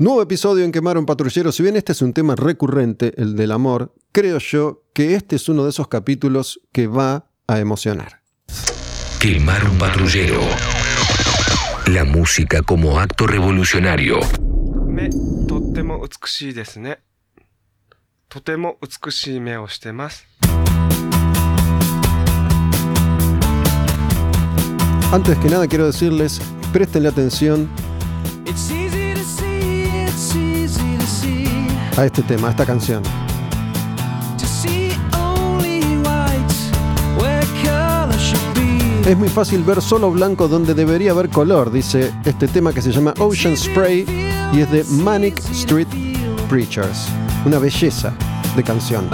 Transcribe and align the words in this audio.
Nuevo 0.00 0.22
episodio 0.22 0.64
en 0.64 0.72
Quemaron 0.72 1.04
Patrulleros. 1.04 1.56
Si 1.56 1.62
bien 1.62 1.76
este 1.76 1.92
es 1.92 2.00
un 2.00 2.14
tema 2.14 2.34
recurrente, 2.34 3.12
el 3.18 3.36
del 3.36 3.52
amor, 3.52 3.94
creo 4.12 4.38
yo 4.38 4.84
que 4.94 5.14
este 5.14 5.36
es 5.36 5.46
uno 5.50 5.64
de 5.64 5.68
esos 5.68 5.88
capítulos 5.88 6.58
que 6.72 6.86
va 6.86 7.30
a 7.46 7.58
emocionar. 7.58 8.22
Quemaron 9.20 9.76
Patrullero. 9.76 10.40
La 11.88 12.04
música 12.04 12.62
como 12.62 12.98
acto 12.98 13.26
revolucionario. 13.26 14.20
Antes 25.12 25.38
que 25.40 25.48
nada 25.50 25.66
quiero 25.66 25.84
decirles, 25.84 26.40
prestenle 26.72 27.10
atención 27.10 27.68
a 32.00 32.06
este 32.06 32.22
tema, 32.22 32.48
a 32.48 32.50
esta 32.52 32.64
canción. 32.64 33.02
Es 39.06 39.18
muy 39.18 39.28
fácil 39.28 39.62
ver 39.64 39.82
solo 39.82 40.10
blanco 40.10 40.48
donde 40.48 40.72
debería 40.72 41.10
haber 41.10 41.28
color, 41.28 41.70
dice 41.70 42.12
este 42.24 42.48
tema 42.48 42.72
que 42.72 42.80
se 42.80 42.92
llama 42.92 43.12
Ocean 43.18 43.56
Spray 43.56 44.06
y 44.52 44.60
es 44.60 44.70
de 44.70 44.84
Manic 45.02 45.38
Street 45.50 45.88
Preachers. 46.48 47.08
Una 47.44 47.58
belleza 47.58 48.14
de 48.56 48.62
canción. 48.62 49.08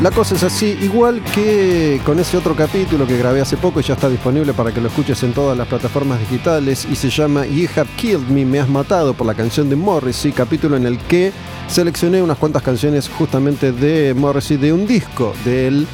La 0.00 0.10
cosa 0.10 0.36
es 0.36 0.42
así, 0.44 0.78
igual 0.80 1.22
que 1.34 2.00
con 2.06 2.18
ese 2.18 2.38
otro 2.38 2.56
capítulo 2.56 3.06
que 3.06 3.18
grabé 3.18 3.42
hace 3.42 3.58
poco 3.58 3.80
y 3.80 3.82
ya 3.82 3.92
está 3.92 4.08
disponible 4.08 4.54
para 4.54 4.72
que 4.72 4.80
lo 4.80 4.88
escuches 4.88 5.22
en 5.22 5.34
todas 5.34 5.58
las 5.58 5.68
plataformas 5.68 6.18
digitales 6.20 6.86
y 6.90 6.96
se 6.96 7.10
llama 7.10 7.44
You 7.44 7.68
Have 7.76 7.90
Killed 7.96 8.28
Me, 8.28 8.46
Me 8.46 8.58
Has 8.58 8.70
Matado 8.70 9.12
por 9.12 9.26
la 9.26 9.34
canción 9.34 9.68
de 9.68 9.76
Morrissey, 9.76 10.32
capítulo 10.32 10.76
en 10.76 10.86
el 10.86 10.98
que 10.98 11.30
seleccioné 11.66 12.22
unas 12.22 12.38
cuantas 12.38 12.62
canciones 12.62 13.08
justamente 13.08 13.72
de 13.72 14.14
Morrissey 14.14 14.56
de 14.56 14.72
un 14.72 14.86
disco 14.86 15.34
de 15.44 15.66
él. 15.66 15.86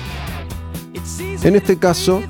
En 1.42 1.56
este 1.56 1.76
caso, 1.76 2.22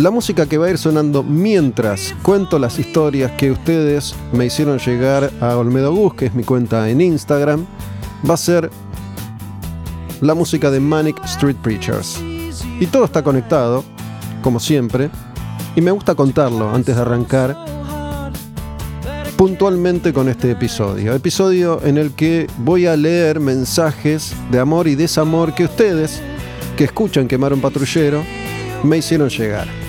La 0.00 0.10
música 0.10 0.46
que 0.46 0.56
va 0.56 0.64
a 0.64 0.70
ir 0.70 0.78
sonando 0.78 1.22
mientras 1.22 2.14
cuento 2.22 2.58
las 2.58 2.78
historias 2.78 3.32
que 3.32 3.50
ustedes 3.50 4.14
me 4.32 4.46
hicieron 4.46 4.78
llegar 4.78 5.30
a 5.42 5.58
Olmedo 5.58 5.94
Gus, 5.94 6.14
que 6.14 6.24
es 6.24 6.34
mi 6.34 6.42
cuenta 6.42 6.88
en 6.88 7.02
Instagram, 7.02 7.66
va 8.28 8.32
a 8.32 8.38
ser 8.38 8.70
la 10.22 10.32
música 10.32 10.70
de 10.70 10.80
Manic 10.80 11.22
Street 11.26 11.56
Preachers. 11.62 12.18
Y 12.80 12.86
todo 12.86 13.04
está 13.04 13.22
conectado, 13.22 13.84
como 14.40 14.58
siempre, 14.58 15.10
y 15.76 15.82
me 15.82 15.90
gusta 15.90 16.14
contarlo 16.14 16.70
antes 16.70 16.96
de 16.96 17.02
arrancar 17.02 17.54
puntualmente 19.36 20.14
con 20.14 20.30
este 20.30 20.50
episodio. 20.52 21.12
Episodio 21.12 21.78
en 21.84 21.98
el 21.98 22.12
que 22.12 22.46
voy 22.56 22.86
a 22.86 22.96
leer 22.96 23.38
mensajes 23.38 24.32
de 24.50 24.60
amor 24.60 24.88
y 24.88 24.94
desamor 24.94 25.54
que 25.54 25.64
ustedes, 25.64 26.22
que 26.78 26.84
escuchan 26.84 27.28
Quemar 27.28 27.52
un 27.52 27.60
Patrullero, 27.60 28.24
me 28.82 28.96
hicieron 28.96 29.28
llegar. 29.28 29.79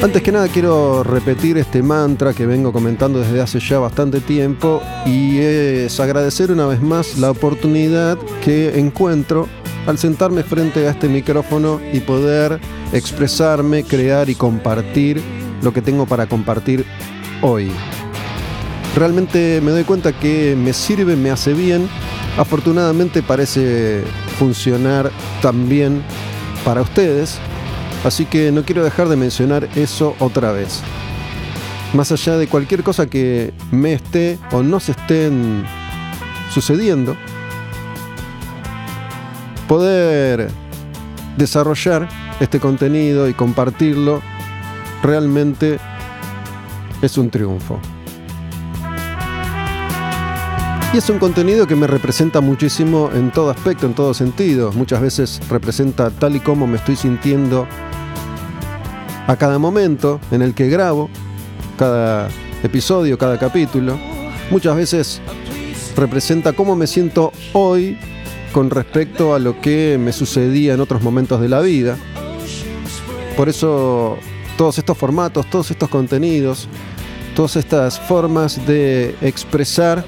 Antes 0.00 0.22
que 0.22 0.30
nada 0.30 0.46
quiero 0.46 1.02
repetir 1.02 1.58
este 1.58 1.82
mantra 1.82 2.32
que 2.32 2.46
vengo 2.46 2.72
comentando 2.72 3.18
desde 3.18 3.40
hace 3.40 3.58
ya 3.58 3.80
bastante 3.80 4.20
tiempo 4.20 4.80
y 5.04 5.38
es 5.38 5.98
agradecer 5.98 6.52
una 6.52 6.66
vez 6.66 6.80
más 6.80 7.18
la 7.18 7.32
oportunidad 7.32 8.16
que 8.44 8.78
encuentro 8.78 9.48
al 9.88 9.98
sentarme 9.98 10.44
frente 10.44 10.86
a 10.86 10.92
este 10.92 11.08
micrófono 11.08 11.80
y 11.92 11.98
poder 11.98 12.60
expresarme, 12.92 13.82
crear 13.82 14.30
y 14.30 14.36
compartir 14.36 15.20
lo 15.62 15.72
que 15.72 15.82
tengo 15.82 16.06
para 16.06 16.26
compartir 16.26 16.86
hoy. 17.42 17.72
Realmente 18.94 19.60
me 19.60 19.72
doy 19.72 19.82
cuenta 19.82 20.12
que 20.12 20.54
me 20.56 20.74
sirve, 20.74 21.16
me 21.16 21.30
hace 21.32 21.54
bien. 21.54 21.88
Afortunadamente 22.36 23.20
parece 23.20 24.04
funcionar 24.38 25.10
también 25.42 26.02
para 26.64 26.82
ustedes. 26.82 27.40
Así 28.04 28.24
que 28.26 28.52
no 28.52 28.62
quiero 28.64 28.84
dejar 28.84 29.08
de 29.08 29.16
mencionar 29.16 29.68
eso 29.74 30.14
otra 30.18 30.52
vez. 30.52 30.82
Más 31.94 32.12
allá 32.12 32.36
de 32.36 32.46
cualquier 32.46 32.82
cosa 32.82 33.06
que 33.06 33.52
me 33.70 33.94
esté 33.94 34.38
o 34.52 34.62
no 34.62 34.78
se 34.78 34.92
estén 34.92 35.64
sucediendo, 36.52 37.16
poder 39.66 40.50
desarrollar 41.36 42.08
este 42.40 42.60
contenido 42.60 43.28
y 43.28 43.34
compartirlo 43.34 44.22
realmente 45.02 45.78
es 47.02 47.18
un 47.18 47.30
triunfo. 47.30 47.80
Y 50.90 50.96
es 50.96 51.10
un 51.10 51.18
contenido 51.18 51.66
que 51.66 51.76
me 51.76 51.86
representa 51.86 52.40
muchísimo 52.40 53.10
en 53.12 53.30
todo 53.30 53.50
aspecto, 53.50 53.84
en 53.84 53.92
todo 53.92 54.14
sentido. 54.14 54.72
Muchas 54.72 55.02
veces 55.02 55.38
representa 55.50 56.08
tal 56.10 56.36
y 56.36 56.40
como 56.40 56.66
me 56.66 56.78
estoy 56.78 56.96
sintiendo 56.96 57.66
a 59.26 59.36
cada 59.36 59.58
momento 59.58 60.18
en 60.30 60.40
el 60.40 60.54
que 60.54 60.68
grabo, 60.68 61.10
cada 61.76 62.30
episodio, 62.62 63.18
cada 63.18 63.38
capítulo. 63.38 63.98
Muchas 64.50 64.74
veces 64.76 65.20
representa 65.94 66.54
cómo 66.54 66.74
me 66.74 66.86
siento 66.86 67.32
hoy 67.52 67.98
con 68.52 68.70
respecto 68.70 69.34
a 69.34 69.38
lo 69.38 69.60
que 69.60 69.98
me 70.00 70.12
sucedía 70.14 70.72
en 70.72 70.80
otros 70.80 71.02
momentos 71.02 71.38
de 71.42 71.50
la 71.50 71.60
vida. 71.60 71.98
Por 73.36 73.50
eso 73.50 74.16
todos 74.56 74.78
estos 74.78 74.96
formatos, 74.96 75.50
todos 75.50 75.70
estos 75.70 75.90
contenidos, 75.90 76.66
todas 77.36 77.56
estas 77.56 78.00
formas 78.00 78.66
de 78.66 79.14
expresar 79.20 80.02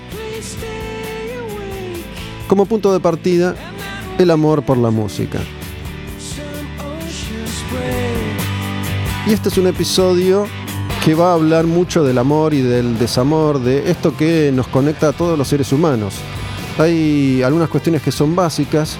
como 2.50 2.66
punto 2.66 2.92
de 2.92 2.98
partida 2.98 3.54
el 4.18 4.28
amor 4.28 4.64
por 4.64 4.76
la 4.76 4.90
música. 4.90 5.38
Y 9.24 9.32
este 9.32 9.50
es 9.50 9.56
un 9.56 9.68
episodio 9.68 10.48
que 11.04 11.14
va 11.14 11.30
a 11.30 11.34
hablar 11.34 11.68
mucho 11.68 12.02
del 12.02 12.18
amor 12.18 12.52
y 12.52 12.60
del 12.60 12.98
desamor, 12.98 13.60
de 13.60 13.88
esto 13.88 14.16
que 14.16 14.50
nos 14.52 14.66
conecta 14.66 15.10
a 15.10 15.12
todos 15.12 15.38
los 15.38 15.46
seres 15.46 15.72
humanos. 15.72 16.14
Hay 16.76 17.40
algunas 17.44 17.68
cuestiones 17.68 18.02
que 18.02 18.10
son 18.10 18.34
básicas 18.34 18.96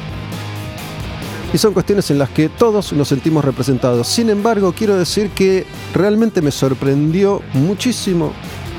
y 1.52 1.58
son 1.58 1.72
cuestiones 1.72 2.08
en 2.12 2.20
las 2.20 2.28
que 2.28 2.50
todos 2.50 2.92
nos 2.92 3.08
sentimos 3.08 3.44
representados. 3.44 4.06
Sin 4.06 4.30
embargo, 4.30 4.72
quiero 4.72 4.96
decir 4.96 5.30
que 5.30 5.66
realmente 5.92 6.40
me 6.40 6.52
sorprendió 6.52 7.42
muchísimo 7.54 8.32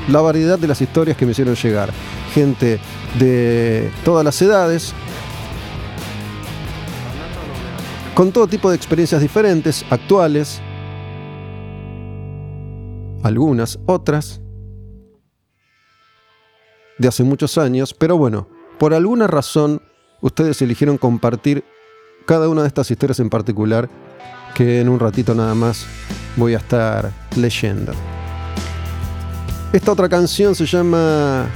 la 0.08 0.22
variedad 0.22 0.58
de 0.58 0.68
las 0.68 0.80
historias 0.80 1.18
que 1.18 1.26
me 1.26 1.32
hicieron 1.32 1.56
llegar. 1.56 1.92
Gente 2.34 2.80
de 3.18 3.90
todas 4.04 4.24
las 4.24 4.40
edades, 4.40 4.94
con 8.14 8.32
todo 8.32 8.46
tipo 8.46 8.70
de 8.70 8.76
experiencias 8.76 9.20
diferentes, 9.20 9.84
actuales, 9.90 10.60
algunas, 13.22 13.78
otras, 13.86 14.40
de 16.98 17.08
hace 17.08 17.24
muchos 17.24 17.58
años, 17.58 17.94
pero 17.94 18.16
bueno, 18.16 18.48
por 18.78 18.94
alguna 18.94 19.26
razón 19.26 19.82
ustedes 20.20 20.62
eligieron 20.62 20.98
compartir 20.98 21.64
cada 22.26 22.48
una 22.48 22.62
de 22.62 22.68
estas 22.68 22.90
historias 22.90 23.20
en 23.20 23.28
particular 23.30 23.88
que 24.54 24.80
en 24.80 24.88
un 24.88 25.00
ratito 25.00 25.34
nada 25.34 25.54
más 25.54 25.86
voy 26.36 26.54
a 26.54 26.58
estar 26.58 27.10
leyendo. 27.36 27.92
Esta 29.72 29.92
otra 29.92 30.08
canción 30.08 30.54
se 30.54 30.66
llama 30.66 31.46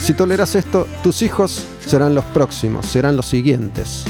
si 0.00 0.14
toleras 0.14 0.54
esto, 0.54 0.88
tus 1.02 1.20
hijos 1.22 1.64
serán 1.86 2.14
los 2.14 2.24
próximos, 2.24 2.86
serán 2.86 3.14
los 3.14 3.26
siguientes. 3.26 4.04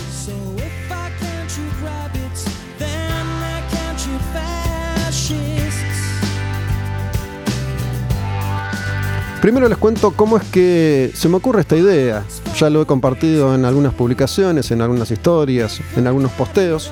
Primero 9.42 9.68
les 9.68 9.78
cuento 9.78 10.12
cómo 10.12 10.38
es 10.38 10.44
que 10.44 11.10
se 11.14 11.28
me 11.28 11.36
ocurre 11.36 11.60
esta 11.60 11.76
idea. 11.76 12.24
Ya 12.58 12.70
lo 12.70 12.82
he 12.82 12.86
compartido 12.86 13.54
en 13.54 13.64
algunas 13.64 13.92
publicaciones, 13.92 14.70
en 14.70 14.82
algunas 14.82 15.10
historias, 15.10 15.80
en 15.96 16.06
algunos 16.06 16.32
posteos. 16.32 16.90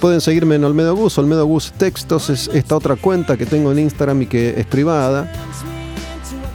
Pueden 0.00 0.20
seguirme 0.20 0.54
en 0.54 0.64
Olmedo 0.64 0.94
Gus, 0.94 1.18
Olmedo 1.18 1.48
Textos 1.76 2.30
es 2.30 2.48
esta 2.54 2.76
otra 2.76 2.94
cuenta 2.94 3.36
que 3.36 3.46
tengo 3.46 3.72
en 3.72 3.80
Instagram 3.80 4.22
y 4.22 4.26
que 4.26 4.54
es 4.56 4.66
privada. 4.66 5.30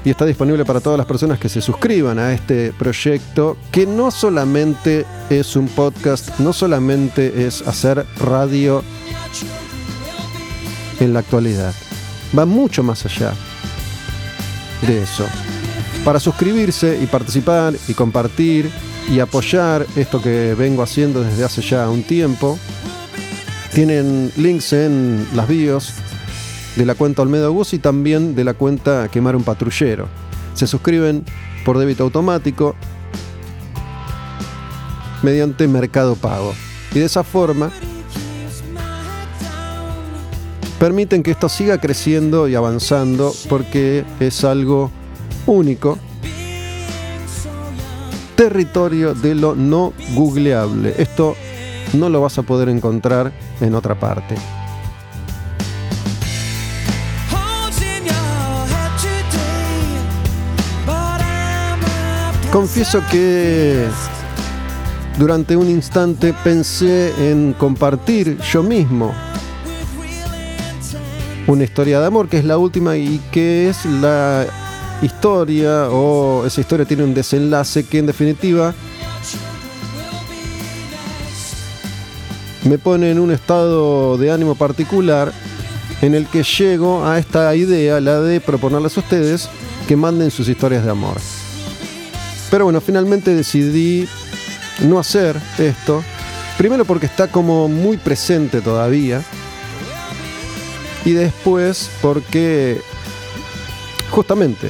Y 0.05 0.09
está 0.09 0.25
disponible 0.25 0.63
para 0.63 0.79
todas 0.79 0.97
las 0.97 1.05
personas 1.05 1.39
que 1.39 1.49
se 1.49 1.61
suscriban 1.61 2.19
a 2.19 2.33
este 2.33 2.71
proyecto, 2.77 3.57
que 3.71 3.85
no 3.85 4.11
solamente 4.11 5.05
es 5.29 5.57
un 5.57 5.67
podcast, 5.67 6.39
no 6.39 6.53
solamente 6.53 7.45
es 7.45 7.61
hacer 7.67 8.05
radio 8.17 8.81
en 11.01 11.13
la 11.13 11.19
actualidad. 11.19 11.73
Va 12.37 12.45
mucho 12.45 12.81
más 12.81 13.05
allá 13.05 13.33
de 14.87 15.03
eso. 15.03 15.25
Para 16.05 16.19
suscribirse 16.19 16.97
y 17.01 17.07
participar 17.07 17.73
y 17.89 17.93
compartir 17.93 18.69
y 19.11 19.19
apoyar 19.19 19.85
esto 19.97 20.21
que 20.21 20.55
vengo 20.57 20.81
haciendo 20.81 21.23
desde 21.23 21.43
hace 21.43 21.61
ya 21.61 21.89
un 21.89 22.03
tiempo, 22.03 22.57
tienen 23.73 24.31
links 24.37 24.71
en 24.73 25.27
las 25.35 25.47
bios 25.47 25.93
de 26.75 26.85
la 26.85 26.93
cuenta 26.93 27.23
Olmedo 27.23 27.51
Gus 27.51 27.73
y 27.73 27.79
también 27.79 28.35
de 28.35 28.43
la 28.43 28.53
cuenta 28.53 29.09
Quemar 29.09 29.35
un 29.35 29.43
Patrullero. 29.43 30.07
Se 30.53 30.67
suscriben 30.67 31.23
por 31.65 31.79
débito 31.79 32.03
automático 32.03 32.75
mediante 35.23 35.67
Mercado 35.67 36.15
Pago. 36.15 36.53
Y 36.93 36.99
de 36.99 37.05
esa 37.05 37.23
forma 37.23 37.71
permiten 40.79 41.23
que 41.23 41.31
esto 41.31 41.49
siga 41.49 41.79
creciendo 41.79 42.47
y 42.47 42.53
avanzando 42.53 43.33
porque 43.49 44.05
es 44.19 44.43
algo 44.43 44.91
único. 45.47 45.97
Territorio 48.35 49.15
de 49.15 49.33
lo 49.33 49.55
no 49.55 49.93
googleable. 50.13 50.93
Esto 50.97 51.35
no 51.93 52.09
lo 52.09 52.21
vas 52.21 52.37
a 52.37 52.43
poder 52.43 52.69
encontrar 52.69 53.31
en 53.61 53.75
otra 53.75 53.99
parte. 53.99 54.35
Confieso 62.51 63.01
que 63.09 63.87
durante 65.17 65.55
un 65.55 65.69
instante 65.69 66.33
pensé 66.43 67.31
en 67.31 67.53
compartir 67.53 68.37
yo 68.41 68.61
mismo 68.61 69.11
una 71.47 71.63
historia 71.63 71.99
de 71.99 72.05
amor, 72.05 72.29
que 72.29 72.37
es 72.37 72.45
la 72.45 72.59
última 72.59 72.95
y 72.95 73.19
que 73.31 73.69
es 73.69 73.85
la 73.85 74.45
historia 75.01 75.89
o 75.89 76.45
esa 76.45 76.61
historia 76.61 76.85
tiene 76.85 77.03
un 77.03 77.13
desenlace 77.13 77.85
que 77.85 77.99
en 77.99 78.05
definitiva 78.05 78.73
me 82.65 82.77
pone 82.77 83.11
en 83.11 83.19
un 83.19 83.31
estado 83.31 84.17
de 84.17 84.31
ánimo 84.31 84.55
particular 84.55 85.31
en 86.01 86.15
el 86.15 86.27
que 86.27 86.43
llego 86.43 87.05
a 87.05 87.19
esta 87.19 87.55
idea, 87.55 87.99
la 87.99 88.19
de 88.19 88.39
proponerles 88.41 88.97
a 88.97 89.01
ustedes 89.01 89.49
que 89.87 89.95
manden 89.95 90.31
sus 90.31 90.47
historias 90.47 90.83
de 90.83 90.91
amor. 90.91 91.17
Pero 92.49 92.65
bueno, 92.65 92.81
finalmente 92.81 93.35
decidí 93.35 94.07
no 94.81 94.99
hacer 94.99 95.39
esto. 95.57 96.03
Primero 96.57 96.85
porque 96.85 97.05
está 97.05 97.27
como 97.27 97.67
muy 97.67 97.97
presente 97.97 98.61
todavía. 98.61 99.23
Y 101.05 101.11
después 101.11 101.89
porque 102.01 102.81
justamente 104.09 104.69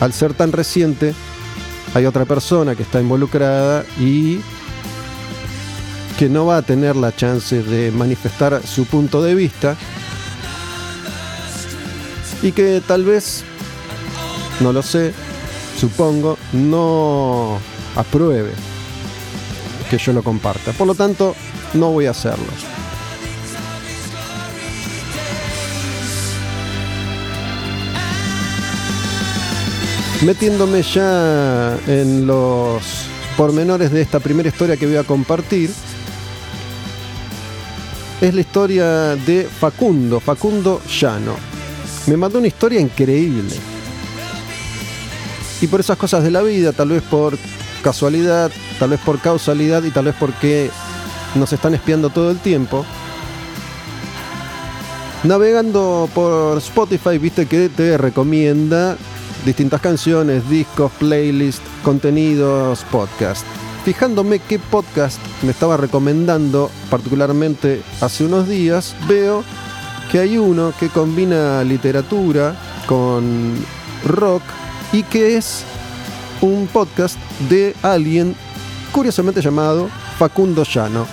al 0.00 0.12
ser 0.12 0.34
tan 0.34 0.50
reciente 0.50 1.14
hay 1.94 2.06
otra 2.06 2.24
persona 2.24 2.74
que 2.74 2.82
está 2.82 3.00
involucrada 3.00 3.84
y 3.98 4.40
que 6.20 6.28
no 6.28 6.44
va 6.44 6.58
a 6.58 6.62
tener 6.62 6.96
la 6.96 7.16
chance 7.16 7.62
de 7.62 7.90
manifestar 7.90 8.60
su 8.66 8.84
punto 8.84 9.22
de 9.22 9.34
vista 9.34 9.74
y 12.42 12.52
que 12.52 12.82
tal 12.86 13.04
vez, 13.04 13.42
no 14.60 14.70
lo 14.70 14.82
sé, 14.82 15.14
supongo, 15.78 16.36
no 16.52 17.58
apruebe 17.96 18.50
que 19.88 19.96
yo 19.96 20.12
lo 20.12 20.22
comparta. 20.22 20.72
Por 20.72 20.88
lo 20.88 20.94
tanto, 20.94 21.34
no 21.72 21.90
voy 21.92 22.04
a 22.04 22.10
hacerlo. 22.10 22.44
Metiéndome 30.26 30.82
ya 30.82 31.78
en 31.86 32.26
los 32.26 33.06
pormenores 33.38 33.90
de 33.90 34.02
esta 34.02 34.20
primera 34.20 34.50
historia 34.50 34.76
que 34.76 34.84
voy 34.84 34.96
a 34.96 35.04
compartir, 35.04 35.70
es 38.20 38.34
la 38.34 38.40
historia 38.40 39.16
de 39.16 39.44
Facundo, 39.44 40.20
Facundo 40.20 40.82
Llano. 40.86 41.36
Me 42.06 42.16
mandó 42.16 42.38
una 42.38 42.48
historia 42.48 42.80
increíble. 42.80 43.54
Y 45.60 45.66
por 45.66 45.80
esas 45.80 45.96
cosas 45.96 46.22
de 46.22 46.30
la 46.30 46.42
vida, 46.42 46.72
tal 46.72 46.90
vez 46.90 47.02
por 47.02 47.38
casualidad, 47.82 48.50
tal 48.78 48.90
vez 48.90 49.00
por 49.00 49.20
causalidad 49.20 49.82
y 49.84 49.90
tal 49.90 50.06
vez 50.06 50.14
porque 50.18 50.70
nos 51.34 51.52
están 51.52 51.74
espiando 51.74 52.10
todo 52.10 52.30
el 52.30 52.38
tiempo. 52.38 52.84
Navegando 55.24 56.08
por 56.14 56.58
Spotify, 56.58 57.18
viste 57.18 57.46
que 57.46 57.68
te 57.68 57.96
recomienda 57.96 58.96
distintas 59.44 59.80
canciones, 59.80 60.48
discos, 60.48 60.92
playlists, 60.98 61.62
contenidos, 61.82 62.84
podcast. 62.90 63.44
Fijándome 63.84 64.40
qué 64.40 64.58
podcast 64.58 65.18
me 65.42 65.52
estaba 65.52 65.78
recomendando, 65.78 66.70
particularmente 66.90 67.82
hace 68.00 68.24
unos 68.24 68.46
días, 68.46 68.94
veo 69.08 69.42
que 70.12 70.18
hay 70.18 70.36
uno 70.36 70.74
que 70.78 70.88
combina 70.88 71.64
literatura 71.64 72.54
con 72.86 73.54
rock 74.04 74.42
y 74.92 75.02
que 75.04 75.36
es 75.36 75.64
un 76.42 76.68
podcast 76.70 77.16
de 77.48 77.74
alguien 77.82 78.36
curiosamente 78.92 79.40
llamado 79.40 79.88
Facundo 80.18 80.62
Llano. 80.64 81.06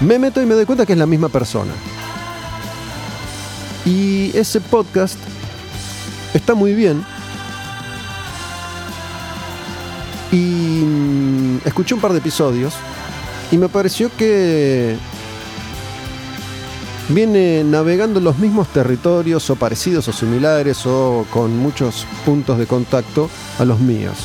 Me 0.00 0.18
meto 0.18 0.42
y 0.42 0.46
me 0.46 0.54
doy 0.54 0.66
cuenta 0.66 0.84
que 0.84 0.92
es 0.92 0.98
la 0.98 1.06
misma 1.06 1.30
persona. 1.30 1.72
Y 3.86 4.36
ese 4.36 4.60
podcast 4.60 5.18
está 6.34 6.54
muy 6.54 6.74
bien. 6.74 7.04
Y 10.34 10.82
mm, 10.84 11.58
escuché 11.64 11.94
un 11.94 12.00
par 12.00 12.12
de 12.12 12.18
episodios 12.18 12.74
y 13.52 13.56
me 13.56 13.68
pareció 13.68 14.10
que 14.16 14.96
viene 17.08 17.62
navegando 17.62 18.18
los 18.18 18.38
mismos 18.38 18.66
territorios 18.68 19.48
o 19.50 19.54
parecidos 19.54 20.08
o 20.08 20.12
similares 20.12 20.86
o 20.86 21.24
con 21.30 21.56
muchos 21.56 22.04
puntos 22.24 22.58
de 22.58 22.66
contacto 22.66 23.30
a 23.60 23.64
los 23.64 23.78
míos. 23.78 24.16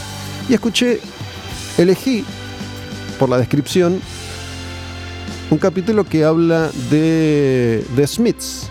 Y 0.50 0.56
escuché, 0.56 1.00
elegí 1.78 2.26
por 3.20 3.30
la 3.30 3.38
descripción 3.38 4.02
un 5.52 5.60
capítulo 5.60 6.06
que 6.06 6.24
habla 6.24 6.72
de 6.90 7.86
The 7.96 8.08
Smiths. 8.08 8.68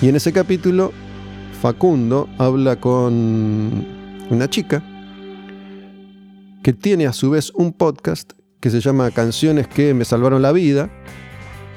Y 0.00 0.08
en 0.08 0.16
ese 0.16 0.32
capítulo 0.32 0.94
Facundo 1.60 2.26
habla 2.38 2.76
con 2.76 3.86
una 4.30 4.48
chica 4.48 4.82
que 6.62 6.72
tiene 6.72 7.06
a 7.06 7.12
su 7.12 7.30
vez 7.30 7.50
un 7.54 7.72
podcast 7.72 8.32
que 8.60 8.70
se 8.70 8.80
llama 8.80 9.10
Canciones 9.10 9.66
que 9.66 9.94
me 9.94 10.04
salvaron 10.04 10.40
la 10.42 10.52
vida 10.52 10.90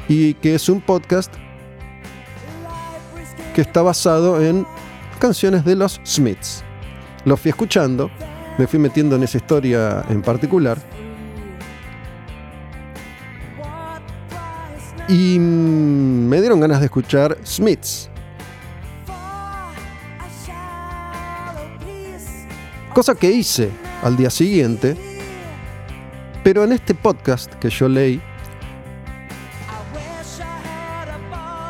y 0.08 0.36
que 0.36 0.54
es 0.54 0.70
un 0.70 0.82
podcast 0.82 1.34
que 3.56 3.62
está 3.62 3.82
basado 3.82 4.42
en 4.42 4.68
canciones 5.18 5.66
de 5.66 5.76
los 5.76 6.00
Smiths. 6.06 6.64
Lo 7.24 7.36
fui 7.36 7.50
escuchando, 7.50 8.12
me 8.60 8.68
fui 8.68 8.78
metiendo 8.78 9.16
en 9.16 9.24
esa 9.24 9.38
historia 9.38 10.06
en 10.10 10.22
particular 10.22 10.78
y 15.08 15.40
me 15.40 16.40
dieron 16.40 16.60
ganas 16.60 16.80
de 16.80 16.86
escuchar 16.86 17.38
Smiths. 17.44 18.12
Cosa 22.94 23.16
que 23.16 23.32
hice 23.32 23.85
al 24.04 24.18
día 24.18 24.30
siguiente, 24.30 24.96
pero 26.44 26.64
en 26.64 26.74
este 26.74 26.94
podcast 26.94 27.54
que 27.56 27.70
yo 27.70 27.90
leí, 27.90 28.22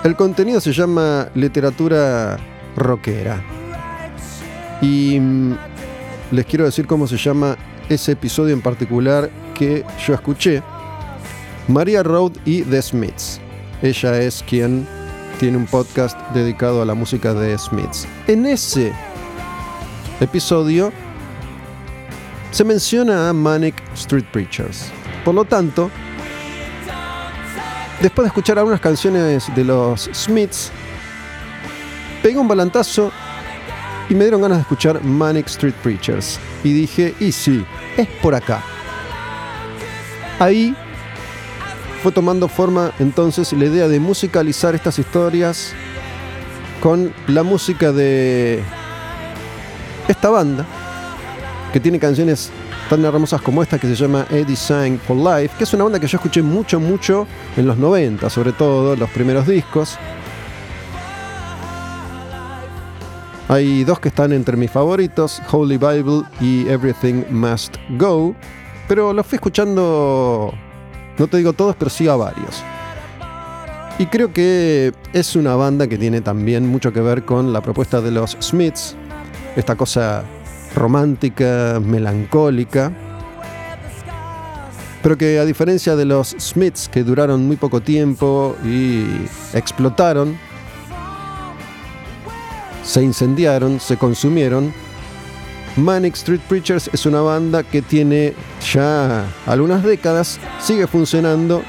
el 0.03 0.15
contenido 0.15 0.61
se 0.61 0.71
llama 0.71 1.29
literatura 1.33 2.37
rockera. 2.75 3.41
Y 4.81 5.19
mm, 5.19 5.57
les 6.31 6.45
quiero 6.45 6.65
decir 6.65 6.85
cómo 6.85 7.07
se 7.07 7.17
llama 7.17 7.57
ese 7.89 8.11
episodio 8.11 8.53
en 8.53 8.61
particular 8.61 9.29
que 9.53 9.83
yo 10.05 10.13
escuché. 10.13 10.61
María 11.67 12.03
Road 12.03 12.33
y 12.45 12.61
The 12.61 12.81
Smiths. 12.81 13.39
Ella 13.81 14.21
es 14.21 14.43
quien 14.47 14.87
tiene 15.39 15.57
un 15.57 15.65
podcast 15.65 16.19
dedicado 16.33 16.81
a 16.81 16.85
la 16.85 16.93
música 16.93 17.33
de 17.33 17.57
Smiths. 17.57 18.07
En 18.27 18.45
ese 18.45 18.93
episodio 20.19 20.91
se 22.55 22.63
menciona 22.63 23.27
a 23.27 23.33
Manic 23.33 23.75
Street 23.95 24.23
Preachers. 24.31 24.85
Por 25.25 25.35
lo 25.35 25.43
tanto, 25.43 25.91
después 28.01 28.23
de 28.23 28.27
escuchar 28.27 28.57
algunas 28.57 28.79
canciones 28.79 29.53
de 29.53 29.63
los 29.65 30.09
Smiths, 30.13 30.71
pegué 32.23 32.37
un 32.37 32.47
balantazo 32.47 33.11
y 34.07 34.15
me 34.15 34.23
dieron 34.23 34.41
ganas 34.41 34.59
de 34.59 34.61
escuchar 34.61 35.03
Manic 35.03 35.47
Street 35.47 35.73
Preachers. 35.83 36.39
Y 36.63 36.71
dije, 36.71 37.13
y 37.19 37.33
sí, 37.33 37.65
es 37.97 38.07
por 38.21 38.33
acá. 38.33 38.63
Ahí 40.39 40.73
fue 42.03 42.13
tomando 42.13 42.47
forma 42.47 42.93
entonces 42.99 43.51
la 43.51 43.65
idea 43.65 43.89
de 43.89 43.99
musicalizar 43.99 44.75
estas 44.75 44.97
historias 44.97 45.73
con 46.81 47.13
la 47.27 47.43
música 47.43 47.91
de 47.91 48.63
esta 50.07 50.29
banda, 50.29 50.65
que 51.75 51.81
tiene 51.81 51.99
canciones 51.99 52.51
tan 52.89 53.03
hermosas 53.03 53.41
como 53.41 53.61
esta 53.61 53.77
que 53.77 53.85
se 53.85 53.95
llama 53.95 54.25
A 54.31 54.35
Design 54.47 54.97
for 54.97 55.17
Life, 55.17 55.55
que 55.57 55.65
es 55.65 55.73
una 55.73 55.83
banda 55.83 55.99
que 55.99 56.07
yo 56.07 56.15
escuché 56.15 56.41
mucho, 56.41 56.79
mucho 56.79 57.27
en 57.57 57.67
los 57.67 57.77
90, 57.77 58.29
sobre 58.29 58.53
todo 58.53 58.95
los 58.95 59.09
primeros 59.09 59.45
discos. 59.45 59.97
Hay 63.49 63.83
dos 63.83 63.99
que 63.99 64.07
están 64.07 64.31
entre 64.31 64.55
mis 64.55 64.71
favoritos, 64.71 65.41
Holy 65.51 65.75
Bible 65.75 66.21
y 66.39 66.65
Everything 66.69 67.25
Must 67.29 67.75
Go, 67.97 68.33
pero 68.87 69.11
los 69.11 69.27
fui 69.27 69.35
escuchando, 69.35 70.53
no 71.17 71.27
te 71.27 71.35
digo 71.35 71.51
todos, 71.51 71.75
pero 71.75 71.89
sí 71.89 72.07
a 72.07 72.15
varios. 72.15 72.63
Y 73.99 74.05
creo 74.05 74.31
que 74.31 74.93
es 75.11 75.35
una 75.35 75.57
banda 75.57 75.87
que 75.87 75.97
tiene 75.97 76.21
también 76.21 76.69
mucho 76.69 76.93
que 76.93 77.01
ver 77.01 77.25
con 77.25 77.51
la 77.51 77.59
propuesta 77.59 77.99
de 77.99 78.11
los 78.11 78.37
Smiths, 78.39 78.95
esta 79.57 79.75
cosa 79.75 80.23
romántica, 80.75 81.81
melancólica, 81.83 82.91
pero 85.01 85.17
que 85.17 85.39
a 85.39 85.45
diferencia 85.45 85.95
de 85.95 86.05
los 86.05 86.35
Smiths 86.39 86.89
que 86.89 87.03
duraron 87.03 87.47
muy 87.47 87.57
poco 87.57 87.81
tiempo 87.81 88.55
y 88.63 89.05
explotaron, 89.53 90.37
se 92.83 93.03
incendiaron, 93.03 93.79
se 93.79 93.97
consumieron, 93.97 94.73
Manic 95.77 96.15
Street 96.15 96.41
Preachers 96.47 96.89
es 96.93 97.05
una 97.05 97.21
banda 97.21 97.63
que 97.63 97.81
tiene 97.81 98.33
ya 98.73 99.25
algunas 99.45 99.83
décadas, 99.83 100.39
sigue 100.59 100.87
funcionando 100.87 101.63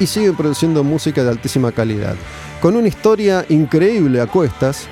y 0.00 0.06
sigue 0.06 0.32
produciendo 0.32 0.82
música 0.82 1.22
de 1.22 1.30
altísima 1.30 1.70
calidad, 1.70 2.16
con 2.60 2.76
una 2.76 2.88
historia 2.88 3.44
increíble 3.48 4.20
a 4.20 4.26
cuestas, 4.26 4.88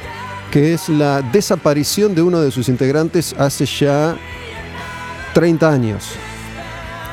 que 0.53 0.75
es 0.75 0.91
la 0.91 1.23
desaparición 1.23 2.15
de 2.15 2.21
uno 2.21 2.43
de 2.43 2.51
sus 2.51 2.69
integrantes 2.69 3.35
hace 3.39 3.65
ya 3.65 4.19
30 5.33 5.69
años. 5.69 6.11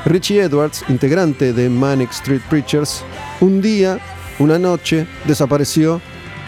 Richie 0.06 0.42
Edwards, 0.42 0.84
integrante 0.90 1.54
de 1.54 1.70
Manic 1.70 2.12
Street 2.12 2.42
Preachers, 2.50 3.02
un 3.40 3.62
día, 3.62 3.98
una 4.40 4.60
noche, 4.60 5.08
desapareció 5.26 6.02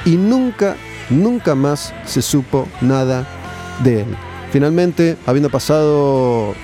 y 0.03 0.17
nunca, 0.17 0.75
nunca 1.10 1.55
más 1.55 1.93
se 2.05 2.21
supo 2.21 2.67
nada 2.81 3.25
de 3.81 4.01
él. 4.01 4.17
Finalmente, 4.51 5.17
habiendo 5.25 5.50
pasado 5.50 6.55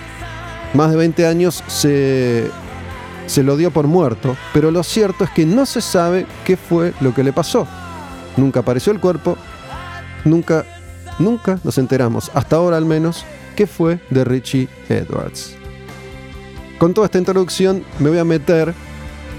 más 0.74 0.92
de 0.92 0.98
20 0.98 1.26
años, 1.26 1.64
se, 1.68 2.52
se 3.28 3.44
lo 3.44 3.56
dio 3.56 3.72
por 3.72 3.88
muerto, 3.88 4.36
pero 4.54 4.72
lo 4.72 4.84
cierto 4.84 5.24
es 5.24 5.30
que 5.30 5.46
no 5.46 5.66
se 5.66 5.80
sabe 5.80 6.26
qué 6.44 6.58
fue 6.58 6.94
lo 7.00 7.14
que 7.14 7.24
le 7.24 7.32
pasó. 7.32 7.66
Nunca 8.36 8.60
apareció 8.60 8.92
el 8.92 9.00
cuerpo, 9.00 9.38
nunca, 10.26 10.66
nunca 11.20 11.60
nos 11.64 11.78
enteramos, 11.78 12.32
hasta 12.34 12.56
ahora 12.56 12.78
al 12.78 12.86
menos, 12.86 13.26
qué 13.56 13.68
fue 13.68 14.00
de 14.10 14.24
Richie 14.24 14.70
Edwards. 14.90 15.56
Con 16.78 16.94
toda 16.94 17.06
esta 17.06 17.18
introducción 17.18 17.84
me 18.00 18.10
voy 18.10 18.20
a 18.20 18.24
meter 18.24 18.74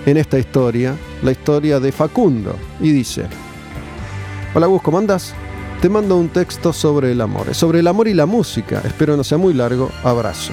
en 0.07 0.17
esta 0.17 0.39
historia, 0.39 0.97
la 1.23 1.31
historia 1.31 1.81
de 1.81 1.93
Facundo, 1.93 2.57
y 2.81 2.91
dice, 2.91 3.27
Hola 4.55 4.67
Gus, 4.67 4.83
¿cómo 4.83 4.99
andás? 4.99 5.35
Te 5.81 5.89
mando 5.89 6.17
un 6.17 6.29
texto 6.31 6.73
sobre 6.73 7.13
el 7.13 7.21
amor, 7.21 7.55
sobre 7.55 7.81
el 7.81 7.87
amor 7.87 8.09
y 8.09 8.15
la 8.15 8.27
música, 8.27 8.83
espero 8.85 9.17
no 9.17 9.23
sea 9.23 9.39
muy 9.39 9.55
largo, 9.55 9.91
abrazo. 10.03 10.53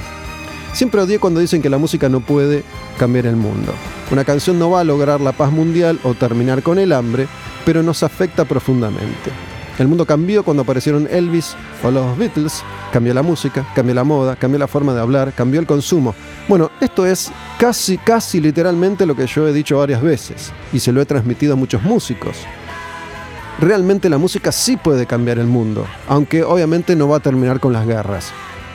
Siempre 0.73 1.01
odié 1.01 1.19
cuando 1.19 1.39
dicen 1.39 1.61
que 1.61 1.69
la 1.69 1.77
música 1.77 2.09
no 2.09 2.19
puede 2.19 2.63
cambiar 2.99 3.25
el 3.25 3.37
mundo. 3.37 3.73
Una 4.11 4.25
canción 4.25 4.59
no 4.59 4.69
va 4.69 4.81
a 4.81 4.83
lograr 4.83 5.21
la 5.21 5.31
paz 5.31 5.51
mundial 5.51 5.99
o 6.03 6.13
terminar 6.13 6.61
con 6.61 6.77
el 6.77 6.91
hambre, 6.91 7.27
pero 7.65 7.81
nos 7.81 8.03
afecta 8.03 8.43
profundamente. 8.45 9.31
El 9.77 9.89
mundo 9.89 10.05
cambió 10.05 10.43
cuando 10.43 10.63
aparecieron 10.63 11.07
Elvis 11.11 11.55
o 11.83 11.91
los 11.91 12.17
Beatles, 12.17 12.63
cambió 12.93 13.13
la 13.13 13.21
música, 13.21 13.67
cambió 13.75 13.93
la 13.93 14.05
moda, 14.05 14.37
cambió 14.37 14.57
la 14.57 14.67
forma 14.67 14.93
de 14.93 15.01
hablar, 15.01 15.33
cambió 15.33 15.59
el 15.59 15.67
consumo. 15.67 16.15
Bueno, 16.47 16.71
esto 16.79 17.05
es 17.05 17.29
casi, 17.59 17.97
casi 17.97 18.39
literalmente 18.39 19.05
lo 19.05 19.15
que 19.15 19.27
yo 19.27 19.47
he 19.47 19.53
dicho 19.53 19.77
varias 19.77 20.01
veces 20.01 20.53
y 20.71 20.79
se 20.79 20.93
lo 20.93 21.01
he 21.01 21.05
transmitido 21.05 21.53
a 21.53 21.57
muchos 21.57 21.83
músicos. 21.83 22.37
Realmente 23.59 24.09
la 24.09 24.17
música 24.17 24.51
sí 24.51 24.77
puede 24.77 25.05
cambiar 25.05 25.39
el 25.39 25.47
mundo, 25.47 25.85
aunque 26.07 26.43
obviamente 26.43 26.95
no 26.95 27.09
va 27.09 27.17
a 27.17 27.21
terminar 27.21 27.59
con 27.59 27.73
las 27.73 27.85
guerras. 27.85 28.31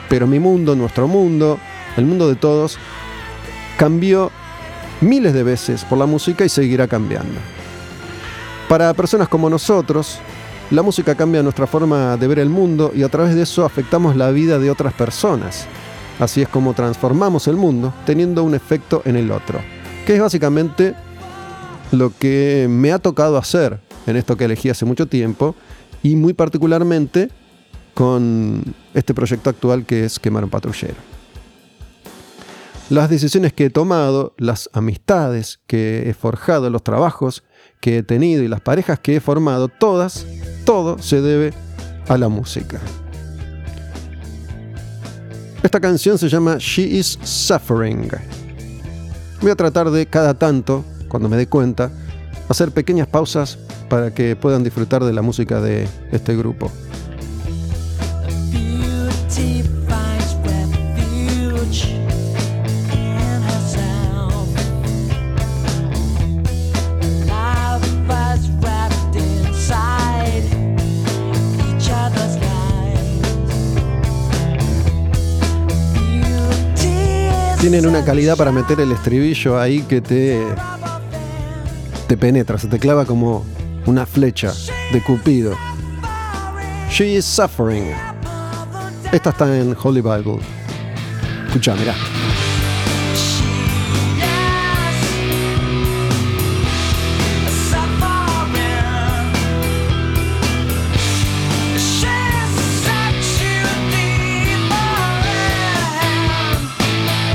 Pero 0.07 0.27
mi 0.27 0.39
mundo, 0.39 0.75
nuestro 0.75 1.07
mundo, 1.07 1.57
el 1.97 2.05
mundo 2.05 2.27
de 2.27 2.35
todos, 2.35 2.77
cambió 3.77 4.31
miles 5.01 5.33
de 5.33 5.43
veces 5.43 5.83
por 5.83 5.97
la 5.97 6.05
música 6.05 6.45
y 6.45 6.49
seguirá 6.49 6.87
cambiando. 6.87 7.39
Para 8.69 8.93
personas 8.93 9.27
como 9.27 9.49
nosotros, 9.49 10.19
la 10.71 10.81
música 10.81 11.15
cambia 11.15 11.43
nuestra 11.43 11.67
forma 11.67 12.15
de 12.15 12.27
ver 12.27 12.39
el 12.39 12.49
mundo 12.49 12.91
y 12.95 13.03
a 13.03 13.09
través 13.09 13.35
de 13.35 13.43
eso 13.43 13.65
afectamos 13.65 14.15
la 14.15 14.31
vida 14.31 14.57
de 14.57 14.71
otras 14.71 14.93
personas. 14.93 15.67
Así 16.17 16.41
es 16.41 16.47
como 16.47 16.73
transformamos 16.73 17.47
el 17.47 17.57
mundo 17.57 17.93
teniendo 18.05 18.43
un 18.43 18.55
efecto 18.55 19.01
en 19.03 19.17
el 19.17 19.31
otro, 19.31 19.59
que 20.05 20.15
es 20.15 20.21
básicamente 20.21 20.95
lo 21.91 22.17
que 22.17 22.67
me 22.69 22.93
ha 22.93 22.99
tocado 22.99 23.37
hacer 23.37 23.81
en 24.07 24.15
esto 24.15 24.37
que 24.37 24.45
elegí 24.45 24.69
hace 24.69 24.85
mucho 24.85 25.07
tiempo 25.07 25.55
y 26.03 26.15
muy 26.15 26.33
particularmente 26.33 27.29
con 27.93 28.63
este 28.93 29.13
proyecto 29.13 29.49
actual 29.49 29.85
que 29.85 30.05
es 30.05 30.19
Quemar 30.19 30.45
un 30.45 30.49
patrullero. 30.49 30.95
Las 32.89 33.09
decisiones 33.09 33.51
que 33.51 33.65
he 33.65 33.69
tomado, 33.69 34.35
las 34.37 34.69
amistades 34.71 35.59
que 35.67 36.09
he 36.09 36.13
forjado, 36.13 36.69
los 36.69 36.83
trabajos 36.83 37.43
que 37.81 37.97
he 37.97 38.03
tenido 38.03 38.43
y 38.43 38.47
las 38.47 38.61
parejas 38.61 38.99
que 38.99 39.17
he 39.17 39.19
formado, 39.19 39.67
todas, 39.67 40.25
todo 40.63 40.99
se 40.99 41.19
debe 41.19 41.53
a 42.07 42.17
la 42.17 42.29
música. 42.29 42.79
Esta 45.63 45.79
canción 45.79 46.17
se 46.17 46.29
llama 46.29 46.57
She 46.59 46.83
is 46.83 47.19
Suffering. 47.23 48.09
Voy 49.41 49.51
a 49.51 49.55
tratar 49.55 49.91
de 49.91 50.05
cada 50.05 50.33
tanto, 50.33 50.85
cuando 51.07 51.27
me 51.27 51.37
dé 51.37 51.47
cuenta, 51.47 51.91
hacer 52.47 52.71
pequeñas 52.71 53.07
pausas 53.07 53.57
para 53.89 54.13
que 54.13 54.35
puedan 54.35 54.63
disfrutar 54.63 55.03
de 55.03 55.13
la 55.13 55.21
música 55.21 55.59
de 55.59 55.87
este 56.11 56.35
grupo. 56.35 56.71
Tienen 77.61 77.85
una 77.85 78.03
calidad 78.03 78.35
para 78.35 78.51
meter 78.51 78.79
el 78.79 78.91
estribillo 78.91 79.59
ahí 79.59 79.83
que 79.83 80.01
te, 80.01 80.43
te 82.07 82.17
penetra, 82.17 82.57
se 82.57 82.67
te 82.67 82.79
clava 82.79 83.05
como 83.05 83.45
una 83.85 84.07
flecha 84.07 84.51
de 84.91 85.03
Cupido. 85.03 85.55
She 86.89 87.17
is 87.17 87.25
suffering. 87.25 87.93
Esta 89.11 89.29
está 89.29 89.55
en 89.55 89.77
Holy 89.79 90.01
Bible. 90.01 90.39
Escucha, 91.45 91.75
mirá. 91.75 91.93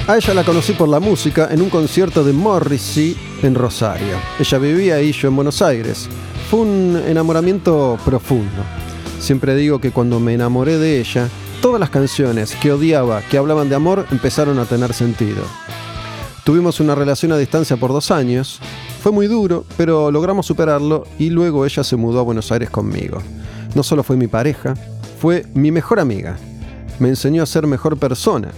A 0.09 0.17
ella 0.17 0.35
la 0.35 0.45
conocí 0.45 0.73
por 0.73 0.89
la 0.89 1.01
música 1.01 1.49
en 1.51 1.61
un 1.61 1.69
concierto 1.69 2.23
de 2.23 2.33
Morrissey 2.33 3.17
en 3.43 3.57
Rosario. 3.57 4.17
Ella 4.39 4.59
vivía 4.59 4.95
ahí, 4.95 5.11
yo 5.11 5.27
en 5.27 5.35
Buenos 5.35 5.61
Aires. 5.63 6.09
Fue 6.49 6.61
un 6.61 7.03
enamoramiento 7.09 7.99
profundo. 8.05 8.63
Siempre 9.19 9.57
digo 9.57 9.81
que 9.81 9.91
cuando 9.91 10.21
me 10.21 10.35
enamoré 10.35 10.79
de 10.79 11.01
ella, 11.01 11.29
todas 11.61 11.81
las 11.81 11.91
canciones 11.91 12.55
que 12.55 12.71
odiaba, 12.71 13.21
que 13.23 13.37
hablaban 13.37 13.69
de 13.69 13.75
amor, 13.75 14.07
empezaron 14.13 14.61
a 14.61 14.65
tener 14.65 14.95
sentido. 14.95 15.43
Tuvimos 16.45 16.79
una 16.79 16.95
relación 16.95 17.33
a 17.33 17.37
distancia 17.37 17.77
por 17.77 17.93
dos 17.93 18.13
años. 18.13 18.61
Fue 19.03 19.11
muy 19.11 19.27
duro, 19.27 19.65
pero 19.77 20.13
logramos 20.13 20.47
superarlo 20.47 21.03
y 21.19 21.31
luego 21.31 21.67
ella 21.67 21.83
se 21.83 21.97
mudó 21.97 22.21
a 22.21 22.23
Buenos 22.23 22.53
Aires 22.53 22.71
conmigo. 22.71 23.21
No 23.75 23.83
solo 23.83 24.05
fue 24.05 24.17
mi 24.17 24.29
pareja, 24.29 24.75
fue 25.21 25.47
mi 25.55 25.73
mejor 25.73 25.99
amiga. 25.99 26.37
me 27.01 27.09
enseñó 27.09 27.43
a 27.43 27.47
ser 27.47 27.67
mejor 27.67 27.99
persona. 27.99 28.53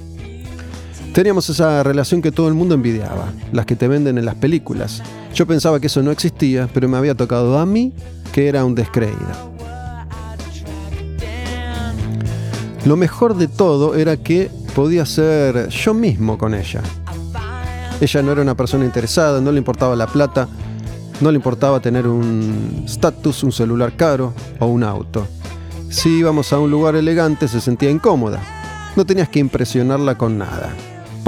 Teníamos 1.19 1.51
esa 1.51 1.83
relación 1.83 2.23
que 2.23 2.31
todo 2.31 2.47
el 2.47 2.55
mundo 2.55 2.77
envidiaba, 2.77 3.33
las 3.51 3.67
que 3.67 3.75
te 3.75 3.89
venden 3.89 4.19
en 4.19 4.25
las 4.25 4.37
películas. 4.37 5.03
Yo 5.35 5.49
pensaba 5.49 5.81
que 5.81 5.89
eso 5.89 6.01
no 6.01 6.13
existía, 6.13 6.69
pero 6.73 6.89
me 6.89 6.97
había 6.97 7.17
tocado 7.17 7.59
a 7.59 7.67
mí, 7.67 7.93
que 8.33 8.47
era 8.47 8.65
un 8.65 8.77
descreído. 8.77 9.19
Lo 12.87 12.97
mejor 12.97 13.37
de 13.37 13.49
todo 13.49 13.97
era 13.97 14.17
que 14.17 14.49
podía 14.77 15.05
ser 15.05 15.69
yo 15.71 15.93
mismo 15.93 16.39
con 16.39 16.55
ella. 16.55 16.83
Ella 18.01 18.23
no 18.23 18.31
era 18.31 18.43
una 18.43 18.57
persona 18.57 18.85
interesada, 18.85 19.41
no 19.41 19.51
le 19.51 19.59
importaba 19.59 19.97
la 19.97 20.07
plata, 20.07 20.47
no 21.21 21.33
le 21.33 21.37
importaba 21.37 21.81
tener 21.81 22.07
un 22.07 22.85
status, 22.87 23.43
un 23.43 23.51
celular 23.51 23.97
caro 23.97 24.35
o 24.61 24.67
un 24.67 24.85
auto. 24.85 25.27
Si 25.91 26.11
íbamos 26.11 26.53
a 26.53 26.61
un 26.61 26.71
lugar 26.71 26.95
elegante 26.95 27.49
se 27.49 27.61
sentía 27.61 27.91
incómoda. 27.91 28.41
No 28.95 29.05
tenías 29.05 29.29
que 29.29 29.41
impresionarla 29.41 30.17
con 30.17 30.39
nada. 30.39 30.73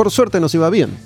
Por 0.00 0.10
suerte 0.10 0.40
nos 0.40 0.54
iba 0.54 0.70
bien. 0.70 0.96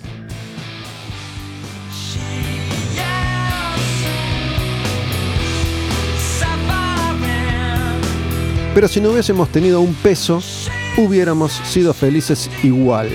Pero 8.73 8.87
si 8.87 9.01
no 9.01 9.11
hubiésemos 9.11 9.49
tenido 9.49 9.81
un 9.81 9.95
peso, 9.95 10.41
hubiéramos 10.97 11.51
sido 11.65 11.93
felices 11.93 12.49
igual. 12.63 13.11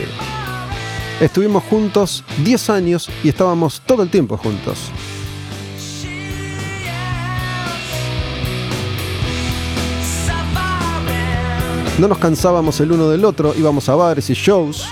Estuvimos 1.21 1.63
juntos 1.63 2.25
10 2.43 2.69
años 2.71 3.09
y 3.23 3.29
estábamos 3.29 3.79
todo 3.85 4.03
el 4.03 4.09
tiempo 4.09 4.35
juntos. 4.35 4.91
No 11.99 12.09
nos 12.09 12.17
cansábamos 12.17 12.81
el 12.81 12.91
uno 12.91 13.07
del 13.07 13.23
otro, 13.23 13.53
íbamos 13.57 13.87
a 13.87 13.95
bares 13.95 14.29
y 14.29 14.33
shows, 14.33 14.85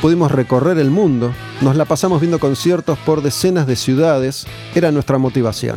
pudimos 0.00 0.30
recorrer 0.30 0.78
el 0.78 0.90
mundo, 0.90 1.32
nos 1.60 1.76
la 1.76 1.84
pasamos 1.84 2.20
viendo 2.20 2.38
conciertos 2.38 2.98
por 2.98 3.22
decenas 3.22 3.66
de 3.66 3.76
ciudades, 3.76 4.46
era 4.74 4.92
nuestra 4.92 5.18
motivación. 5.18 5.76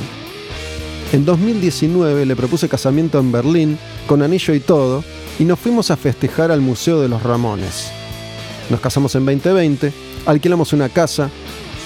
En 1.12 1.26
2019 1.26 2.26
le 2.26 2.36
propuse 2.36 2.70
casamiento 2.70 3.20
en 3.20 3.32
Berlín, 3.32 3.80
con 4.08 4.22
anillo 4.22 4.54
y 4.54 4.60
todo, 4.60 5.04
y 5.40 5.46
nos 5.46 5.60
fuimos 5.60 5.90
a 5.90 5.98
festejar 5.98 6.52
al 6.52 6.62
Museo 6.62 7.02
de 7.02 7.10
los 7.10 7.24
Ramones. 7.24 7.92
Nos 8.70 8.80
casamos 8.80 9.16
en 9.16 9.26
2020, 9.26 9.92
alquilamos 10.28 10.74
una 10.74 10.90
casa, 10.90 11.30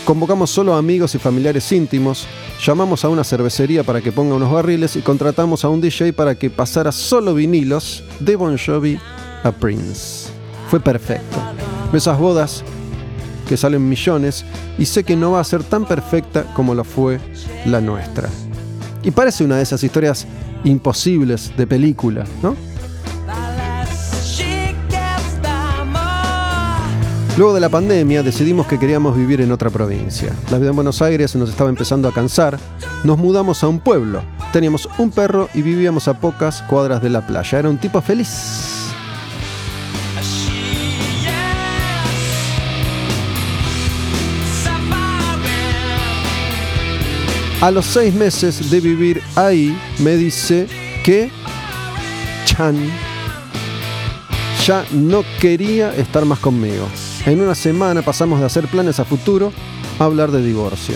convocamos 0.04 0.50
solo 0.50 0.76
amigos 0.76 1.16
y 1.16 1.20
familiares 1.20 1.72
íntimos, 1.72 2.28
llamamos 2.62 3.06
a 3.06 3.10
una 3.10 3.24
cervecería 3.24 3.84
para 3.84 4.02
que 4.02 4.12
ponga 4.12 4.36
unos 4.36 4.52
barriles 4.52 4.98
y 4.98 5.02
contratamos 5.02 5.64
a 5.64 5.70
un 5.70 5.80
DJ 5.80 6.12
para 6.12 6.36
que 6.36 6.50
pasara 6.50 6.92
solo 6.92 7.34
vinilos 7.34 8.04
de 8.20 8.36
Bon 8.36 8.58
Jovi 8.58 9.00
a 9.44 9.52
Prince. 9.52 10.30
Fue 10.70 10.80
perfecto. 10.80 11.53
Esas 11.94 12.18
bodas 12.18 12.64
que 13.48 13.56
salen 13.56 13.88
millones 13.88 14.46
y 14.78 14.86
sé 14.86 15.04
que 15.04 15.16
no 15.16 15.32
va 15.32 15.40
a 15.40 15.44
ser 15.44 15.64
tan 15.64 15.86
perfecta 15.86 16.44
como 16.56 16.74
lo 16.74 16.84
fue 16.84 17.20
la 17.66 17.82
nuestra. 17.82 18.30
Y 19.04 19.12
parece 19.12 19.44
una 19.44 19.58
de 19.58 19.64
esas 19.64 19.84
historias 19.84 20.26
imposibles 20.64 21.56
de 21.56 21.68
película, 21.68 22.26
¿no? 22.42 22.56
Luego 27.36 27.56
de 27.56 27.62
la 27.62 27.70
pandemia 27.70 28.22
decidimos 28.22 28.68
que 28.68 28.78
queríamos 28.78 29.18
vivir 29.18 29.42
en 29.42 29.52
otra 29.52 29.72
provincia. 29.72 30.32
La 30.52 30.60
vida 30.60 30.70
en 30.70 30.76
Buenos 30.76 31.02
Aires 31.02 31.36
nos 31.36 31.50
estaba 31.50 31.70
empezando 31.70 32.08
a 32.08 32.14
cansar. 32.14 32.60
Nos 33.04 33.18
mudamos 33.18 33.64
a 33.64 33.68
un 33.68 33.80
pueblo. 33.80 34.22
Teníamos 34.52 34.88
un 35.00 35.10
perro 35.10 35.50
y 35.56 35.64
vivíamos 35.64 36.08
a 36.08 36.20
pocas 36.20 36.62
cuadras 36.64 37.02
de 37.02 37.10
la 37.10 37.26
playa. 37.26 37.58
Era 37.58 37.70
un 37.70 37.80
tipo 37.80 38.02
feliz. 38.02 38.83
A 47.64 47.72
los 47.72 47.86
seis 47.86 48.14
meses 48.14 48.70
de 48.70 48.82
vivir 48.82 49.22
ahí, 49.38 49.74
me 50.00 50.18
dice 50.18 50.68
que 51.02 51.32
Chan 52.44 52.76
ya 54.68 54.84
no 54.92 55.24
quería 55.40 55.96
estar 55.96 56.26
más 56.26 56.40
conmigo. 56.40 56.86
En 57.26 57.40
una 57.40 57.56
semana 57.56 58.02
pasamos 58.02 58.42
de 58.42 58.48
hacer 58.48 58.68
planes 58.68 59.00
a 59.00 59.06
futuro 59.06 59.54
a 59.98 60.04
hablar 60.04 60.32
de 60.32 60.44
divorcio. 60.44 60.96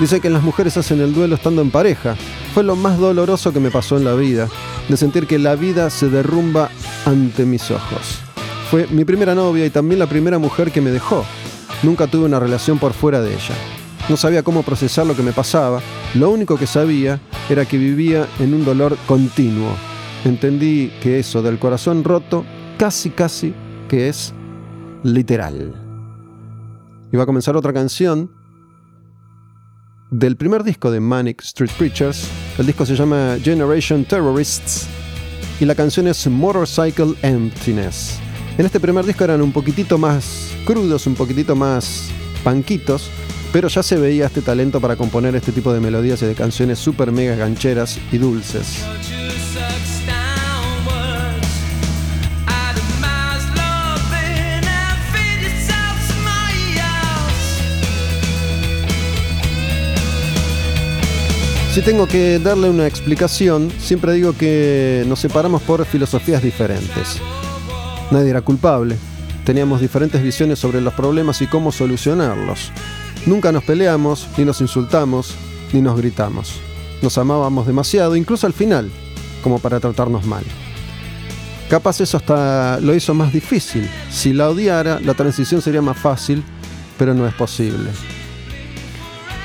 Dice 0.00 0.18
que 0.18 0.30
las 0.30 0.42
mujeres 0.42 0.76
hacen 0.76 1.00
el 1.00 1.14
duelo 1.14 1.36
estando 1.36 1.62
en 1.62 1.70
pareja. 1.70 2.16
Fue 2.54 2.64
lo 2.64 2.74
más 2.74 2.98
doloroso 2.98 3.52
que 3.52 3.60
me 3.60 3.70
pasó 3.70 3.98
en 3.98 4.04
la 4.04 4.14
vida, 4.14 4.48
de 4.88 4.96
sentir 4.96 5.28
que 5.28 5.38
la 5.38 5.54
vida 5.54 5.90
se 5.90 6.08
derrumba 6.08 6.70
ante 7.06 7.44
mis 7.44 7.70
ojos. 7.70 8.18
Fue 8.68 8.88
mi 8.88 9.04
primera 9.04 9.36
novia 9.36 9.64
y 9.64 9.70
también 9.70 10.00
la 10.00 10.08
primera 10.08 10.40
mujer 10.40 10.72
que 10.72 10.80
me 10.80 10.90
dejó. 10.90 11.24
Nunca 11.84 12.08
tuve 12.08 12.24
una 12.24 12.40
relación 12.40 12.80
por 12.80 12.94
fuera 12.94 13.20
de 13.20 13.32
ella. 13.32 13.77
No 14.08 14.16
sabía 14.16 14.42
cómo 14.42 14.62
procesar 14.62 15.06
lo 15.06 15.14
que 15.14 15.22
me 15.22 15.32
pasaba. 15.32 15.82
Lo 16.14 16.30
único 16.30 16.56
que 16.56 16.66
sabía 16.66 17.20
era 17.50 17.66
que 17.66 17.76
vivía 17.76 18.26
en 18.38 18.54
un 18.54 18.64
dolor 18.64 18.96
continuo. 19.06 19.70
Entendí 20.24 20.90
que 21.02 21.18
eso 21.18 21.42
del 21.42 21.58
corazón 21.58 22.04
roto 22.04 22.44
casi 22.78 23.10
casi 23.10 23.52
que 23.88 24.08
es 24.08 24.32
literal. 25.02 25.74
Iba 27.12 27.22
a 27.22 27.26
comenzar 27.26 27.56
otra 27.56 27.72
canción 27.72 28.30
del 30.10 30.36
primer 30.36 30.64
disco 30.64 30.90
de 30.90 31.00
Manic 31.00 31.42
Street 31.42 31.70
Preachers. 31.76 32.28
El 32.56 32.66
disco 32.66 32.86
se 32.86 32.96
llama 32.96 33.36
Generation 33.42 34.04
Terrorists 34.04 34.86
y 35.60 35.66
la 35.66 35.74
canción 35.74 36.08
es 36.08 36.26
Motorcycle 36.26 37.14
Emptiness. 37.22 38.18
En 38.56 38.66
este 38.66 38.80
primer 38.80 39.04
disco 39.04 39.24
eran 39.24 39.42
un 39.42 39.52
poquitito 39.52 39.98
más 39.98 40.50
crudos, 40.64 41.06
un 41.06 41.14
poquitito 41.14 41.54
más 41.54 42.08
panquitos, 42.42 43.10
pero 43.52 43.68
ya 43.68 43.82
se 43.82 43.96
veía 43.96 44.26
este 44.26 44.42
talento 44.42 44.80
para 44.80 44.96
componer 44.96 45.34
este 45.36 45.52
tipo 45.52 45.72
de 45.72 45.80
melodías 45.80 46.22
y 46.22 46.26
de 46.26 46.34
canciones 46.34 46.78
super 46.78 47.12
mega 47.12 47.34
gancheras 47.36 47.98
y 48.12 48.18
dulces. 48.18 48.84
Si 61.78 61.84
tengo 61.84 62.08
que 62.08 62.40
darle 62.40 62.68
una 62.68 62.88
explicación, 62.88 63.70
siempre 63.78 64.12
digo 64.12 64.32
que 64.36 65.04
nos 65.06 65.20
separamos 65.20 65.62
por 65.62 65.84
filosofías 65.84 66.42
diferentes. 66.42 67.20
Nadie 68.10 68.30
era 68.30 68.40
culpable. 68.40 68.96
Teníamos 69.44 69.80
diferentes 69.80 70.20
visiones 70.20 70.58
sobre 70.58 70.80
los 70.80 70.92
problemas 70.94 71.40
y 71.40 71.46
cómo 71.46 71.70
solucionarlos. 71.70 72.72
Nunca 73.28 73.52
nos 73.52 73.62
peleamos, 73.62 74.26
ni 74.38 74.46
nos 74.46 74.62
insultamos, 74.62 75.34
ni 75.74 75.82
nos 75.82 75.98
gritamos. 75.98 76.62
Nos 77.02 77.18
amábamos 77.18 77.66
demasiado, 77.66 78.16
incluso 78.16 78.46
al 78.46 78.54
final, 78.54 78.90
como 79.42 79.58
para 79.58 79.80
tratarnos 79.80 80.24
mal. 80.24 80.42
Capaz 81.68 82.00
eso 82.00 82.16
hasta 82.16 82.80
lo 82.80 82.94
hizo 82.94 83.12
más 83.12 83.30
difícil. 83.30 83.86
Si 84.10 84.32
la 84.32 84.48
odiara, 84.48 84.98
la 85.00 85.12
transición 85.12 85.60
sería 85.60 85.82
más 85.82 85.98
fácil, 85.98 86.42
pero 86.96 87.12
no 87.12 87.26
es 87.26 87.34
posible. 87.34 87.90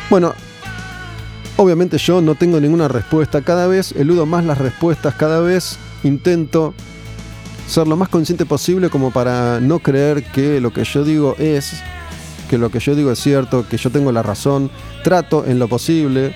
Bueno, 0.10 0.34
obviamente 1.58 1.98
yo 1.98 2.22
no 2.22 2.36
tengo 2.36 2.62
ninguna 2.62 2.88
respuesta. 2.88 3.41
Cada 3.41 3.67
vez 3.67 3.91
eludo 3.91 4.26
más 4.26 4.46
las 4.46 4.60
respuestas, 4.60 5.15
cada 5.15 5.41
vez 5.41 5.78
intento 6.06 6.74
ser 7.67 7.86
lo 7.86 7.98
más 7.98 8.08
consciente 8.08 8.46
posible 8.46 8.89
como 8.89 9.12
para 9.12 9.60
no 9.60 9.80
creer 9.80 10.24
que 10.24 10.62
lo 10.62 10.72
que 10.72 10.86
yo 10.86 11.04
digo 11.04 11.36
es, 11.38 11.74
que 12.54 12.60
lo 12.60 12.70
que 12.70 12.80
yo 12.80 12.94
digo 12.94 13.12
es 13.12 13.18
cierto, 13.18 13.68
que 13.68 13.78
yo 13.78 13.89
tengo 13.89 14.12
la 14.12 14.22
razón. 14.22 14.70
Trato 15.04 15.44
en 15.44 15.58
lo 15.58 15.68
posible 15.68 16.36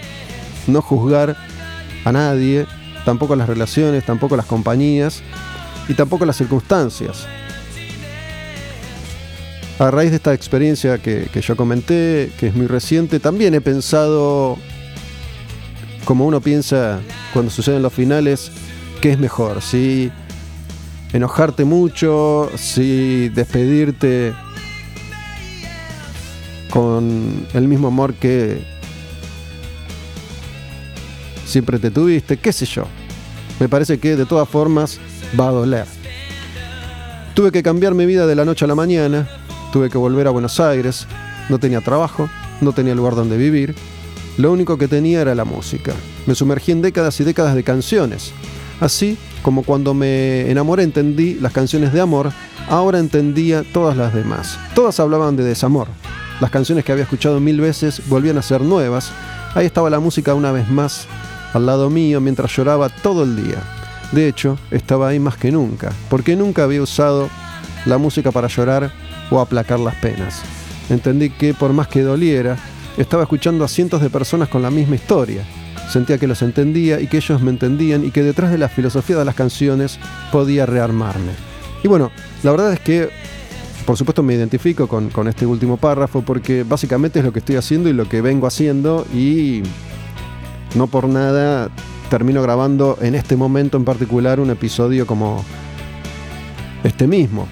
no 0.65 0.81
juzgar 0.81 1.37
a 2.05 2.11
nadie, 2.11 2.65
tampoco 3.05 3.35
las 3.35 3.47
relaciones, 3.47 4.03
tampoco 4.03 4.35
las 4.35 4.47
compañías 4.47 5.21
y 5.87 5.93
tampoco 5.93 6.25
las 6.25 6.35
circunstancias. 6.37 7.27
A 9.77 9.91
raíz 9.91 10.09
de 10.09 10.15
esta 10.15 10.33
experiencia 10.33 10.97
que, 10.97 11.29
yo 11.39 11.55
comenté, 11.55 12.31
que 12.39 12.47
es 12.47 12.55
muy 12.55 12.65
reciente, 12.65 13.19
también 13.19 13.53
he 13.53 13.61
pensado, 13.61 14.57
como 16.03 16.25
uno 16.25 16.41
piensa 16.41 16.99
cuando 17.31 17.51
suceden 17.51 17.83
los 17.83 17.93
finales, 17.93 18.51
qué 19.01 19.11
es 19.11 19.19
mejor, 19.19 19.61
si 19.61 20.11
enojarte 21.13 21.63
mucho, 21.63 22.49
si 22.55 23.29
despedirte 23.29 24.33
con 26.77 27.47
el 27.55 27.67
mismo 27.67 27.87
amor 27.87 28.13
que 28.13 28.59
siempre 31.43 31.79
te 31.79 31.89
tuviste, 31.89 32.37
qué 32.37 32.53
sé 32.53 32.67
yo. 32.67 32.83
Me 33.59 33.67
parece 33.67 33.97
que 33.97 34.15
de 34.15 34.27
todas 34.27 34.47
formas 34.47 34.99
va 35.39 35.47
a 35.47 35.51
doler. 35.53 35.85
Tuve 37.33 37.51
que 37.51 37.63
cambiar 37.63 37.95
mi 37.95 38.05
vida 38.05 38.27
de 38.27 38.35
la 38.35 38.45
noche 38.45 38.65
a 38.65 38.67
la 38.67 38.75
mañana, 38.75 39.27
tuve 39.73 39.89
que 39.89 39.97
volver 39.97 40.27
a 40.27 40.29
Buenos 40.29 40.59
Aires, 40.59 41.07
no 41.49 41.57
tenía 41.57 41.81
trabajo, 41.81 42.29
no 42.61 42.73
tenía 42.73 42.93
lugar 42.93 43.15
donde 43.15 43.37
vivir, 43.37 43.73
lo 44.37 44.51
único 44.51 44.77
que 44.77 44.87
tenía 44.87 45.21
era 45.21 45.33
la 45.33 45.45
música. 45.45 45.93
Me 46.27 46.35
sumergí 46.35 46.73
en 46.73 46.83
décadas 46.83 47.19
y 47.19 47.23
décadas 47.23 47.55
de 47.55 47.63
canciones. 47.63 48.33
Así 48.79 49.17
como 49.41 49.63
cuando 49.63 49.95
me 49.95 50.51
enamoré 50.51 50.83
entendí 50.83 51.39
las 51.41 51.53
canciones 51.53 51.91
de 51.91 52.01
amor, 52.01 52.31
ahora 52.69 52.99
entendía 52.99 53.63
todas 53.63 53.97
las 53.97 54.13
demás. 54.13 54.59
Todas 54.75 54.99
hablaban 54.99 55.35
de 55.37 55.43
desamor. 55.43 55.87
Las 56.39 56.51
canciones 56.51 56.85
que 56.85 56.91
había 56.91 57.03
escuchado 57.03 57.39
mil 57.39 57.59
veces 57.59 58.01
volvían 58.07 58.37
a 58.37 58.41
ser 58.41 58.61
nuevas. 58.61 59.11
Ahí 59.55 59.65
estaba 59.65 59.89
la 59.89 59.99
música 59.99 60.33
una 60.33 60.51
vez 60.51 60.69
más 60.69 61.07
al 61.53 61.65
lado 61.65 61.89
mío 61.89 62.21
mientras 62.21 62.55
lloraba 62.55 62.89
todo 62.89 63.23
el 63.23 63.35
día. 63.35 63.61
De 64.11 64.27
hecho, 64.27 64.57
estaba 64.71 65.09
ahí 65.09 65.19
más 65.19 65.37
que 65.37 65.51
nunca, 65.51 65.91
porque 66.09 66.35
nunca 66.35 66.63
había 66.63 66.81
usado 66.81 67.29
la 67.85 67.97
música 67.97 68.31
para 68.31 68.47
llorar 68.47 68.91
o 69.31 69.39
aplacar 69.39 69.79
las 69.79 69.95
penas. 69.95 70.41
Entendí 70.89 71.29
que 71.29 71.53
por 71.53 71.73
más 71.73 71.87
que 71.87 72.01
doliera, 72.01 72.57
estaba 72.97 73.23
escuchando 73.23 73.63
a 73.65 73.67
cientos 73.67 74.01
de 74.01 74.09
personas 74.09 74.49
con 74.49 74.61
la 74.61 74.71
misma 74.71 74.95
historia. 74.95 75.43
Sentía 75.91 76.17
que 76.17 76.27
los 76.27 76.41
entendía 76.41 76.99
y 76.99 77.07
que 77.07 77.17
ellos 77.17 77.41
me 77.41 77.51
entendían 77.51 78.05
y 78.05 78.11
que 78.11 78.23
detrás 78.23 78.51
de 78.51 78.57
la 78.57 78.69
filosofía 78.69 79.17
de 79.17 79.25
las 79.25 79.35
canciones 79.35 79.99
podía 80.31 80.65
rearmarme. 80.65 81.31
Y 81.83 81.87
bueno, 81.87 82.11
la 82.43 82.51
verdad 82.51 82.73
es 82.73 82.79
que, 82.79 83.09
por 83.87 83.95
supuesto, 83.95 84.21
me 84.21 84.33
identifico 84.33 84.85
con, 84.89 85.27
este 85.29 85.45
último 85.45 85.77
párrafo 85.77 86.21
porque 86.21 86.63
básicamente 86.63 87.19
es 87.19 87.25
lo 87.25 87.31
que 87.31 87.39
estoy 87.39 87.55
haciendo 87.55 87.87
y 87.87 87.93
lo 87.93 88.09
que 88.09 88.19
vengo 88.19 88.45
haciendo 88.45 89.07
y 89.13 89.63
no 90.75 90.87
por 90.87 91.07
nada 91.07 91.69
termino 92.09 92.41
grabando 92.41 92.97
en 93.01 93.15
este 93.15 93.37
momento 93.37 93.77
en 93.77 93.85
particular 93.85 94.41
un 94.41 94.49
episodio 94.49 95.07
como 95.07 95.41
este 96.83 97.07
mismo. 97.07 97.47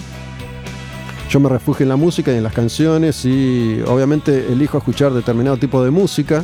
Yo 1.29 1.39
me 1.39 1.47
refugio 1.47 1.85
en 1.85 1.89
la 1.89 1.95
música 1.95 2.33
y 2.33 2.35
en 2.35 2.43
las 2.43 2.53
canciones 2.53 3.23
y 3.23 3.81
obviamente 3.87 4.51
elijo 4.51 4.77
escuchar 4.77 5.13
determinado 5.13 5.55
tipo 5.55 5.81
de 5.85 5.89
música. 5.89 6.43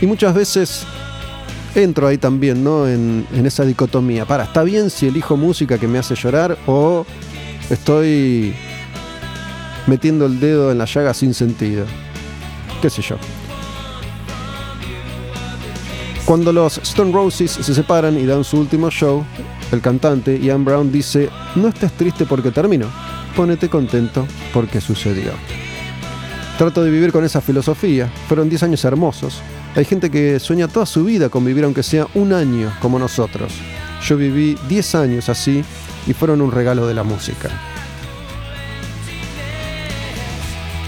Y 0.00 0.06
muchas 0.06 0.34
veces 0.34 0.86
entro 1.74 2.06
ahí 2.06 2.16
también, 2.16 2.64
¿no? 2.64 2.88
En, 2.88 3.26
en 3.34 3.44
esa 3.44 3.66
dicotomía. 3.66 4.24
Para, 4.24 4.44
¿está 4.44 4.62
bien 4.62 4.88
si 4.88 5.08
elijo 5.08 5.36
música 5.36 5.76
que 5.76 5.86
me 5.86 5.98
hace 5.98 6.14
llorar 6.14 6.56
o 6.66 7.04
estoy 7.70 8.54
metiendo 9.86 10.26
el 10.26 10.40
dedo 10.40 10.70
en 10.70 10.78
la 10.78 10.84
llaga 10.84 11.14
sin 11.14 11.34
sentido? 11.34 11.86
¿Qué 12.80 12.90
sé 12.90 13.02
yo? 13.02 13.16
Cuando 16.24 16.52
los 16.52 16.78
Stone 16.78 17.12
Roses 17.12 17.50
se 17.50 17.74
separan 17.74 18.18
y 18.18 18.24
dan 18.24 18.44
su 18.44 18.58
último 18.58 18.90
show, 18.90 19.24
el 19.72 19.80
cantante 19.82 20.38
Ian 20.38 20.64
Brown 20.64 20.90
dice, 20.90 21.28
no 21.54 21.68
estés 21.68 21.92
triste 21.92 22.24
porque 22.24 22.50
terminó, 22.50 22.86
ponete 23.36 23.68
contento 23.68 24.26
porque 24.52 24.80
sucedió. 24.80 25.32
Trato 26.56 26.82
de 26.82 26.90
vivir 26.90 27.12
con 27.12 27.24
esa 27.24 27.40
filosofía, 27.40 28.10
fueron 28.28 28.48
10 28.48 28.62
años 28.62 28.84
hermosos. 28.84 29.42
Hay 29.74 29.84
gente 29.84 30.10
que 30.10 30.38
sueña 30.38 30.68
toda 30.68 30.86
su 30.86 31.04
vida 31.04 31.28
con 31.28 31.44
vivir 31.44 31.64
aunque 31.64 31.82
sea 31.82 32.06
un 32.14 32.32
año 32.32 32.72
como 32.80 32.98
nosotros. 32.98 33.52
Yo 34.06 34.16
viví 34.16 34.56
10 34.68 34.94
años 34.94 35.28
así 35.28 35.64
y 36.06 36.12
fueron 36.12 36.40
un 36.40 36.52
regalo 36.52 36.86
de 36.86 36.94
la 36.94 37.02
música. 37.02 37.50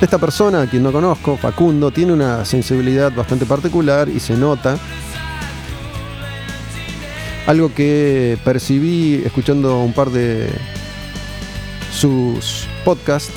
Esta 0.00 0.18
persona, 0.18 0.62
a 0.62 0.66
quien 0.66 0.82
no 0.82 0.92
conozco, 0.92 1.36
Facundo, 1.36 1.90
tiene 1.90 2.12
una 2.12 2.44
sensibilidad 2.44 3.12
bastante 3.12 3.46
particular 3.46 4.08
y 4.08 4.20
se 4.20 4.36
nota 4.36 4.78
algo 7.46 7.72
que 7.72 8.38
percibí 8.44 9.22
escuchando 9.24 9.80
un 9.80 9.92
par 9.92 10.10
de 10.10 10.50
sus 11.92 12.66
podcasts 12.84 13.32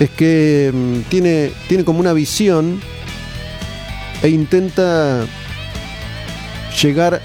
es 0.00 0.10
que 0.10 0.72
mm, 0.74 1.00
tiene, 1.10 1.52
tiene 1.68 1.84
como 1.84 2.00
una 2.00 2.12
visión 2.12 2.80
e 4.22 4.28
intenta 4.28 5.26
llegar 6.82 7.20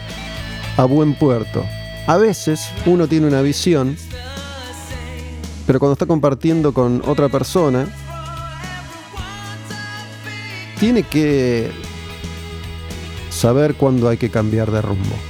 a 0.75 0.83
buen 0.83 1.15
puerto. 1.15 1.65
A 2.07 2.15
veces 2.15 2.69
uno 2.85 3.05
tiene 3.09 3.27
una 3.27 3.41
visión, 3.41 3.97
pero 5.65 5.77
cuando 5.77 5.91
está 5.91 6.05
compartiendo 6.05 6.73
con 6.73 7.01
otra 7.05 7.27
persona, 7.27 7.85
tiene 10.79 11.03
que 11.03 11.69
saber 13.29 13.75
cuándo 13.75 14.07
hay 14.07 14.15
que 14.15 14.29
cambiar 14.29 14.71
de 14.71 14.81
rumbo. 14.81 15.26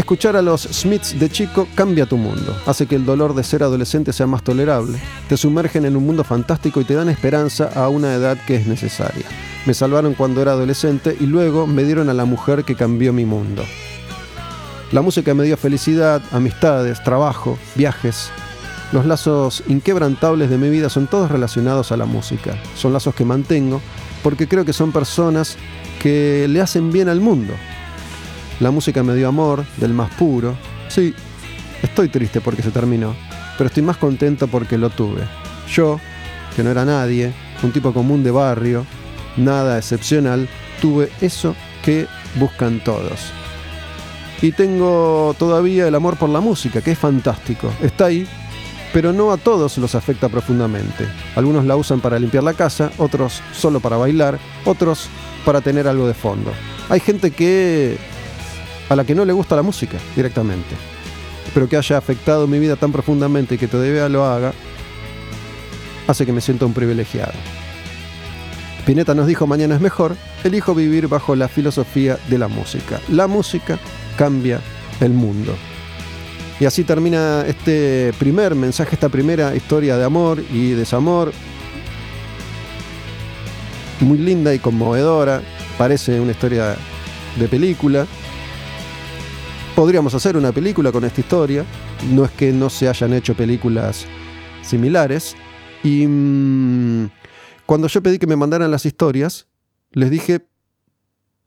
Escuchar 0.00 0.34
a 0.34 0.40
los 0.40 0.62
Smiths 0.62 1.20
de 1.20 1.28
chico 1.28 1.68
cambia 1.74 2.06
tu 2.06 2.16
mundo, 2.16 2.56
hace 2.64 2.86
que 2.86 2.94
el 2.96 3.04
dolor 3.04 3.34
de 3.34 3.44
ser 3.44 3.62
adolescente 3.62 4.14
sea 4.14 4.26
más 4.26 4.42
tolerable, 4.42 4.98
te 5.28 5.36
sumergen 5.36 5.84
en 5.84 5.94
un 5.94 6.06
mundo 6.06 6.24
fantástico 6.24 6.80
y 6.80 6.84
te 6.84 6.94
dan 6.94 7.10
esperanza 7.10 7.68
a 7.74 7.90
una 7.90 8.14
edad 8.14 8.38
que 8.46 8.56
es 8.56 8.66
necesaria. 8.66 9.26
Me 9.66 9.74
salvaron 9.74 10.14
cuando 10.14 10.40
era 10.40 10.52
adolescente 10.52 11.14
y 11.20 11.26
luego 11.26 11.66
me 11.66 11.84
dieron 11.84 12.08
a 12.08 12.14
la 12.14 12.24
mujer 12.24 12.64
que 12.64 12.76
cambió 12.76 13.12
mi 13.12 13.26
mundo. 13.26 13.62
La 14.90 15.02
música 15.02 15.34
me 15.34 15.44
dio 15.44 15.58
felicidad, 15.58 16.22
amistades, 16.32 17.04
trabajo, 17.04 17.58
viajes. 17.74 18.30
Los 18.92 19.04
lazos 19.04 19.62
inquebrantables 19.68 20.48
de 20.48 20.56
mi 20.56 20.70
vida 20.70 20.88
son 20.88 21.08
todos 21.08 21.30
relacionados 21.30 21.92
a 21.92 21.98
la 21.98 22.06
música. 22.06 22.56
Son 22.74 22.94
lazos 22.94 23.14
que 23.14 23.26
mantengo 23.26 23.82
porque 24.22 24.48
creo 24.48 24.64
que 24.64 24.72
son 24.72 24.92
personas 24.92 25.58
que 26.00 26.46
le 26.48 26.62
hacen 26.62 26.90
bien 26.90 27.10
al 27.10 27.20
mundo. 27.20 27.52
La 28.60 28.70
música 28.70 29.02
me 29.02 29.14
dio 29.14 29.28
amor, 29.28 29.64
del 29.78 29.94
más 29.94 30.10
puro. 30.14 30.54
Sí, 30.88 31.14
estoy 31.82 32.10
triste 32.10 32.42
porque 32.42 32.62
se 32.62 32.70
terminó, 32.70 33.14
pero 33.56 33.68
estoy 33.68 33.82
más 33.82 33.96
contento 33.96 34.48
porque 34.48 34.76
lo 34.76 34.90
tuve. 34.90 35.22
Yo, 35.72 35.98
que 36.54 36.62
no 36.62 36.70
era 36.70 36.84
nadie, 36.84 37.32
un 37.62 37.72
tipo 37.72 37.94
común 37.94 38.22
de 38.22 38.30
barrio, 38.30 38.84
nada 39.38 39.78
excepcional, 39.78 40.46
tuve 40.82 41.10
eso 41.22 41.56
que 41.82 42.06
buscan 42.34 42.84
todos. 42.84 43.32
Y 44.42 44.52
tengo 44.52 45.34
todavía 45.38 45.88
el 45.88 45.94
amor 45.94 46.18
por 46.18 46.28
la 46.28 46.40
música, 46.40 46.82
que 46.82 46.92
es 46.92 46.98
fantástico. 46.98 47.72
Está 47.80 48.06
ahí, 48.06 48.26
pero 48.92 49.12
no 49.14 49.32
a 49.32 49.38
todos 49.38 49.78
los 49.78 49.94
afecta 49.94 50.28
profundamente. 50.28 51.06
Algunos 51.34 51.64
la 51.64 51.76
usan 51.76 52.00
para 52.00 52.18
limpiar 52.18 52.44
la 52.44 52.52
casa, 52.54 52.90
otros 52.98 53.40
solo 53.52 53.80
para 53.80 53.96
bailar, 53.96 54.38
otros 54.66 55.08
para 55.46 55.62
tener 55.62 55.88
algo 55.88 56.06
de 56.06 56.14
fondo. 56.14 56.52
Hay 56.90 57.00
gente 57.00 57.30
que 57.30 57.98
a 58.90 58.96
la 58.96 59.04
que 59.04 59.14
no 59.14 59.24
le 59.24 59.32
gusta 59.32 59.56
la 59.56 59.62
música 59.62 59.96
directamente, 60.14 60.74
pero 61.54 61.68
que 61.68 61.76
haya 61.76 61.96
afectado 61.96 62.46
mi 62.46 62.58
vida 62.58 62.76
tan 62.76 62.92
profundamente 62.92 63.54
y 63.54 63.58
que 63.58 63.68
todavía 63.68 64.08
lo 64.08 64.26
haga, 64.26 64.52
hace 66.08 66.26
que 66.26 66.32
me 66.32 66.40
sienta 66.40 66.66
un 66.66 66.74
privilegiado. 66.74 67.32
Pineta 68.84 69.14
nos 69.14 69.28
dijo 69.28 69.46
mañana 69.46 69.76
es 69.76 69.80
mejor, 69.80 70.16
elijo 70.42 70.74
vivir 70.74 71.06
bajo 71.06 71.36
la 71.36 71.48
filosofía 71.48 72.18
de 72.28 72.38
la 72.38 72.48
música. 72.48 73.00
La 73.08 73.28
música 73.28 73.78
cambia 74.18 74.60
el 75.00 75.12
mundo. 75.12 75.54
Y 76.58 76.64
así 76.64 76.82
termina 76.82 77.44
este 77.46 78.12
primer 78.18 78.54
mensaje, 78.54 78.94
esta 78.94 79.08
primera 79.08 79.54
historia 79.54 79.96
de 79.96 80.04
amor 80.04 80.42
y 80.52 80.72
desamor. 80.72 81.32
Muy 84.00 84.18
linda 84.18 84.52
y 84.52 84.58
conmovedora. 84.58 85.40
Parece 85.78 86.20
una 86.20 86.32
historia 86.32 86.76
de 87.38 87.48
película. 87.48 88.06
Podríamos 89.74 90.14
hacer 90.14 90.36
una 90.36 90.52
película 90.52 90.92
con 90.92 91.04
esta 91.04 91.20
historia. 91.20 91.64
No 92.10 92.24
es 92.24 92.30
que 92.32 92.52
no 92.52 92.68
se 92.70 92.88
hayan 92.88 93.12
hecho 93.12 93.34
películas 93.34 94.06
similares. 94.62 95.36
Y 95.82 96.06
mmm, 96.06 97.08
cuando 97.66 97.88
yo 97.88 98.02
pedí 98.02 98.18
que 98.18 98.26
me 98.26 98.36
mandaran 98.36 98.70
las 98.70 98.84
historias, 98.84 99.48
les 99.92 100.10
dije, 100.10 100.46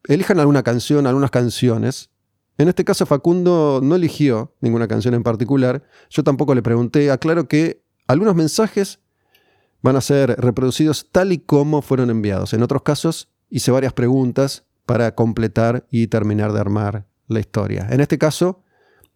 elijan 0.08 0.40
alguna 0.40 0.64
canción, 0.64 1.06
algunas 1.06 1.32
canciones 1.32 2.10
en 2.58 2.68
este 2.68 2.86
caso 2.86 3.06
Facundo 3.06 3.80
no 3.82 3.96
eligió 3.96 4.56
ninguna 4.62 4.88
canción 4.88 5.16
en 5.16 5.24
particular, 5.24 5.84
yo 6.10 6.24
tampoco 6.24 6.54
le 6.54 6.62
pregunté, 6.62 7.10
aclaro 7.10 7.48
que 7.48 7.84
algunos 8.08 8.36
mensajes 8.36 9.00
van 9.82 9.96
a 9.96 10.02
ser 10.02 10.36
reproducidos 10.40 11.10
tal 11.12 11.32
y 11.32 11.40
como 11.40 11.82
fueron 11.82 12.12
enviados. 12.12 12.54
En 12.54 12.62
otros 12.62 12.84
casos 12.84 13.32
hice 13.50 13.72
varias 13.72 13.94
preguntas 13.94 14.66
para 14.86 15.16
completar 15.16 15.88
y 15.90 16.08
terminar 16.08 16.54
de 16.54 16.60
armar 16.60 17.08
la 17.28 17.40
historia. 17.40 17.88
En 17.90 18.02
este 18.02 18.18
caso, 18.18 18.64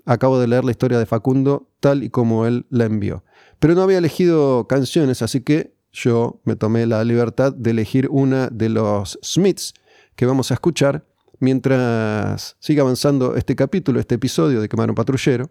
acabo 0.05 0.39
de 0.39 0.47
leer 0.47 0.63
la 0.63 0.71
historia 0.71 0.99
de 0.99 1.05
Facundo 1.05 1.69
tal 1.79 2.03
y 2.03 2.09
como 2.09 2.45
él 2.45 2.65
la 2.69 2.85
envió. 2.85 3.23
Pero 3.59 3.75
no 3.75 3.81
había 3.81 3.97
elegido 3.97 4.67
canciones, 4.67 5.21
así 5.21 5.41
que 5.41 5.75
yo 5.91 6.41
me 6.43 6.55
tomé 6.55 6.85
la 6.85 7.03
libertad 7.03 7.53
de 7.53 7.71
elegir 7.71 8.07
una 8.11 8.47
de 8.47 8.69
los 8.69 9.19
Smiths 9.23 9.73
que 10.15 10.25
vamos 10.25 10.51
a 10.51 10.55
escuchar 10.55 11.05
mientras 11.39 12.55
siga 12.59 12.81
avanzando 12.81 13.35
este 13.35 13.55
capítulo, 13.55 13.99
este 13.99 14.15
episodio 14.15 14.61
de 14.61 14.69
Quemar 14.69 14.89
un 14.89 14.95
Patrullero. 14.95 15.49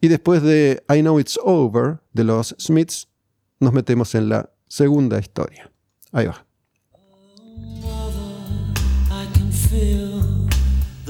Y 0.00 0.08
después 0.08 0.42
de 0.42 0.82
I 0.88 1.00
Know 1.00 1.20
It's 1.20 1.38
Over 1.42 2.00
de 2.12 2.24
los 2.24 2.54
Smiths, 2.58 3.08
nos 3.58 3.72
metemos 3.72 4.14
en 4.14 4.30
la 4.30 4.50
segunda 4.66 5.18
historia. 5.18 5.70
Ahí 6.12 6.26
va. 6.26 6.46
Feel 9.70 10.09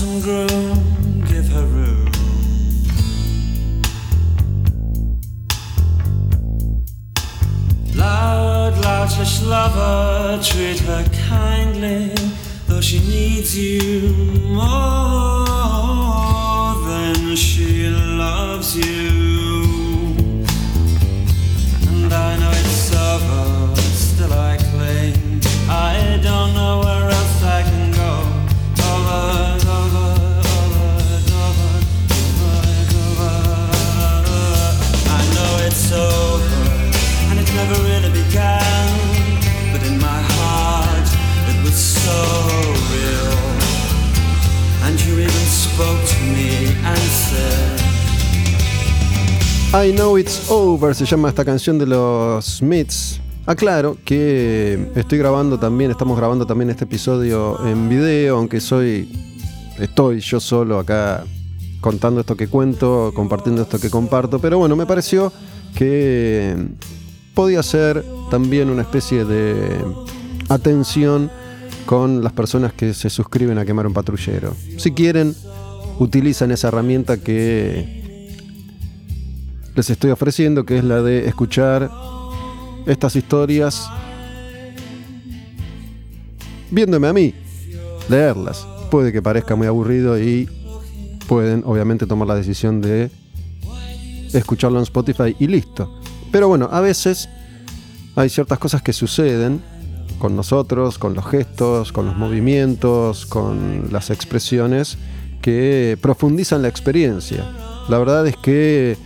groom 0.00 1.22
give 1.26 1.46
her 1.48 1.66
room. 1.66 2.10
Loud, 7.94 8.74
loutish 8.82 9.46
lover 9.46 10.42
treat 10.42 10.80
her 10.80 11.04
kindly, 11.28 12.14
though 12.66 12.80
she 12.80 12.98
needs 13.00 13.56
you 13.58 14.08
more. 14.46 14.79
I 49.72 49.92
Know 49.92 50.18
It's 50.18 50.50
Over 50.50 50.96
se 50.96 51.04
llama 51.04 51.28
esta 51.28 51.44
canción 51.44 51.78
de 51.78 51.86
los 51.86 52.44
Smiths. 52.44 53.20
Aclaro 53.46 53.96
que 54.04 54.90
estoy 54.96 55.18
grabando 55.18 55.60
también, 55.60 55.92
estamos 55.92 56.18
grabando 56.18 56.44
también 56.44 56.70
este 56.70 56.84
episodio 56.84 57.64
en 57.64 57.88
video, 57.88 58.38
aunque 58.38 58.60
soy, 58.60 59.08
estoy 59.78 60.18
yo 60.18 60.40
solo 60.40 60.80
acá 60.80 61.24
contando 61.80 62.18
esto 62.20 62.36
que 62.36 62.48
cuento, 62.48 63.12
compartiendo 63.14 63.62
esto 63.62 63.78
que 63.78 63.90
comparto, 63.90 64.40
pero 64.40 64.58
bueno, 64.58 64.74
me 64.74 64.86
pareció 64.86 65.32
que 65.76 66.56
podía 67.32 67.62
ser 67.62 68.04
también 68.28 68.70
una 68.70 68.82
especie 68.82 69.24
de 69.24 69.84
atención 70.48 71.30
con 71.86 72.24
las 72.24 72.32
personas 72.32 72.72
que 72.72 72.92
se 72.92 73.08
suscriben 73.08 73.56
a 73.56 73.64
Quemar 73.64 73.86
un 73.86 73.94
Patrullero. 73.94 74.52
Si 74.78 74.90
quieren, 74.90 75.32
utilizan 76.00 76.50
esa 76.50 76.68
herramienta 76.68 77.18
que 77.18 77.99
les 79.74 79.90
estoy 79.90 80.10
ofreciendo, 80.10 80.64
que 80.64 80.78
es 80.78 80.84
la 80.84 81.02
de 81.02 81.28
escuchar 81.28 81.90
estas 82.86 83.16
historias 83.16 83.88
viéndome 86.70 87.08
a 87.08 87.12
mí, 87.12 87.34
leerlas. 88.08 88.66
Puede 88.90 89.12
que 89.12 89.22
parezca 89.22 89.54
muy 89.56 89.66
aburrido 89.66 90.20
y 90.20 90.48
pueden 91.26 91.62
obviamente 91.64 92.06
tomar 92.06 92.28
la 92.28 92.34
decisión 92.34 92.80
de 92.80 93.10
escucharlo 94.32 94.78
en 94.78 94.84
Spotify 94.84 95.36
y 95.38 95.46
listo. 95.46 96.00
Pero 96.32 96.48
bueno, 96.48 96.68
a 96.70 96.80
veces 96.80 97.28
hay 98.16 98.28
ciertas 98.28 98.58
cosas 98.58 98.82
que 98.82 98.92
suceden 98.92 99.62
con 100.18 100.36
nosotros, 100.36 100.98
con 100.98 101.14
los 101.14 101.26
gestos, 101.26 101.92
con 101.92 102.06
los 102.06 102.16
movimientos, 102.16 103.26
con 103.26 103.88
las 103.90 104.10
expresiones 104.10 104.98
que 105.40 105.96
profundizan 106.00 106.62
la 106.62 106.68
experiencia. 106.68 107.44
La 107.88 107.98
verdad 107.98 108.26
es 108.26 108.36
que 108.36 108.96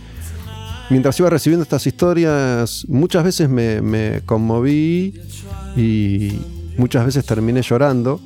mientras 0.89 1.19
iba 1.19 1.29
recibiendo 1.29 1.63
estas 1.63 1.85
historias, 1.87 2.85
muchas 2.87 3.23
veces 3.23 3.49
me, 3.49 4.21
conmoví 4.25 5.19
y 5.75 6.39
muchas 6.77 7.05
veces 7.05 7.25
terminé 7.25 7.61
llorando. 7.61 8.19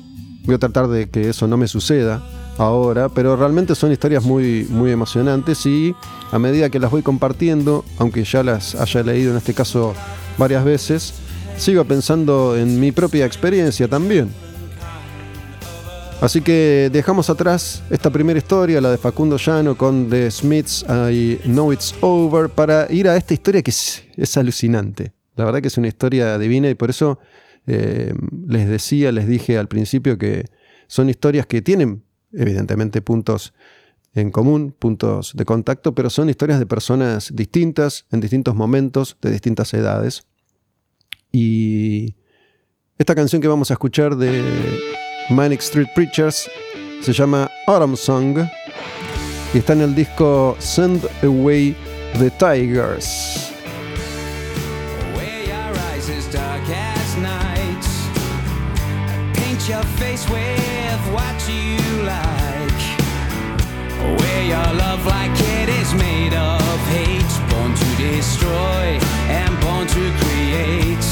Voy 0.44 0.54
a 0.54 0.58
tratar 0.58 0.88
de 0.88 1.08
que 1.08 1.28
eso 1.28 1.46
no 1.46 1.56
me 1.56 1.68
suceda 1.68 2.22
ahora, 2.58 3.08
pero 3.08 3.36
realmente 3.36 3.74
son 3.74 3.92
historias 3.92 4.24
muy, 4.24 4.66
muy 4.68 4.90
emocionantes 4.90 5.64
y 5.66 5.94
a 6.32 6.38
medida 6.38 6.70
que 6.70 6.78
las 6.78 6.90
voy 6.90 7.02
compartiendo, 7.02 7.84
aunque 7.98 8.24
ya 8.24 8.42
las 8.42 8.74
haya 8.74 9.02
leído 9.02 9.30
en 9.32 9.38
este 9.38 9.54
caso 9.54 9.94
varias 10.38 10.64
veces, 10.64 11.14
sigo 11.56 11.84
pensando 11.84 12.56
en 12.56 12.80
mi 12.80 12.92
propia 12.92 13.26
experiencia 13.26 13.88
también. 13.88 14.30
Así 16.20 16.42
que 16.42 16.90
dejamos 16.92 17.30
atrás 17.30 17.82
esta 17.88 18.10
primera 18.10 18.36
historia, 18.36 18.82
la 18.82 18.90
de 18.90 18.98
Facundo 18.98 19.38
Llano 19.38 19.78
con 19.78 20.10
The 20.10 20.30
Smiths, 20.30 20.84
I 20.86 21.38
Know 21.44 21.72
It's 21.72 21.94
Over, 22.02 22.50
para 22.50 22.92
ir 22.92 23.08
a 23.08 23.16
esta 23.16 23.32
historia 23.32 23.62
que 23.62 23.70
es, 23.70 24.36
alucinante. 24.36 25.14
La 25.34 25.46
verdad 25.46 25.62
que 25.62 25.68
es 25.68 25.78
una 25.78 25.88
historia 25.88 26.36
divina 26.36 26.68
y 26.68 26.74
por 26.74 26.90
eso 26.90 27.18
eh, 27.66 28.12
les 28.46 28.68
decía, 28.68 29.12
les 29.12 29.26
dije 29.26 29.56
al 29.56 29.66
principio 29.66 30.18
que 30.18 30.44
son 30.88 31.08
historias 31.08 31.46
que 31.46 31.62
tienen 31.62 32.04
evidentemente 32.34 33.00
puntos 33.00 33.54
en 34.12 34.30
común, 34.30 34.74
puntos 34.78 35.32
de 35.34 35.46
contacto, 35.46 35.94
pero 35.94 36.10
son 36.10 36.28
historias 36.28 36.58
de 36.58 36.66
personas 36.66 37.34
distintas, 37.34 38.04
en 38.12 38.20
distintos 38.20 38.54
momentos, 38.54 39.16
de 39.22 39.30
distintas 39.30 39.72
edades. 39.72 40.26
Y 41.32 42.16
esta 42.98 43.14
canción 43.14 43.40
que 43.40 43.48
vamos 43.48 43.70
a 43.70 43.74
escuchar 43.74 44.16
de 44.16 44.99
Manic 45.30 45.60
Street 45.62 45.88
Preachers 45.94 46.50
se 47.02 47.12
llama 47.12 47.50
Autumn 47.66 47.96
Song 47.96 48.38
y 49.54 49.58
está 49.58 49.72
en 49.72 49.82
el 49.82 49.94
disco 49.94 50.56
Send 50.58 51.06
Away 51.22 51.76
the 52.18 52.30
Tigers. 52.30 53.50
Your 64.50 64.74
love 64.74 65.06
like 65.06 65.30
it 65.30 65.68
is 65.68 65.94
made 65.94 66.34
of 66.34 66.60
hate. 66.88 67.22
Born 67.50 67.72
to 67.72 67.96
destroy 67.96 68.98
and 69.28 69.60
born 69.60 69.86
to 69.86 70.12
create. 70.18 71.09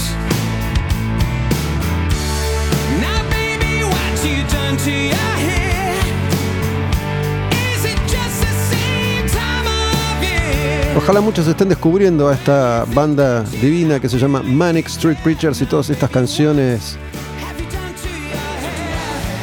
Ojalá 11.09 11.21
muchos 11.23 11.47
estén 11.47 11.71
descubriendo 11.71 12.29
a 12.29 12.35
esta 12.35 12.85
banda 12.93 13.43
divina 13.62 13.99
que 13.99 14.11
se 14.11 14.19
llama 14.19 14.43
Manic 14.43 14.88
Street 14.88 15.17
Preachers 15.25 15.62
y 15.62 15.64
todas 15.64 15.88
estas 15.88 16.11
canciones 16.11 16.99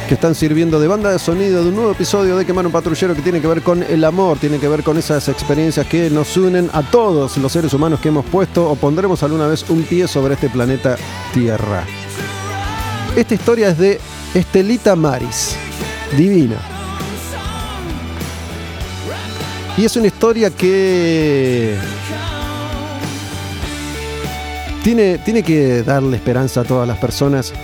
que 0.06 0.14
están 0.14 0.36
sirviendo 0.36 0.78
de 0.78 0.86
banda 0.86 1.10
de 1.10 1.18
sonido 1.18 1.64
de 1.64 1.70
un 1.70 1.74
nuevo 1.74 1.90
episodio 1.90 2.36
de 2.36 2.46
Quemar 2.46 2.66
un 2.66 2.70
Patrullero 2.70 3.16
que 3.16 3.22
tiene 3.22 3.40
que 3.40 3.48
ver 3.48 3.62
con 3.62 3.82
el 3.82 4.04
amor, 4.04 4.38
tiene 4.38 4.60
que 4.60 4.68
ver 4.68 4.84
con 4.84 4.96
esas 4.96 5.28
experiencias 5.28 5.86
que 5.88 6.08
nos 6.08 6.36
unen 6.36 6.70
a 6.72 6.82
todos 6.82 7.36
los 7.38 7.50
seres 7.50 7.74
humanos 7.74 7.98
que 7.98 8.10
hemos 8.10 8.24
puesto 8.26 8.70
o 8.70 8.76
pondremos 8.76 9.24
alguna 9.24 9.48
vez 9.48 9.68
un 9.68 9.82
pie 9.82 10.06
sobre 10.06 10.34
este 10.34 10.48
planeta 10.48 10.96
Tierra. 11.34 11.82
Esta 13.16 13.34
historia 13.34 13.70
es 13.70 13.78
de 13.78 14.00
Estelita 14.36 14.94
Maris, 14.94 15.56
divina. 16.14 16.56
Y 19.78 19.86
es 19.86 19.96
una 19.96 20.08
historia 20.08 20.50
que 20.50 21.74
tiene, 24.84 25.16
tiene 25.24 25.42
que 25.42 25.82
darle 25.82 26.18
esperanza 26.18 26.60
a 26.60 26.64
todas 26.64 26.86
las 26.86 26.98
personas 26.98 27.54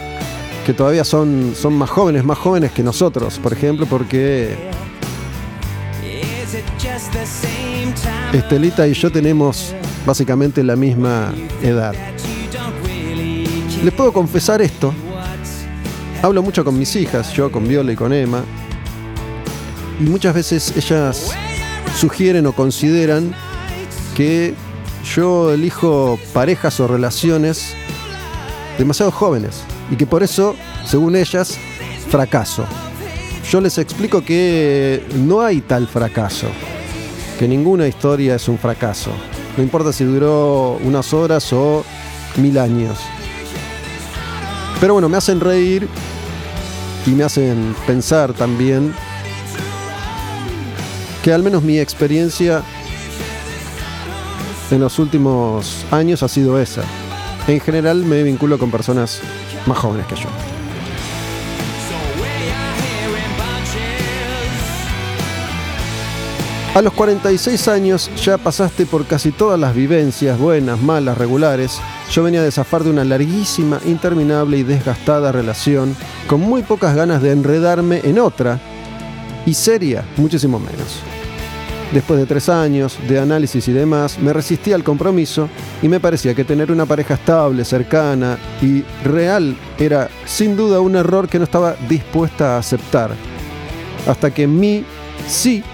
que 0.65 0.73
todavía 0.73 1.05
son, 1.05 1.53
son 1.55 1.75
más 1.75 1.91
jóvenes, 1.91 2.25
más 2.25 2.39
jóvenes 2.39 2.73
que 2.73 2.83
nosotros, 2.83 3.39
por 3.39 3.53
ejemplo, 3.53 3.85
porque 3.85 4.57
Estelita 8.33 8.89
y 8.89 8.95
yo 8.95 9.13
tenemos 9.13 9.75
básicamente 10.07 10.65
la 10.65 10.77
misma 10.77 11.35
edad. 11.63 11.95
Les 13.85 13.93
puedo 13.93 14.11
confesar 14.11 14.63
esto, 14.63 14.95
hablo 16.23 16.43
mucho 16.43 16.65
con 16.65 16.79
mis 16.79 16.95
hijas, 16.95 17.33
yo 17.33 17.51
con 17.51 17.67
Viola 17.67 17.93
y 17.93 17.97
con 17.97 18.13
Emma, 18.13 18.45
y 20.01 20.05
muchas 20.05 20.35
veces 20.35 20.73
ellas 20.77 21.33
sugieren 21.99 22.47
o 22.47 22.53
consideran 22.53 23.35
que 24.17 24.55
yo 25.15 25.53
elijo 25.53 26.19
parejas 26.33 26.79
o 26.81 26.87
relaciones 26.87 27.75
demasiado 28.79 29.11
jóvenes 29.11 29.63
y 29.91 29.97
que 29.97 30.07
por 30.07 30.23
eso, 30.23 30.55
según 30.87 31.17
ellas, 31.17 31.59
fracaso. 32.09 32.65
Yo 33.51 33.61
les 33.61 33.77
explico 33.79 34.25
que 34.25 35.05
no 35.17 35.41
hay 35.43 35.61
tal 35.61 35.89
fracaso, 35.89 36.47
que 37.39 37.49
ninguna 37.49 37.89
historia 37.89 38.37
es 38.37 38.49
un 38.49 38.59
fracaso. 38.59 39.11
No 39.57 39.63
importa 39.63 39.93
si 39.93 40.05
duró 40.05 40.79
unas 40.85 41.13
horas 41.13 41.53
o 41.53 41.85
mil 42.37 42.57
años. 42.59 42.99
Pero 44.81 44.95
bueno, 44.95 45.09
me 45.09 45.17
hacen 45.17 45.41
reír 45.41 45.89
y 47.07 47.11
me 47.11 47.25
hacen 47.25 47.75
pensar 47.87 48.33
también 48.33 48.95
que 51.23 51.33
al 51.33 51.43
menos 51.43 51.63
mi 51.63 51.79
experiencia 51.79 52.63
en 54.71 54.81
los 54.81 54.99
últimos 54.99 55.85
años 55.91 56.23
ha 56.23 56.29
sido 56.29 56.59
esa. 56.59 56.83
En 57.47 57.61
general 57.61 58.05
me 58.05 58.23
vinculo 58.23 58.59
con 58.59 58.71
personas 58.71 59.21
más 59.67 59.79
jóvenes 59.79 60.07
que 60.07 60.17
yo. 60.17 60.29
A 66.75 66.81
los 66.81 66.95
46 66.95 67.69
años 67.69 68.11
ya 68.25 68.39
pasaste 68.39 68.87
por 68.87 69.05
casi 69.05 69.31
todas 69.31 69.61
las 69.61 69.75
vivencias, 69.75 70.39
buenas, 70.39 70.81
malas, 70.81 71.19
regulares. 71.19 71.79
Yo 72.13 72.23
venía 72.23 72.43
de 72.43 72.53
zafar 72.53 72.85
de 72.85 72.91
una 72.91 73.05
larguísima, 73.05 73.81
interminable 73.87 74.59
y 74.59 74.65
desgastada 74.65 75.33
relación, 75.33 75.97
con 76.27 76.43
muy 76.43 76.63
pocas 76.63 76.95
ganas 76.95 77.23
de 77.23 77.33
enredarme 77.33 78.03
en 78.05 78.19
otra, 78.19 78.61
y 79.47 79.55
seria, 79.55 80.05
muchísimo 80.19 80.59
menos. 80.59 81.01
Después 81.91 82.21
de 82.21 82.27
tres 82.27 82.51
años 82.51 82.99
de 83.09 83.19
análisis 83.19 83.67
y 83.67 83.73
demás, 83.73 84.19
me 84.19 84.35
resistí 84.35 84.75
al 84.75 84.85
compromiso 84.85 85.49
y 85.81 85.89
me 85.89 86.01
parecía 86.01 86.35
que 86.35 86.45
tener 86.45 86.71
una 86.71 86.85
pareja 86.85 87.15
estable, 87.15 87.65
cercana 87.65 88.37
y 88.61 88.85
real 89.03 89.57
era 89.79 90.11
sin 90.27 90.55
duda 90.55 90.81
un 90.81 90.97
error 90.97 91.31
que 91.31 91.39
no 91.39 91.45
estaba 91.45 91.77
dispuesta 91.89 92.57
a 92.57 92.59
aceptar. 92.59 93.13
Hasta 94.07 94.31
que 94.35 94.47
mi 94.47 94.85
sí, 95.27 95.65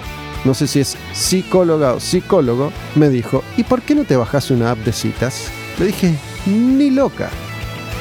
no 0.44 0.54
sé 0.54 0.68
si 0.68 0.78
es 0.78 0.96
psicóloga 1.12 1.94
o 1.94 2.00
psicólogo, 2.00 2.70
me 2.94 3.08
dijo, 3.08 3.42
¿y 3.56 3.64
por 3.64 3.82
qué 3.82 3.96
no 3.96 4.04
te 4.04 4.16
bajas 4.16 4.52
una 4.52 4.70
app 4.70 4.78
de 4.78 4.92
citas? 4.92 5.50
Le 5.78 5.86
dije, 5.86 6.14
ni 6.48 6.90
loca. 6.90 7.30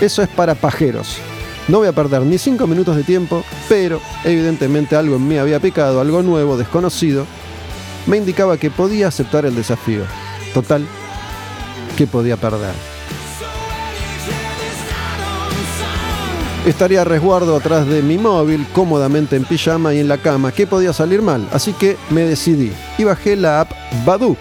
Eso 0.02 0.22
es 0.22 0.30
para 0.30 0.56
pajeros. 0.56 1.18
No 1.68 1.80
voy 1.80 1.88
a 1.88 1.94
perder 1.94 2.22
ni 2.22 2.38
cinco 2.38 2.66
minutos 2.66 2.96
de 2.96 3.04
tiempo, 3.04 3.44
pero 3.68 4.00
evidentemente 4.24 4.96
algo 4.96 5.18
en 5.18 5.28
mí 5.28 5.38
había 5.38 5.60
picado, 5.60 6.00
algo 6.00 6.22
nuevo, 6.22 6.56
desconocido, 6.56 7.26
me 8.06 8.18
indicaba 8.18 8.58
que 8.58 8.72
podía 8.72 9.10
aceptar 9.10 9.46
el 9.46 9.56
desafío. 9.56 10.04
Total, 10.54 10.86
que 11.98 12.08
podía 12.08 12.38
perder. 12.38 12.74
Estaría 16.66 17.02
a 17.02 17.06
resguardo 17.06 17.56
atrás 17.56 17.88
de 17.88 18.02
mi 18.02 18.18
móvil, 18.18 18.66
cómodamente 18.74 19.36
en 19.36 19.46
pijama 19.46 19.94
y 19.94 20.00
en 20.00 20.08
la 20.08 20.18
cama, 20.18 20.52
que 20.52 20.68
podía 20.68 20.92
salir 20.92 21.22
mal, 21.22 21.48
así 21.54 21.72
que 21.74 21.96
me 22.10 22.22
decidí 22.22 22.74
y 22.98 23.04
bajé 23.06 23.36
la 23.36 23.62
app 23.62 23.72
Badu. 24.06 24.36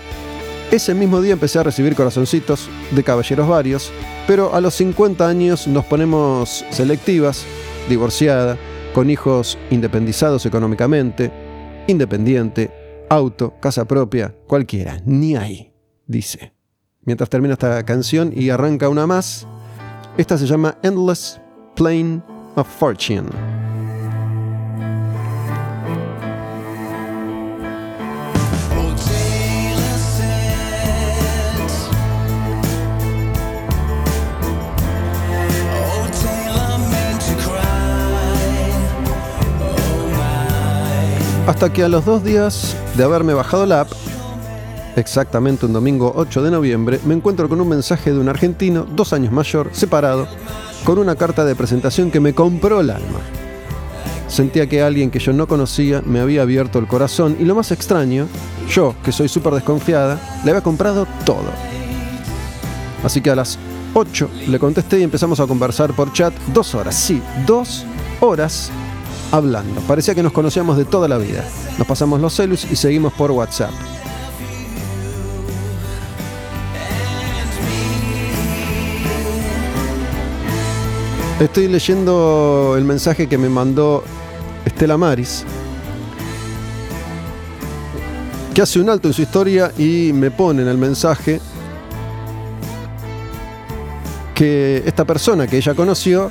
Ese 0.71 0.95
mismo 0.95 1.21
día 1.21 1.33
empecé 1.33 1.61
a 1.61 1.63
recibir 1.63 1.95
corazoncitos 1.95 2.69
de 2.91 3.05
caballeros 3.05 3.49
varios, 3.49 3.93
pero 4.27 4.53
a 4.53 4.61
los 4.61 4.75
50 4.75 5.27
años 5.27 5.69
nos 5.69 5.85
ponemos 5.85 6.65
selectivas, 6.71 7.45
divorciada, 7.89 8.59
con 8.93 9.09
hijos 9.09 9.59
independizados 9.71 10.45
económicamente, 10.45 11.31
independiente, 11.87 12.71
auto, 13.09 13.55
casa 13.61 13.85
propia, 13.85 14.35
cualquiera, 14.49 15.01
ni 15.05 15.37
ahí, 15.37 15.73
dice. 16.07 16.53
Mientras 17.03 17.31
termina 17.31 17.53
esta 17.53 17.85
canción 17.85 18.33
y 18.35 18.51
arranca 18.51 18.89
una 18.89 19.07
más, 19.07 19.47
esta 20.17 20.37
se 20.37 20.47
llama 20.47 20.79
Endless 20.83 21.41
Plane 21.77 22.23
of 22.57 22.67
Fortune. 22.67 23.66
Hasta 41.57 41.73
que 41.73 41.83
a 41.83 41.89
los 41.89 42.05
dos 42.05 42.23
días 42.23 42.77
de 42.99 43.05
haberme 43.05 43.33
bajado 43.33 43.65
la 43.65 43.81
app, 43.81 43.89
exactamente 44.95 45.65
un 45.65 45.73
domingo 45.73 46.13
8 46.15 46.43
de 46.43 46.51
noviembre, 46.51 47.01
me 47.07 47.15
encuentro 47.15 47.49
con 47.49 47.63
un 47.63 47.69
mensaje 47.71 48.13
de 48.13 48.19
un 48.19 48.29
argentino, 48.29 48.85
dos 48.85 49.15
años 49.15 49.33
mayor, 49.33 49.71
separado, 49.73 50.29
con 50.85 50.99
una 50.99 51.17
carta 51.17 51.47
de 51.47 51.55
presentación 51.55 52.11
que 52.11 52.21
me 52.21 52.35
compró 52.35 52.83
el 52.83 52.91
alma. 52.91 53.21
Sentía 54.29 54.67
que 54.67 54.83
alguien 54.83 55.11
que 55.11 55.19
yo 55.19 55.33
no 55.33 55.49
conocía 55.49 56.03
me 56.05 56.21
había 56.21 56.43
abierto 56.43 56.79
el 56.79 56.87
corazón 56.87 57.39
y 57.41 57.47
lo 57.47 57.55
más 57.55 57.73
extraño, 57.73 58.29
yo, 58.69 58.95
que 59.03 59.11
soy 59.11 59.31
súper 59.31 59.55
desconfiada, 59.55 60.21
le 60.45 60.51
había 60.51 60.63
comprado 60.63 61.07
todo. 61.25 61.51
Así 63.03 63.23
que 63.23 63.31
a 63.31 63.35
las 63.35 63.59
8 63.95 64.29
le 64.49 64.59
contesté 64.59 64.99
y 64.99 65.05
empezamos 65.05 65.41
a 65.41 65.47
conversar 65.47 65.95
por 65.95 66.13
chat 66.13 66.35
dos 66.53 66.75
horas, 66.75 66.95
sí, 66.95 67.23
dos 67.47 67.87
horas 68.21 68.71
hablando. 69.33 69.81
Parecía 69.83 70.15
que 70.15 70.23
nos 70.23 70.33
conocíamos 70.33 70.77
de 70.77 70.85
toda 70.85 71.09
la 71.09 71.19
vida. 71.19 71.45
Nos 71.79 71.87
pasamos 71.87 72.21
los 72.21 72.35
celus 72.35 72.67
y 72.71 72.77
seguimos 72.77 73.13
por 73.13 73.31
WhatsApp. 73.31 73.71
Estoy 81.41 81.69
leyendo 81.69 82.77
el 82.79 82.85
mensaje 82.85 83.29
que 83.29 83.37
me 83.37 83.51
mandó 83.51 84.03
Estela 84.65 84.97
Maris, 84.97 85.45
que 88.55 88.63
hace 88.63 88.81
un 88.81 88.89
alto 88.89 89.09
en 89.09 89.13
su 89.13 89.21
historia 89.21 89.71
y 89.77 90.13
me 90.15 90.31
pone 90.31 90.63
en 90.63 90.69
el 90.69 90.79
mensaje 90.79 91.43
que 94.35 94.83
esta 94.87 95.05
persona 95.05 95.47
que 95.47 95.59
ella 95.59 95.75
conoció 95.75 96.31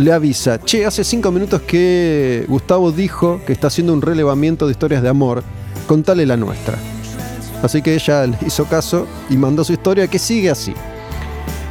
le 0.00 0.12
avisa, 0.12 0.58
che, 0.58 0.86
hace 0.86 1.04
cinco 1.04 1.30
minutos 1.30 1.60
que 1.62 2.46
Gustavo 2.48 2.90
dijo 2.90 3.40
que 3.46 3.52
está 3.52 3.66
haciendo 3.66 3.92
un 3.92 4.00
relevamiento 4.00 4.66
de 4.66 4.72
historias 4.72 5.02
de 5.02 5.10
amor, 5.10 5.42
contale 5.86 6.24
la 6.24 6.38
nuestra. 6.38 6.78
Así 7.62 7.82
que 7.82 7.94
ella 7.94 8.26
le 8.26 8.38
hizo 8.46 8.64
caso 8.64 9.06
y 9.28 9.36
mandó 9.36 9.62
su 9.62 9.74
historia 9.74 10.08
que 10.08 10.18
sigue 10.18 10.48
así. 10.48 10.72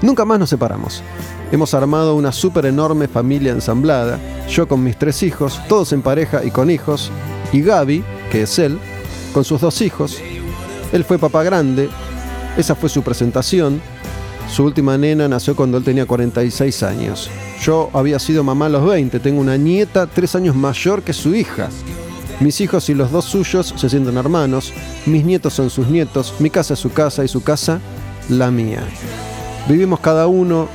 Nunca 0.03 0.25
más 0.25 0.37
nos 0.37 0.49
separamos. 0.49 1.01
Hemos 1.51 1.73
armado 1.73 2.15
una 2.15 2.31
súper 2.31 2.67
enorme 2.67 3.07
familia 3.07 3.51
ensamblada, 3.51 4.19
yo 4.47 4.67
con 4.67 4.83
mis 4.83 4.97
tres 4.97 5.23
hijos, 5.23 5.59
todos 5.67 5.91
en 5.91 6.03
pareja 6.03 6.43
y 6.45 6.51
con 6.51 6.69
hijos, 6.69 7.09
y 7.51 7.61
Gaby, 7.61 8.03
que 8.31 8.43
es 8.43 8.59
él, 8.59 8.77
con 9.33 9.43
sus 9.43 9.59
dos 9.59 9.81
hijos. 9.81 10.19
Él 10.93 11.03
fue 11.03 11.17
papá 11.17 11.41
grande, 11.41 11.89
esa 12.55 12.75
fue 12.75 12.89
su 12.89 13.01
presentación. 13.01 13.81
Su 14.51 14.63
última 14.63 14.97
nena 14.97 15.27
nació 15.27 15.55
cuando 15.55 15.77
él 15.77 15.83
tenía 15.83 16.05
46 16.05 16.83
años. 16.83 17.29
Yo 17.61 17.89
había 17.93 18.19
sido 18.19 18.43
mamá 18.43 18.65
a 18.65 18.69
los 18.69 18.85
20, 18.85 19.19
tengo 19.19 19.39
una 19.39 19.57
nieta 19.57 20.07
tres 20.07 20.35
años 20.35 20.55
mayor 20.55 21.03
que 21.03 21.13
su 21.13 21.35
hija. 21.35 21.69
Mis 22.39 22.59
hijos 22.61 22.89
y 22.89 22.95
los 22.95 23.11
dos 23.11 23.25
suyos 23.25 23.73
se 23.75 23.89
sienten 23.89 24.17
hermanos, 24.17 24.73
mis 25.05 25.23
nietos 25.23 25.53
son 25.53 25.69
sus 25.69 25.87
nietos, 25.87 26.33
mi 26.39 26.49
casa 26.49 26.73
es 26.73 26.79
su 26.79 26.91
casa 26.91 27.23
y 27.23 27.27
su 27.27 27.43
casa 27.43 27.79
la 28.29 28.49
mía. 28.49 28.83
Vivimos 29.67 29.99
cada 29.99 30.25
uno 30.27 30.67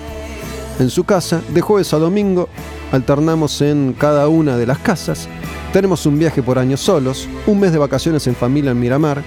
en 0.79 0.91
su 0.91 1.05
casa, 1.05 1.41
de 1.49 1.61
jueves 1.61 1.93
a 1.95 1.99
domingo, 1.99 2.49
alternamos 2.93 3.61
en 3.61 3.95
cada 3.99 4.29
una 4.29 4.57
de 4.57 4.67
las 4.67 4.79
casas, 4.79 5.29
tenemos 5.73 6.07
un 6.07 6.19
viaje 6.19 6.43
por 6.43 6.59
año 6.59 6.77
solos, 6.77 7.29
un 7.47 7.59
mes 7.59 7.73
de 7.73 7.79
vacaciones 7.79 8.27
en 8.27 8.37
familia 8.37 8.71
en 8.71 8.79
Miramar, 8.79 9.23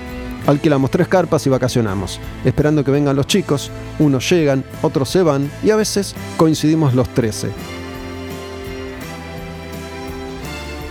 alquilamos 0.48 0.89
tres 0.89 1.08
carpas 1.08 1.45
y 1.45 1.50
vacacionamos, 1.50 2.20
esperando 2.43 2.84
que 2.84 2.89
vengan 2.89 3.16
los 3.16 3.28
chicos, 3.28 3.70
unos 4.00 4.28
llegan, 4.30 4.64
otros 4.82 5.10
se 5.10 5.22
van 5.22 5.52
y 5.62 5.70
a 5.70 5.76
veces 5.76 6.16
coincidimos 6.38 6.95
los 6.95 7.08
13. 7.10 7.50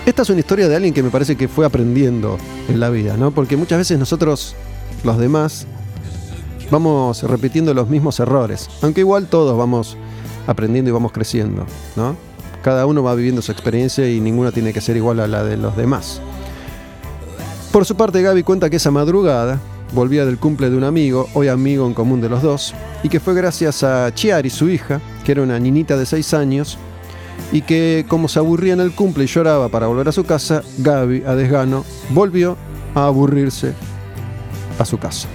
Esta 0.05 0.23
es 0.23 0.31
una 0.31 0.39
historia 0.39 0.69
de 0.69 0.77
alguien 0.77 0.95
que 0.95 1.03
me 1.03 1.11
parece 1.11 1.35
que 1.35 1.49
fue 1.49 1.67
aprendiendo 1.67 2.39
en 2.69 2.79
la 2.79 2.91
vida, 2.91 3.17
¿no? 3.17 3.33
Porque 3.33 3.57
muchas 3.57 3.79
veces 3.79 3.99
nosotros, 3.99 4.55
los 5.03 5.19
demás, 5.19 5.67
vamos 6.71 7.25
repitiendo 7.25 7.75
los 7.75 7.89
mismos 7.89 8.21
errores, 8.21 8.69
aunque 8.83 9.01
igual 9.01 9.27
todos 9.27 9.59
vamos 9.59 9.97
aprendiendo 10.47 10.91
y 10.91 10.93
vamos 10.93 11.11
creciendo, 11.11 11.67
¿no? 11.97 12.15
Cada 12.63 12.87
uno 12.87 13.03
va 13.03 13.15
viviendo 13.15 13.43
su 13.43 13.51
experiencia 13.51 14.09
y 14.09 14.21
ninguna 14.21 14.53
tiene 14.53 14.73
que 14.73 14.81
ser 14.81 14.97
igual 14.97 15.19
a 15.19 15.27
la 15.27 15.43
de 15.43 15.57
los 15.57 15.77
demás. 15.77 16.21
Por 17.77 17.85
su 17.85 17.95
parte, 17.95 18.23
Gaby 18.23 18.43
cuenta 18.43 18.71
que 18.71 18.77
esa 18.77 18.91
madrugada 18.91 19.61
volvía 19.93 20.25
del 20.25 20.39
cumple 20.39 20.71
de 20.71 20.79
un 20.79 20.85
amigo, 20.85 21.29
hoy 21.35 21.49
amigo 21.49 21.87
en 21.87 21.93
común 21.93 22.23
de 22.23 22.31
los 22.31 22.41
dos, 22.41 22.73
y 23.03 23.11
que 23.11 23.21
fue 23.21 23.35
gracias 23.35 23.83
a 23.83 24.11
Chiari, 24.15 24.49
su 24.49 24.71
hija, 24.71 24.99
que 25.27 25.33
era 25.33 25.43
una 25.43 25.59
niñita 25.59 25.99
de 25.99 26.07
6 26.07 26.33
años, 26.33 26.79
y 27.53 27.61
que 27.61 28.07
como 28.09 28.29
se 28.29 28.39
aburría 28.39 28.73
en 28.73 28.81
el 28.81 28.93
cumple 28.93 29.25
y 29.25 29.27
lloraba 29.27 29.69
para 29.69 29.89
volver 29.89 30.09
a 30.09 30.13
su 30.13 30.25
casa, 30.25 30.63
Gaby, 30.79 31.25
a 31.27 31.35
desgano, 31.35 31.85
volvió 32.09 32.57
a 32.95 33.09
aburrirse 33.09 33.75
a 34.79 34.87
su 34.87 34.97
casa. 34.97 35.29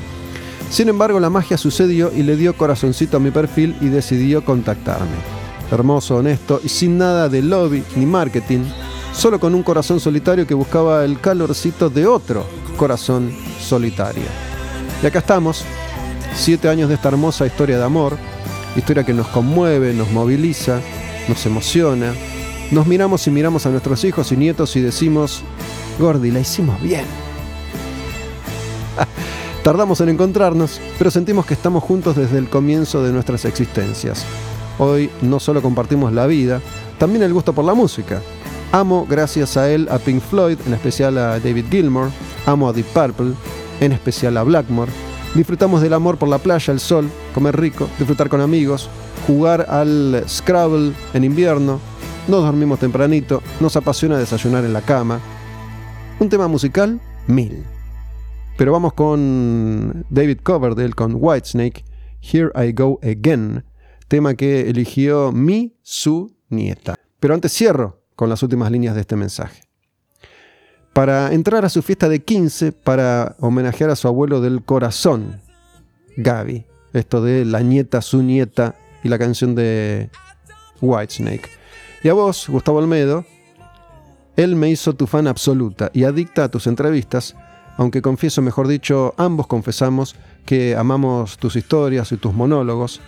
Sin 0.71 0.89
embargo, 0.89 1.19
la 1.19 1.29
magia 1.29 1.59
sucedió 1.59 2.11
y 2.11 2.23
le 2.23 2.37
dio 2.37 2.57
corazoncito 2.57 3.17
a 3.17 3.19
mi 3.19 3.29
perfil 3.29 3.75
y 3.81 3.89
decidió 3.89 4.43
contactarme. 4.43 5.05
Hermoso, 5.69 6.15
honesto 6.15 6.59
y 6.63 6.69
sin 6.69 6.97
nada 6.97 7.29
de 7.29 7.43
lobby 7.43 7.83
ni 7.95 8.07
marketing, 8.07 8.61
solo 9.14 9.39
con 9.39 9.53
un 9.55 9.64
corazón 9.64 9.99
solitario 9.99 10.47
que 10.47 10.53
buscaba 10.53 11.05
el 11.05 11.20
calorcito 11.20 11.89
de 11.89 12.07
otro 12.07 12.45
corazón 12.78 13.32
solitario. 13.59 14.24
Y 15.03 15.05
acá 15.05 15.20
estamos, 15.20 15.64
siete 16.36 16.70
años 16.70 16.89
de 16.89 16.95
esta 16.95 17.09
hermosa 17.09 17.45
historia 17.45 17.78
de 17.78 17.84
amor, 17.84 18.18
historia 18.76 19.03
que 19.03 19.14
nos 19.14 19.28
conmueve, 19.28 19.93
nos 19.93 20.12
moviliza, 20.12 20.80
nos 21.28 21.45
emociona. 21.45 22.14
Nos 22.72 22.88
miramos 22.88 23.28
y 23.28 23.32
miramos 23.32 23.66
a 23.66 23.70
nuestros 23.70 24.03
hijos 24.05 24.32
y 24.32 24.38
nietos 24.38 24.76
y 24.76 24.82
decimos, 24.82 25.41
Gordi, 25.99 26.32
la 26.32 26.39
hicimos 26.39 26.82
bien. 26.82 27.05
Tardamos 29.64 29.99
en 30.01 30.09
encontrarnos, 30.09 30.80
pero 30.97 31.12
sentimos 31.12 31.45
que 31.45 31.53
estamos 31.53 31.84
juntos 31.84 32.16
desde 32.16 32.38
el 32.38 32.49
comienzo 32.49 33.03
de 33.03 33.12
nuestras 33.12 33.45
existencias. 33.45 34.26
Hoy 34.80 35.09
no 35.22 35.39
solo 35.39 35.62
compartimos 35.62 36.14
la 36.14 36.28
vida, 36.28 36.62
también 36.97 37.24
el 37.24 37.34
gusto 37.34 37.53
por 37.53 37.66
la 37.66 37.74
música. 37.74 38.22
Amo, 38.74 39.05
gracias 39.09 39.57
a 39.57 39.69
él, 39.69 39.88
a 39.91 39.99
Pink 39.99 40.22
Floyd, 40.22 40.57
en 40.65 40.74
especial 40.74 41.17
a 41.17 41.39
David 41.39 41.65
Gilmour. 41.69 42.09
Amo 42.45 42.69
a 42.69 42.74
Deep 42.74 42.86
Purple. 42.88 43.34
en 43.82 43.91
especial 43.91 44.38
a 44.38 44.43
Blackmore. 44.43 44.91
Disfrutamos 45.36 45.82
del 45.82 45.93
amor 45.93 46.17
por 46.17 46.30
la 46.30 46.38
playa, 46.38 46.72
el 46.72 46.80
sol, 46.80 47.09
comer 47.34 47.59
rico, 47.59 47.89
disfrutar 47.97 48.30
con 48.30 48.41
amigos, 48.41 48.89
jugar 49.28 49.65
al 49.69 50.24
Scrabble 50.28 50.93
en 51.13 51.24
invierno, 51.24 51.80
nos 52.28 52.43
dormimos 52.43 52.80
tempranito, 52.80 53.41
nos 53.59 53.76
apasiona 53.76 54.17
desayunar 54.17 54.63
en 54.63 54.74
la 54.74 54.82
cama. 54.82 55.19
Un 56.19 56.30
tema 56.30 56.47
musical, 56.47 57.01
mil. 57.28 57.63
Pero 58.57 58.72
vamos 58.72 58.93
con 58.93 60.05
David 60.09 60.39
Coverdale 60.43 60.93
con 60.93 61.15
Whitesnake, 61.17 61.84
Here 62.22 62.51
I 62.55 62.72
Go 62.74 62.99
Again, 63.01 63.65
tema 64.07 64.36
que 64.36 64.69
eligió 64.69 65.32
mi, 65.32 65.76
su 65.82 66.36
nieta. 66.49 66.95
Pero 67.19 67.34
antes 67.34 67.51
cierro 67.53 68.01
con 68.16 68.30
las 68.30 68.43
últimas 68.43 68.72
líneas 68.72 68.95
de 68.95 69.01
este 69.01 69.16
mensaje. 69.16 69.64
Para 70.93 71.34
entrar 71.34 71.64
a 71.64 71.70
su 71.70 71.82
fiesta 71.82 72.09
de 72.09 72.22
15, 72.22 72.74
para 72.74 73.36
homenajear 73.39 73.89
a 73.89 73.95
su 73.95 74.07
abuelo 74.07 74.41
del 74.41 74.64
corazón, 74.64 75.41
Gaby. 76.18 76.66
Esto 76.93 77.24
de 77.24 77.45
la 77.45 77.62
nieta, 77.62 78.01
su 78.01 78.22
nieta 78.22 78.76
y 79.03 79.09
la 79.09 79.18
canción 79.18 79.55
de 79.55 80.09
Whitesnake. 80.82 81.49
Y 82.03 82.09
a 82.09 82.14
vos, 82.14 82.47
Gustavo 82.49 82.80
Almedo, 82.80 83.26
él 84.36 84.55
me 84.55 84.70
hizo 84.70 84.93
tu 84.93 85.07
fan 85.07 85.28
absoluta 85.28 85.91
y 85.93 86.03
adicta 86.03 86.45
a 86.45 86.49
tus 86.49 86.68
entrevistas, 86.68 87.36
aunque 87.78 88.01
confieso, 88.01 88.41
mejor 88.41 88.68
dicho, 88.68 89.14
ambos 89.18 89.47
confesamos 89.47 90.16
que 90.45 90.76
amamos 90.76 91.38
tus 91.38 91.55
historias 91.55 92.12
y 92.12 92.18
tus 92.18 92.34
monólogos. 92.34 92.99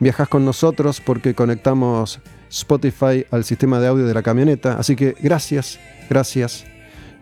Viajas 0.00 0.28
con 0.28 0.44
nosotros 0.44 1.00
porque 1.00 1.34
conectamos 1.34 2.20
Spotify 2.56 3.24
al 3.30 3.44
sistema 3.44 3.80
de 3.80 3.88
audio 3.88 4.06
de 4.06 4.14
la 4.14 4.22
camioneta, 4.22 4.78
así 4.78 4.96
que 4.96 5.14
gracias, 5.20 5.78
gracias, 6.08 6.64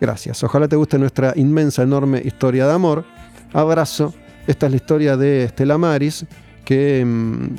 gracias. 0.01 0.43
Ojalá 0.45 0.68
te 0.68 0.76
guste 0.76 0.99
nuestra 0.99 1.32
inmensa, 1.37 1.82
enorme 1.82 2.22
historia 2.24 2.66
de 2.66 2.72
amor. 2.72 3.05
Abrazo. 3.53 4.14
Esta 4.47 4.66
es 4.66 4.72
la 4.72 4.76
historia 4.76 5.16
de 5.16 5.45
Estela 5.45 5.78
Maris, 5.78 6.26
que 6.64 7.05
mm, 7.05 7.57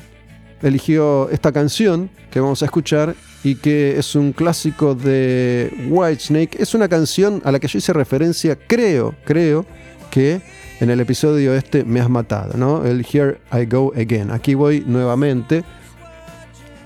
eligió 0.61 1.29
esta 1.29 1.51
canción 1.51 2.09
que 2.29 2.39
vamos 2.39 2.61
a 2.61 2.65
escuchar 2.65 3.15
y 3.43 3.55
que 3.55 3.97
es 3.97 4.15
un 4.15 4.33
clásico 4.33 4.95
de 4.95 5.87
Whitesnake. 5.89 6.57
Es 6.59 6.73
una 6.75 6.87
canción 6.87 7.41
a 7.43 7.51
la 7.51 7.59
que 7.59 7.67
yo 7.67 7.77
hice 7.79 7.93
referencia, 7.93 8.55
creo, 8.55 9.15
creo 9.25 9.65
que 10.11 10.41
en 10.79 10.89
el 10.89 10.99
episodio 10.99 11.53
este 11.53 11.83
me 11.83 11.99
has 11.99 12.09
matado, 12.09 12.57
¿no? 12.57 12.85
El 12.85 13.05
Here 13.05 13.39
I 13.51 13.65
Go 13.65 13.93
Again. 13.95 14.31
Aquí 14.31 14.53
voy 14.53 14.83
nuevamente 14.85 15.63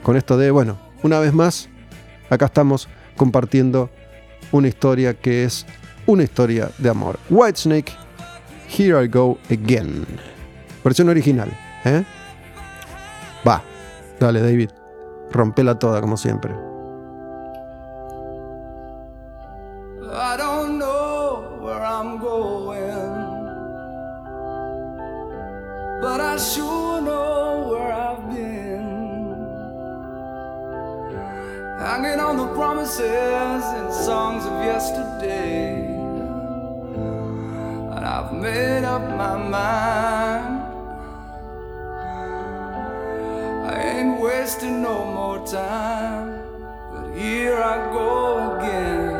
con 0.03 0.15
esto 0.17 0.37
de, 0.37 0.51
bueno, 0.51 0.77
una 1.03 1.19
vez 1.19 1.33
más, 1.33 1.69
acá 2.29 2.45
estamos 2.45 2.87
compartiendo 3.17 3.89
una 4.51 4.67
historia 4.67 5.13
que 5.13 5.43
es 5.43 5.65
una 6.05 6.23
historia 6.23 6.69
de 6.77 6.89
amor. 6.89 7.19
Whitesnake, 7.29 7.91
Here 8.67 9.03
I 9.03 9.07
Go 9.07 9.37
Again. 9.49 10.05
Versión 10.83 11.09
original, 11.09 11.49
¿eh? 11.85 12.03
Va, 13.47 13.61
dale 14.19 14.41
David, 14.41 14.69
rompela 15.31 15.77
toda 15.77 16.01
como 16.01 16.17
siempre. 16.17 16.53
I 20.11 20.37
don't 20.37 20.79
know 20.79 21.59
where 21.61 21.83
I'm 21.83 22.17
going, 22.19 23.05
but 26.01 26.19
I 26.19 26.37
sure 26.37 26.88
Hanging 31.79 32.19
on 32.19 32.35
the 32.35 32.47
promises 32.55 32.99
and 32.99 33.93
songs 33.93 34.45
of 34.45 34.51
yesterday, 34.65 35.85
and 37.95 38.05
I've 38.05 38.33
made 38.33 38.83
up 38.83 39.01
my 39.15 39.37
mind. 39.37 40.61
I 43.65 43.81
ain't 43.81 44.19
wasting 44.19 44.81
no 44.81 45.05
more 45.05 45.47
time, 45.47 46.41
but 46.91 47.13
here 47.17 47.55
I 47.55 47.77
go 47.93 48.57
again. 48.57 49.11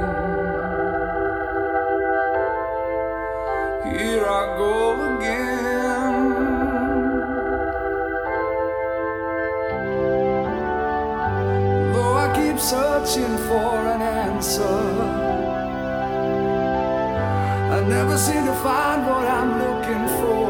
Here 3.97 4.25
I 4.25 4.57
go 4.57 5.15
again. 5.15 5.58
Searching 12.59 13.37
for 13.47 13.87
an 13.87 14.01
answer, 14.01 14.63
I 17.71 17.81
never 17.87 18.17
seem 18.17 18.45
to 18.45 18.53
find 18.55 19.05
what 19.05 19.25
I'm 19.25 19.51
looking 19.59 20.07
for. 20.19 20.48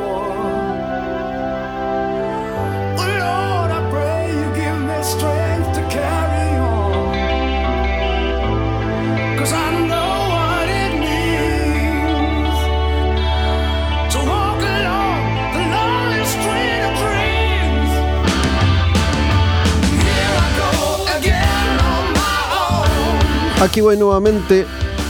Aquí 23.62 23.82
voy 23.82 23.98
nuevamente 23.98 24.66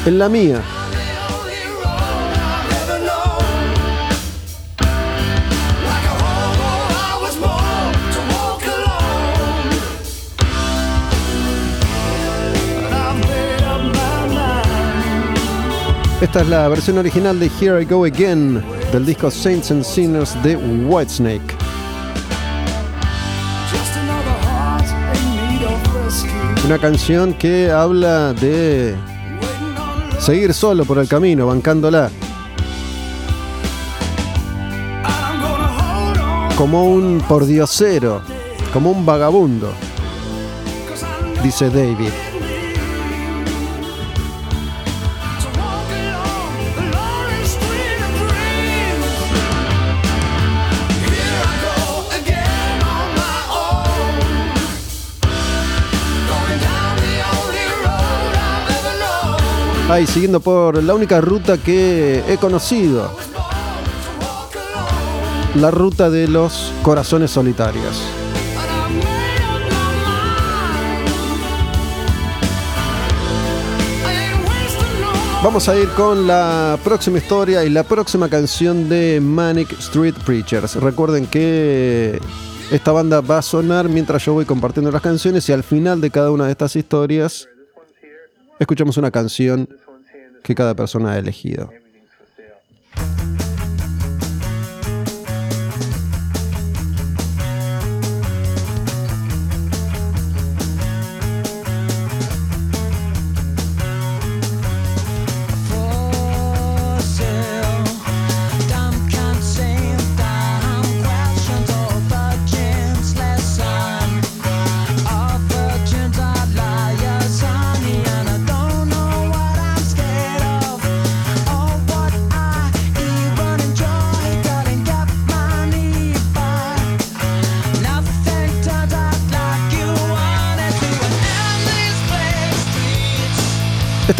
en 0.07 0.17
la 0.17 0.27
mía. 0.27 0.63
Esta 16.21 16.41
es 16.41 16.47
la 16.49 16.67
versión 16.67 16.97
original 16.97 17.39
de 17.39 17.51
Here 17.61 17.81
I 17.81 17.85
Go 17.85 18.03
Again 18.03 18.63
del 18.91 19.05
disco 19.05 19.29
Saints 19.29 19.69
and 19.69 19.83
Sinners 19.83 20.41
de 20.41 20.55
Whitesnake. 20.57 21.58
Una 26.69 26.77
canción 26.77 27.33
que 27.33 27.71
habla 27.71 28.31
de 28.31 28.95
seguir 30.19 30.53
solo 30.53 30.85
por 30.85 30.99
el 30.99 31.07
camino, 31.07 31.47
bancándola, 31.47 32.11
como 36.55 36.83
un 36.83 37.23
pordiosero, 37.27 38.21
como 38.71 38.91
un 38.91 39.03
vagabundo, 39.03 39.71
dice 41.41 41.71
David. 41.71 42.28
Ay, 59.91 60.05
siguiendo 60.05 60.39
por 60.39 60.83
la 60.83 60.93
única 60.93 61.19
ruta 61.19 61.57
que 61.57 62.23
he 62.27 62.37
conocido, 62.37 63.09
la 65.55 65.71
ruta 65.71 66.11
de 66.11 66.27
los 66.27 66.71
corazones 66.83 67.31
solitarios. 67.31 67.99
Vamos 75.43 75.67
a 75.67 75.75
ir 75.75 75.89
con 75.89 76.27
la 76.27 76.77
próxima 76.83 77.17
historia 77.17 77.65
y 77.65 77.71
la 77.71 77.81
próxima 77.81 78.29
canción 78.29 78.89
de 78.89 79.19
Manic 79.19 79.71
Street 79.79 80.13
Preachers. 80.23 80.75
Recuerden 80.75 81.25
que 81.25 82.21
esta 82.69 82.91
banda 82.91 83.21
va 83.21 83.39
a 83.39 83.41
sonar 83.41 83.89
mientras 83.89 84.23
yo 84.23 84.33
voy 84.33 84.45
compartiendo 84.45 84.91
las 84.91 85.01
canciones 85.01 85.49
y 85.49 85.51
al 85.51 85.63
final 85.63 85.99
de 85.99 86.11
cada 86.11 86.29
una 86.29 86.45
de 86.45 86.51
estas 86.51 86.75
historias 86.75 87.47
escuchamos 88.59 88.97
una 88.97 89.09
canción 89.11 89.67
que 90.43 90.53
cada 90.53 90.75
persona 90.75 91.13
ha 91.13 91.17
elegido. 91.17 91.71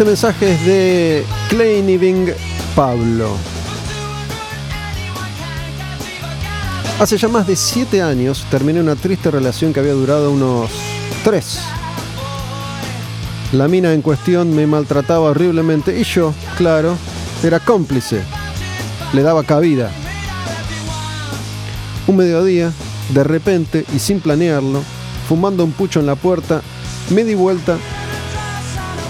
Este 0.00 0.08
mensaje 0.08 0.52
es 0.54 0.64
de 0.64 1.26
Kleiniving 1.50 2.32
Pablo. 2.74 3.36
Hace 6.98 7.18
ya 7.18 7.28
más 7.28 7.46
de 7.46 7.54
siete 7.54 8.00
años 8.00 8.46
terminé 8.50 8.80
una 8.80 8.96
triste 8.96 9.30
relación 9.30 9.74
que 9.74 9.80
había 9.80 9.92
durado 9.92 10.30
unos 10.30 10.70
tres. 11.22 11.60
La 13.52 13.68
mina 13.68 13.92
en 13.92 14.00
cuestión 14.00 14.56
me 14.56 14.66
maltrataba 14.66 15.32
horriblemente 15.32 16.00
y 16.00 16.04
yo, 16.04 16.32
claro, 16.56 16.96
era 17.42 17.60
cómplice. 17.60 18.22
Le 19.12 19.20
daba 19.20 19.44
cabida. 19.44 19.90
Un 22.06 22.16
mediodía, 22.16 22.72
de 23.10 23.22
repente 23.22 23.84
y 23.94 23.98
sin 23.98 24.20
planearlo, 24.20 24.82
fumando 25.28 25.62
un 25.62 25.72
pucho 25.72 26.00
en 26.00 26.06
la 26.06 26.14
puerta, 26.14 26.62
me 27.10 27.22
di 27.22 27.34
vuelta 27.34 27.76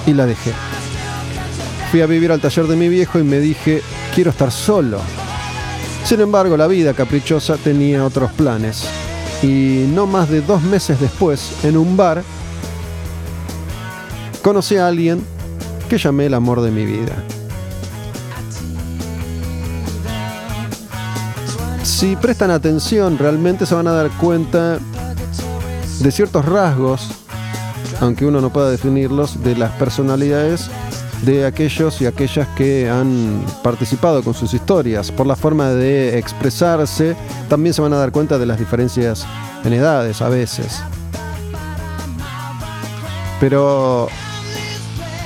y 0.05 0.15
la 0.15 0.27
dejé. 0.27 0.53
Fui 1.91 2.01
a 2.03 2.07
vivir 2.07 2.31
al 2.31 2.41
taller 2.41 2.69
de 2.69 2.77
mi 2.77 2.89
viejo 2.89 3.19
y 3.19 3.25
me 3.25 3.41
dije, 3.41 3.83
quiero 4.15 4.31
estar 4.31 4.53
solo. 4.53 5.01
Sin 6.05 6.21
embargo, 6.21 6.57
la 6.57 6.69
vida 6.69 6.95
caprichosa 6.95 7.57
tenía 7.57 8.05
otros 8.05 8.31
planes. 8.33 8.85
Y 9.43 9.87
no 9.93 10.07
más 10.07 10.31
de 10.31 10.41
dos 10.41 10.63
meses 10.63 11.01
después, 11.01 11.65
en 11.65 11.77
un 11.77 11.97
bar, 11.97 12.23
conocí 14.41 14.77
a 14.77 14.87
alguien 14.87 15.21
que 15.89 15.99
llamé 15.99 16.27
el 16.27 16.35
amor 16.35 16.61
de 16.61 16.71
mi 16.71 16.85
vida. 16.85 17.25
Si 21.83 22.15
prestan 22.15 22.53
atención, 22.53 23.19
realmente 23.19 23.67
se 23.67 23.75
van 23.75 23.89
a 23.89 23.93
dar 23.93 24.11
cuenta 24.11 24.79
de 25.99 26.13
ciertos 26.13 26.45
rasgos, 26.45 27.09
aunque 28.01 28.27
uno 28.27 28.41
no 28.41 28.51
pueda 28.51 28.71
definirlos, 28.71 29.43
de 29.43 29.57
las 29.57 29.73
personalidades 29.73 30.71
de 31.23 31.45
aquellos 31.45 32.01
y 32.01 32.07
aquellas 32.07 32.49
que 32.49 32.89
han 32.89 33.45
participado 33.63 34.23
con 34.23 34.35
sus 34.35 34.55
historias. 34.55 35.11
Por 35.11 35.27
la 35.27 35.37
forma 35.37 35.71
de 35.71 36.19
expresarse, 36.19 37.17
también 37.49 37.75
se 37.75 37.83
van 37.83 37.93
a 37.93 37.99
dar 37.99 38.13
cuenta 38.13 38.39
de 38.39 38.47
las 38.47 38.59
diferencias 38.59 39.27
en 39.65 39.73
edades 39.73 40.23
a 40.23 40.29
veces. 40.29 40.83
Pero 43.39 44.09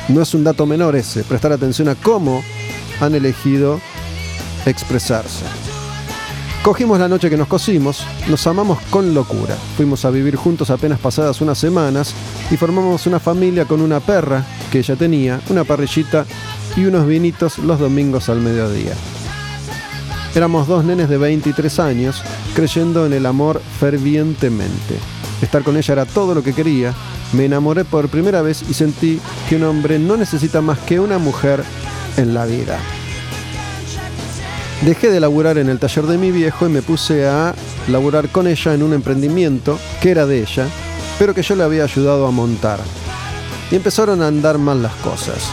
no 0.09 0.23
es 0.23 0.35
un 0.35 0.45
dato 0.45 0.67
menor 0.67 0.97
ese, 0.97 1.25
prestar 1.25 1.53
atención 1.53 1.89
a 1.89 1.95
cómo 1.95 2.43
han 3.01 3.15
elegido 3.15 3.81
expresarse. 4.67 5.45
Cogimos 6.63 6.99
la 6.99 7.09
noche 7.09 7.29
que 7.29 7.37
nos 7.37 7.49
cosimos, 7.49 8.07
nos 8.27 8.47
amamos 8.47 8.79
con 8.89 9.13
locura. 9.13 9.55
Fuimos 9.77 10.05
a 10.07 10.11
vivir 10.11 10.37
juntos 10.37 10.71
apenas 10.71 10.99
pasadas 10.99 11.43
unas 11.43 11.59
semanas 11.59 12.15
y 12.51 12.57
formamos 12.57 13.07
una 13.07 13.21
familia 13.21 13.67
con 13.67 13.83
una 13.83 14.01
perra 14.01 14.43
que 14.75 14.81
ella 14.81 14.97
tenía, 14.97 15.41
una 15.51 15.63
parrillita 15.63 16.27
y 16.77 16.85
unos 16.87 17.07
vinitos 17.07 17.59
los 17.59 17.79
domingos 17.79 18.29
al 18.29 18.41
mediodía. 18.41 18.93
Éramos 20.35 20.67
dos 20.67 20.85
nenes 20.85 21.09
de 21.09 21.17
23 21.17 21.79
años, 21.79 22.21
creyendo 22.57 23.07
en 23.07 23.13
el 23.13 23.25
amor 23.25 23.63
fervientemente. 23.79 24.97
Estar 25.41 25.63
con 25.63 25.77
ella 25.77 25.93
era 25.93 26.07
todo 26.07 26.35
lo 26.35 26.43
que 26.43 26.55
quería. 26.55 26.93
Me 27.35 27.45
enamoré 27.45 27.85
por 27.85 28.09
primera 28.09 28.43
vez 28.43 28.65
y 28.69 28.75
sentí 28.75 29.21
que 29.49 29.55
un 29.55 29.63
hombre 29.63 30.01
no 30.01 30.17
necesita 30.17 30.61
más 30.61 30.81
que 30.81 30.99
una 30.99 31.19
mujer 31.19 31.63
en 32.17 32.35
la 32.35 32.45
vida. 32.45 32.81
Dejé 34.85 35.09
de 35.09 35.21
laburar 35.21 35.57
en 35.57 35.69
el 35.69 35.79
taller 35.79 36.07
de 36.07 36.19
mi 36.19 36.33
viejo 36.33 36.67
y 36.67 36.71
me 36.71 36.83
puse 36.83 37.29
a 37.29 37.55
laburar 37.87 38.29
con 38.29 38.49
ella 38.49 38.75
en 38.75 38.83
un 38.83 38.93
emprendimiento 38.93 39.79
que 40.03 40.11
era 40.11 40.27
de 40.27 40.43
ella, 40.43 40.67
pero 41.17 41.33
que 41.33 41.43
yo 41.45 41.55
le 41.55 41.63
había 41.63 41.85
ayudado 41.85 42.27
a 42.27 42.33
montar. 42.33 42.81
Y 43.71 43.77
empezaron 43.77 44.23
a 44.23 44.29
andar 44.29 44.59
mal 44.59 44.83
las 44.83 44.95
cosas. 44.97 45.51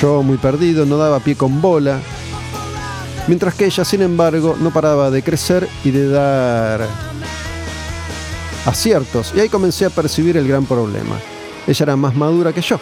Yo, 0.00 0.22
muy 0.22 0.36
perdido, 0.36 0.84
no 0.84 0.98
daba 0.98 1.20
pie 1.20 1.36
con 1.36 1.60
bola, 1.60 1.98
mientras 3.28 3.54
que 3.54 3.66
ella, 3.66 3.84
sin 3.84 4.02
embargo, 4.02 4.56
no 4.60 4.70
paraba 4.70 5.10
de 5.10 5.22
crecer 5.22 5.68
y 5.84 5.90
de 5.90 6.08
dar 6.08 6.86
aciertos. 8.66 9.32
Y 9.34 9.40
ahí 9.40 9.48
comencé 9.48 9.86
a 9.86 9.90
percibir 9.90 10.36
el 10.36 10.46
gran 10.46 10.66
problema. 10.66 11.16
Ella 11.66 11.82
era 11.84 11.96
más 11.96 12.14
madura 12.14 12.52
que 12.52 12.60
yo. 12.60 12.78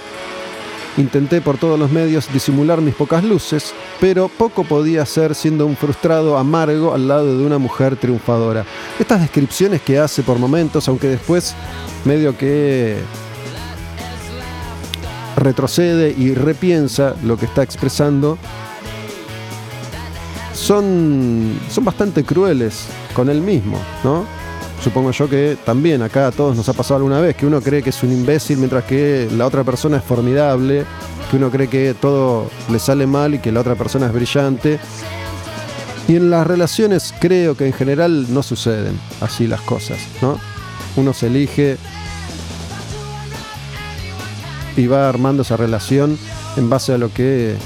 Intenté 0.96 1.40
por 1.40 1.58
todos 1.58 1.78
los 1.78 1.90
medios 1.90 2.32
disimular 2.32 2.80
mis 2.80 2.94
pocas 2.94 3.24
luces, 3.24 3.72
pero 4.00 4.28
poco 4.28 4.62
podía 4.62 5.02
hacer 5.02 5.34
siendo 5.34 5.66
un 5.66 5.76
frustrado 5.76 6.38
amargo 6.38 6.94
al 6.94 7.08
lado 7.08 7.36
de 7.36 7.44
una 7.44 7.58
mujer 7.58 7.96
triunfadora. 7.96 8.64
Estas 8.98 9.20
descripciones 9.20 9.82
que 9.82 9.98
hace 9.98 10.22
por 10.22 10.38
momentos, 10.38 10.86
aunque 10.88 11.08
después 11.08 11.54
medio 12.04 12.38
que 12.38 12.98
retrocede 15.36 16.14
y 16.16 16.34
repiensa 16.34 17.14
lo 17.24 17.36
que 17.36 17.46
está 17.46 17.62
expresando, 17.62 18.38
son, 20.54 21.58
son 21.70 21.84
bastante 21.84 22.24
crueles 22.24 22.86
con 23.14 23.28
él 23.28 23.40
mismo, 23.40 23.78
¿no? 24.02 24.24
Supongo 24.82 25.12
yo 25.12 25.28
que 25.30 25.56
también 25.64 26.02
acá 26.02 26.26
a 26.26 26.32
todos 26.32 26.56
nos 26.56 26.68
ha 26.68 26.74
pasado 26.74 26.96
alguna 26.96 27.20
vez 27.20 27.36
que 27.36 27.46
uno 27.46 27.60
cree 27.60 27.82
que 27.82 27.90
es 27.90 28.02
un 28.02 28.12
imbécil 28.12 28.58
mientras 28.58 28.84
que 28.84 29.28
la 29.34 29.46
otra 29.46 29.64
persona 29.64 29.96
es 29.96 30.04
formidable, 30.04 30.84
que 31.30 31.36
uno 31.36 31.50
cree 31.50 31.68
que 31.68 31.94
todo 31.94 32.50
le 32.70 32.78
sale 32.78 33.06
mal 33.06 33.34
y 33.34 33.38
que 33.38 33.50
la 33.50 33.60
otra 33.60 33.76
persona 33.76 34.06
es 34.06 34.12
brillante. 34.12 34.78
Y 36.06 36.16
en 36.16 36.28
las 36.28 36.46
relaciones 36.46 37.14
creo 37.18 37.56
que 37.56 37.66
en 37.66 37.72
general 37.72 38.26
no 38.28 38.42
suceden 38.42 38.98
así 39.22 39.46
las 39.46 39.62
cosas, 39.62 39.98
¿no? 40.20 40.38
Uno 40.96 41.14
se 41.14 41.28
elige 41.28 41.78
y 44.76 44.86
va 44.86 45.08
armando 45.08 45.42
esa 45.42 45.56
relación 45.56 46.18
en 46.56 46.68
base 46.68 46.92
a 46.92 46.98
lo 46.98 47.12
que 47.12 47.56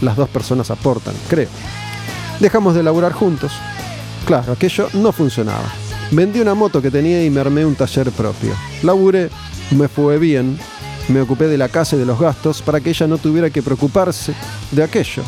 las 0.00 0.16
dos 0.16 0.28
personas 0.28 0.70
aportan, 0.70 1.14
creo. 1.28 1.48
Dejamos 2.40 2.74
de 2.74 2.82
laburar 2.82 3.12
juntos. 3.12 3.52
Claro, 4.26 4.52
aquello 4.52 4.88
no 4.92 5.12
funcionaba. 5.12 5.72
Vendí 6.10 6.40
una 6.40 6.54
moto 6.54 6.80
que 6.80 6.90
tenía 6.90 7.24
y 7.24 7.30
me 7.30 7.40
armé 7.40 7.64
un 7.64 7.74
taller 7.74 8.10
propio. 8.12 8.54
Laburé, 8.82 9.30
me 9.72 9.88
fue 9.88 10.18
bien, 10.18 10.58
me 11.08 11.20
ocupé 11.20 11.48
de 11.48 11.58
la 11.58 11.68
casa 11.68 11.96
y 11.96 11.98
de 11.98 12.06
los 12.06 12.18
gastos 12.18 12.62
para 12.62 12.80
que 12.80 12.90
ella 12.90 13.06
no 13.06 13.18
tuviera 13.18 13.50
que 13.50 13.62
preocuparse 13.62 14.34
de 14.70 14.82
aquello. 14.82 15.22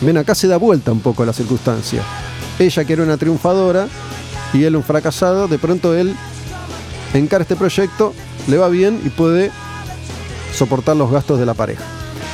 Ven, 0.00 0.16
acá 0.16 0.34
se 0.34 0.48
da 0.48 0.56
vuelta 0.56 0.92
un 0.92 1.00
poco 1.00 1.24
la 1.24 1.32
circunstancia. 1.32 2.02
Ella 2.58 2.84
que 2.84 2.92
era 2.92 3.02
una 3.02 3.16
triunfadora 3.16 3.86
y 4.52 4.64
él 4.64 4.76
un 4.76 4.82
fracasado, 4.82 5.46
de 5.46 5.58
pronto 5.58 5.94
él 5.94 6.14
encara 7.14 7.42
este 7.42 7.56
proyecto, 7.56 8.14
le 8.48 8.56
va 8.56 8.68
bien 8.68 9.00
y 9.04 9.10
puede 9.10 9.50
soportar 10.54 10.96
los 10.96 11.10
gastos 11.10 11.38
de 11.38 11.46
la 11.46 11.54
pareja. 11.54 11.84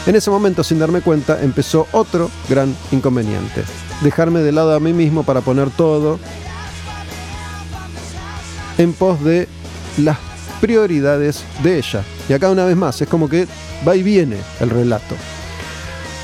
En 0.06 0.14
ese 0.14 0.30
momento, 0.30 0.62
sin 0.62 0.78
darme 0.78 1.00
cuenta, 1.00 1.42
empezó 1.42 1.86
otro 1.92 2.30
gran 2.48 2.74
inconveniente. 2.92 3.64
Dejarme 4.02 4.40
de 4.40 4.52
lado 4.52 4.74
a 4.74 4.80
mí 4.80 4.92
mismo 4.92 5.24
para 5.24 5.40
poner 5.40 5.70
todo 5.70 6.18
en 8.78 8.92
pos 8.92 9.22
de 9.24 9.48
las 9.98 10.18
prioridades 10.60 11.42
de 11.62 11.78
ella. 11.78 12.04
Y 12.28 12.32
acá 12.32 12.50
una 12.50 12.64
vez 12.64 12.76
más, 12.76 13.00
es 13.02 13.08
como 13.08 13.28
que 13.28 13.46
va 13.86 13.96
y 13.96 14.02
viene 14.02 14.36
el 14.60 14.70
relato. 14.70 15.14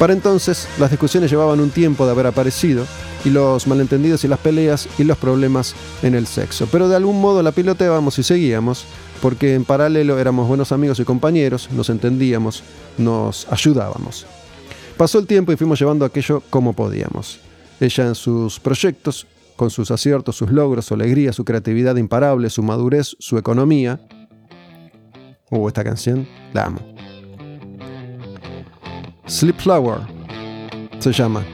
Para 0.03 0.15
entonces, 0.15 0.67
las 0.81 0.91
discusiones 0.91 1.31
llevaban 1.31 1.61
un 1.61 1.71
tiempo 1.71 2.05
de 2.05 2.11
haber 2.11 2.27
aparecido, 2.27 2.85
y 3.25 3.31
los 3.31 3.69
malentendidos 3.69 4.25
y 4.25 4.27
las 4.27 4.41
peleas 4.41 4.89
y 4.99 5.05
los 5.05 5.17
problemas 5.17 5.77
en 6.03 6.17
el 6.17 6.27
sexo. 6.27 6.67
Pero 6.73 6.89
de 6.89 6.97
algún 6.97 7.21
modo 7.21 7.41
la 7.41 7.53
piloteábamos 7.53 8.19
y 8.19 8.25
seguíamos, 8.25 8.85
porque 9.21 9.55
en 9.55 9.65
paralelo 9.65 10.19
éramos 10.19 10.49
buenos 10.49 10.73
amigos 10.73 10.99
y 10.99 11.05
compañeros, 11.05 11.71
nos 11.71 11.89
entendíamos, 11.89 12.65
nos 12.99 13.47
ayudábamos. 13.49 14.27
Pasó 14.97 15.21
el 15.21 15.29
tiempo 15.29 15.53
y 15.53 15.57
fuimos 15.57 15.79
llevando 15.79 16.05
aquello 16.05 16.43
como 16.51 16.73
podíamos. 16.73 17.39
Ella 17.79 18.09
en 18.09 18.17
sus 18.17 18.59
proyectos, 18.59 19.29
con 19.55 19.71
sus 19.71 19.93
aciertos, 19.93 20.35
sus 20.35 20.51
logros, 20.51 20.87
su 20.87 20.95
alegría, 20.95 21.33
su 21.33 21.45
creatividad 21.45 21.95
imparable, 21.95 22.51
su 22.51 22.65
madurez, 22.65 23.15
su 23.21 23.39
economía. 23.39 24.01
Uh, 25.49 25.69
esta 25.69 25.85
canción 25.85 26.27
la 26.53 26.65
amo. 26.65 26.92
Sleep 29.27 29.57
Flower 29.61 30.01
se 30.99 31.13
llama. 31.13 31.45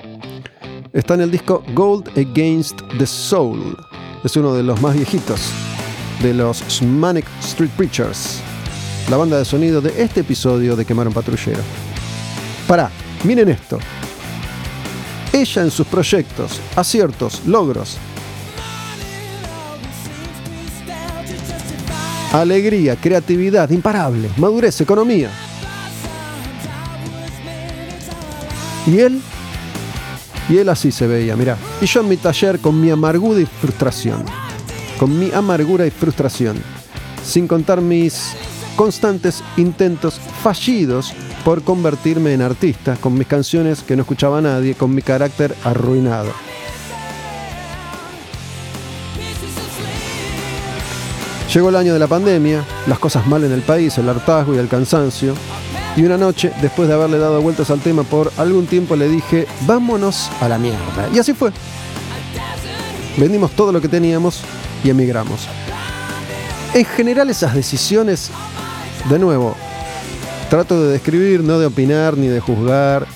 Está 0.92 1.14
en 1.14 1.20
el 1.20 1.30
disco 1.30 1.62
Gold 1.74 2.08
Against 2.16 2.80
the 2.98 3.06
Soul. 3.06 3.76
Es 4.24 4.36
uno 4.36 4.54
de 4.54 4.62
los 4.62 4.80
más 4.80 4.94
viejitos 4.94 5.52
de 6.22 6.34
los 6.34 6.82
Manic 6.82 7.26
Street 7.40 7.70
Preachers, 7.76 8.40
la 9.10 9.16
banda 9.16 9.38
de 9.38 9.44
sonido 9.44 9.80
de 9.80 10.02
este 10.02 10.20
episodio 10.20 10.76
de 10.76 10.84
Quemar 10.84 11.06
un 11.06 11.14
Patrullero. 11.14 11.60
Pará, 12.66 12.90
miren 13.22 13.50
esto. 13.50 13.78
Ella 15.32 15.62
en 15.62 15.70
sus 15.70 15.86
proyectos, 15.86 16.60
aciertos, 16.74 17.46
logros. 17.46 17.98
Alegría, 22.32 22.96
creatividad, 22.96 23.70
imparable, 23.70 24.28
madurez, 24.36 24.80
economía. 24.80 25.30
Y 28.88 29.00
él, 29.00 29.20
y 30.48 30.56
él 30.56 30.68
así 30.70 30.90
se 30.90 31.06
veía, 31.06 31.36
mirá. 31.36 31.58
Y 31.82 31.84
yo 31.84 32.00
en 32.00 32.08
mi 32.08 32.16
taller 32.16 32.58
con 32.58 32.80
mi 32.80 32.90
amargura 32.90 33.38
y 33.38 33.44
frustración. 33.44 34.24
Con 34.98 35.18
mi 35.18 35.30
amargura 35.30 35.86
y 35.86 35.90
frustración. 35.90 36.56
Sin 37.22 37.46
contar 37.46 37.82
mis 37.82 38.32
constantes 38.76 39.44
intentos 39.58 40.18
fallidos 40.42 41.12
por 41.44 41.62
convertirme 41.62 42.32
en 42.32 42.40
artista, 42.40 42.96
con 42.96 43.12
mis 43.12 43.26
canciones 43.26 43.82
que 43.82 43.94
no 43.94 44.02
escuchaba 44.02 44.40
nadie, 44.40 44.74
con 44.74 44.94
mi 44.94 45.02
carácter 45.02 45.54
arruinado. 45.64 46.32
Llegó 51.52 51.68
el 51.68 51.76
año 51.76 51.92
de 51.92 51.98
la 51.98 52.06
pandemia, 52.06 52.64
las 52.86 52.98
cosas 52.98 53.26
mal 53.26 53.44
en 53.44 53.52
el 53.52 53.62
país, 53.62 53.98
el 53.98 54.08
hartazgo 54.08 54.54
y 54.54 54.58
el 54.58 54.68
cansancio. 54.68 55.34
Y 55.96 56.04
una 56.04 56.16
noche, 56.16 56.52
después 56.62 56.88
de 56.88 56.94
haberle 56.94 57.18
dado 57.18 57.40
vueltas 57.42 57.70
al 57.70 57.80
tema 57.80 58.04
por 58.04 58.32
algún 58.36 58.66
tiempo, 58.66 58.94
le 58.94 59.08
dije, 59.08 59.46
vámonos 59.66 60.30
a 60.40 60.48
la 60.48 60.58
mierda. 60.58 61.08
Y 61.12 61.18
así 61.18 61.32
fue. 61.32 61.50
Vendimos 63.16 63.50
todo 63.52 63.72
lo 63.72 63.80
que 63.80 63.88
teníamos 63.88 64.42
y 64.84 64.90
emigramos. 64.90 65.48
En 66.74 66.84
general 66.84 67.30
esas 67.30 67.54
decisiones, 67.54 68.30
de 69.10 69.18
nuevo, 69.18 69.56
trato 70.50 70.84
de 70.84 70.92
describir, 70.92 71.42
no 71.42 71.58
de 71.58 71.66
opinar 71.66 72.16
ni 72.16 72.28
de 72.28 72.40
juzgar, 72.40 73.06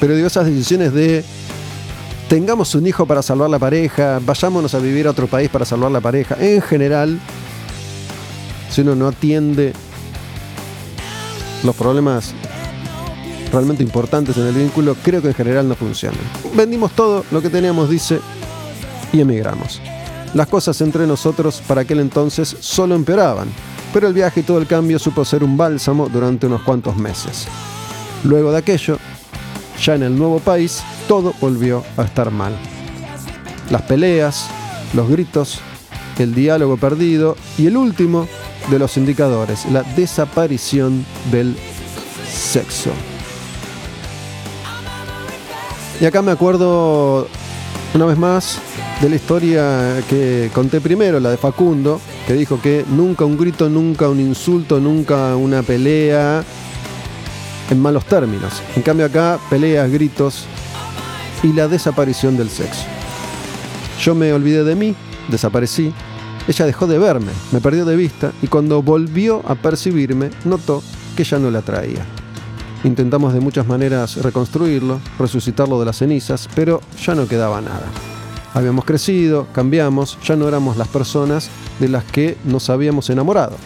pero 0.00 0.14
digo 0.14 0.26
esas 0.26 0.46
decisiones 0.46 0.92
de 0.92 1.24
tengamos 2.28 2.74
un 2.74 2.86
hijo 2.86 3.04
para 3.04 3.20
salvar 3.22 3.50
la 3.50 3.58
pareja, 3.58 4.18
vayámonos 4.24 4.74
a 4.74 4.78
vivir 4.78 5.06
a 5.06 5.10
otro 5.10 5.26
país 5.26 5.50
para 5.50 5.64
salvar 5.64 5.90
la 5.90 6.00
pareja. 6.00 6.36
En 6.40 6.62
general, 6.62 7.20
si 8.70 8.80
uno 8.80 8.94
no 8.94 9.08
atiende 9.08 9.74
los 11.62 11.76
problemas 11.76 12.34
realmente 13.52 13.82
importantes 13.82 14.36
en 14.36 14.46
el 14.46 14.54
vínculo, 14.54 14.96
creo 15.02 15.20
que 15.20 15.28
en 15.28 15.34
general 15.34 15.68
no 15.68 15.74
funcionan. 15.74 16.18
Vendimos 16.54 16.92
todo 16.92 17.24
lo 17.30 17.42
que 17.42 17.50
teníamos, 17.50 17.90
dice, 17.90 18.20
y 19.12 19.20
emigramos. 19.20 19.80
Las 20.34 20.48
cosas 20.48 20.80
entre 20.80 21.06
nosotros 21.06 21.62
para 21.66 21.82
aquel 21.82 22.00
entonces 22.00 22.56
solo 22.60 22.94
empeoraban, 22.94 23.48
pero 23.92 24.08
el 24.08 24.14
viaje 24.14 24.40
y 24.40 24.42
todo 24.42 24.58
el 24.58 24.66
cambio 24.66 24.98
supo 24.98 25.24
ser 25.24 25.44
un 25.44 25.56
bálsamo 25.58 26.08
durante 26.08 26.46
unos 26.46 26.62
cuantos 26.62 26.96
meses. 26.96 27.46
Luego 28.24 28.50
de 28.50 28.58
aquello, 28.58 28.96
ya 29.82 29.94
en 29.94 30.02
el 30.04 30.16
nuevo 30.16 30.38
país, 30.38 30.82
todo 31.06 31.34
volvió 31.40 31.84
a 31.98 32.04
estar 32.04 32.30
mal. 32.30 32.54
Las 33.70 33.82
peleas, 33.82 34.46
los 34.94 35.08
gritos, 35.10 35.60
el 36.18 36.34
diálogo 36.34 36.78
perdido 36.78 37.36
y 37.58 37.66
el 37.66 37.76
último 37.76 38.26
de 38.70 38.78
los 38.78 38.96
indicadores, 38.96 39.66
la 39.66 39.82
desaparición 39.82 41.04
del 41.30 41.56
sexo. 42.28 42.90
Y 46.00 46.04
acá 46.04 46.22
me 46.22 46.32
acuerdo 46.32 47.28
una 47.94 48.06
vez 48.06 48.18
más 48.18 48.58
de 49.00 49.08
la 49.08 49.16
historia 49.16 50.02
que 50.08 50.50
conté 50.54 50.80
primero, 50.80 51.20
la 51.20 51.30
de 51.30 51.36
Facundo, 51.36 52.00
que 52.26 52.34
dijo 52.34 52.60
que 52.60 52.84
nunca 52.88 53.24
un 53.24 53.36
grito, 53.36 53.68
nunca 53.68 54.08
un 54.08 54.20
insulto, 54.20 54.80
nunca 54.80 55.36
una 55.36 55.62
pelea 55.62 56.44
en 57.70 57.80
malos 57.80 58.04
términos. 58.06 58.62
En 58.76 58.82
cambio 58.82 59.06
acá, 59.06 59.38
peleas, 59.50 59.90
gritos 59.90 60.46
y 61.42 61.52
la 61.52 61.68
desaparición 61.68 62.36
del 62.36 62.48
sexo. 62.48 62.84
Yo 64.00 64.14
me 64.14 64.32
olvidé 64.32 64.64
de 64.64 64.74
mí, 64.74 64.94
desaparecí, 65.28 65.92
ella 66.48 66.66
dejó 66.66 66.86
de 66.86 66.98
verme, 66.98 67.32
me 67.52 67.60
perdió 67.60 67.84
de 67.84 67.96
vista 67.96 68.32
y 68.42 68.48
cuando 68.48 68.82
volvió 68.82 69.42
a 69.46 69.54
percibirme, 69.54 70.30
notó 70.44 70.82
que 71.16 71.24
ya 71.24 71.38
no 71.38 71.50
la 71.50 71.62
traía. 71.62 72.04
Intentamos 72.84 73.32
de 73.32 73.40
muchas 73.40 73.66
maneras 73.66 74.16
reconstruirlo, 74.16 75.00
resucitarlo 75.18 75.78
de 75.78 75.86
las 75.86 75.98
cenizas, 75.98 76.48
pero 76.54 76.80
ya 77.00 77.14
no 77.14 77.28
quedaba 77.28 77.60
nada. 77.60 77.86
Habíamos 78.54 78.84
crecido, 78.84 79.46
cambiamos, 79.52 80.18
ya 80.24 80.34
no 80.34 80.48
éramos 80.48 80.76
las 80.76 80.88
personas 80.88 81.48
de 81.78 81.88
las 81.88 82.04
que 82.04 82.36
nos 82.44 82.70
habíamos 82.70 83.08
enamorado. 83.08 83.56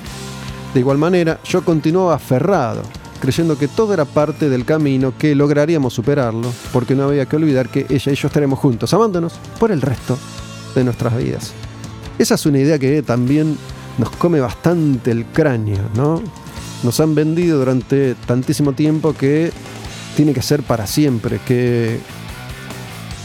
De 0.75 0.81
igual 0.81 0.99
manera, 0.99 1.41
yo 1.45 1.65
continuaba 1.65 2.15
aferrado, 2.15 2.83
creyendo 3.21 3.57
que 3.57 3.69
todo 3.69 3.95
era 3.95 4.05
parte 4.05 4.51
del 4.51 4.67
camino, 4.67 5.15
que 5.19 5.35
lograríamos 5.35 5.95
superarlo, 5.95 6.53
porque 6.73 6.95
no 6.95 7.05
había 7.05 7.25
que 7.25 7.37
olvidar 7.37 7.71
que 7.71 7.87
ella 7.89 8.13
y 8.13 8.17
yo 8.17 8.29
estaremos 8.29 8.59
juntos, 8.59 8.93
amándonos 8.93 9.33
por 9.59 9.73
el 9.73 9.81
resto 9.81 10.19
de 10.75 10.85
nuestras 10.85 11.17
vidas. 11.17 11.55
Esa 12.19 12.35
es 12.35 12.47
una 12.47 12.59
idea 12.59 12.79
que 12.79 13.03
también 13.03 13.59
nos 13.99 14.11
come 14.11 14.41
bastante 14.41 15.11
el 15.11 15.27
cráneo, 15.27 15.83
¿no? 15.95 16.23
Nos 16.83 17.01
han 17.01 17.15
vendido 17.15 17.59
durante 17.59 18.15
tantísimo 18.15 18.73
tiempo 18.73 19.15
que 19.15 19.53
tiene 20.17 20.33
que 20.33 20.43
ser 20.43 20.63
para 20.63 20.87
siempre, 20.87 21.41
que 21.47 21.99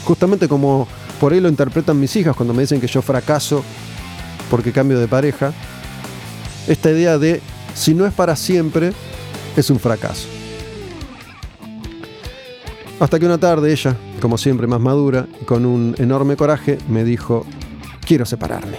justamente 0.04 0.48
como 0.48 0.88
por 1.20 1.34
ahí 1.34 1.40
lo 1.40 1.50
interpretan 1.50 2.00
mis 2.00 2.16
hijas 2.16 2.36
cuando 2.36 2.54
me 2.54 2.64
dicen 2.64 2.82
que 2.82 2.88
yo 2.88 3.02
fracaso 3.02 3.64
porque 4.50 4.74
cambio 4.74 5.00
de 5.00 5.08
pareja, 5.08 5.54
esta 6.68 6.92
idea 6.92 7.18
de 7.18 7.42
si 7.74 7.94
no 7.94 8.06
es 8.06 8.14
para 8.14 8.36
siempre, 8.36 8.92
es 9.56 9.70
un 9.70 9.80
fracaso. 9.80 10.28
Hasta 13.00 13.20
que 13.20 13.26
una 13.26 13.38
tarde 13.38 13.72
ella, 13.72 13.96
como 14.22 14.38
siempre 14.38 14.68
más 14.68 14.82
madura 14.82 15.28
con 15.46 15.66
un 15.66 15.96
enorme 15.98 16.36
coraje, 16.36 16.78
me 16.90 17.04
dijo, 17.04 17.46
quiero 18.06 18.26
separarme. 18.26 18.78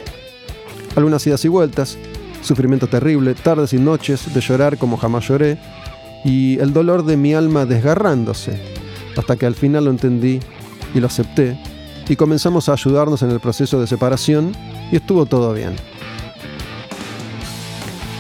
Algunas 0.97 1.27
idas 1.27 1.45
y 1.45 1.49
vueltas, 1.49 1.97
sufrimiento 2.43 2.87
terrible, 2.87 3.35
tardes 3.35 3.73
y 3.73 3.79
noches 3.79 4.33
de 4.33 4.41
llorar 4.41 4.79
como 4.79 4.97
jamás 4.97 5.29
lloré, 5.29 5.59
y 6.25 6.59
el 6.61 6.73
dolor 6.73 7.05
de 7.05 7.17
mi 7.17 7.35
alma 7.35 7.67
desgarrándose, 7.67 8.61
hasta 9.17 9.37
que 9.37 9.47
al 9.47 9.55
final 9.55 9.87
lo 9.87 9.91
entendí 9.91 10.41
y 10.95 11.01
lo 11.01 11.07
acepté, 11.07 11.59
y 12.09 12.17
comenzamos 12.17 12.69
a 12.69 12.75
ayudarnos 12.75 13.23
en 13.23 13.31
el 13.31 13.41
proceso 13.41 13.81
de 13.81 13.87
separación, 13.87 14.53
y 14.91 14.97
estuvo 14.97 15.27
todo 15.27 15.55
bien. 15.55 15.75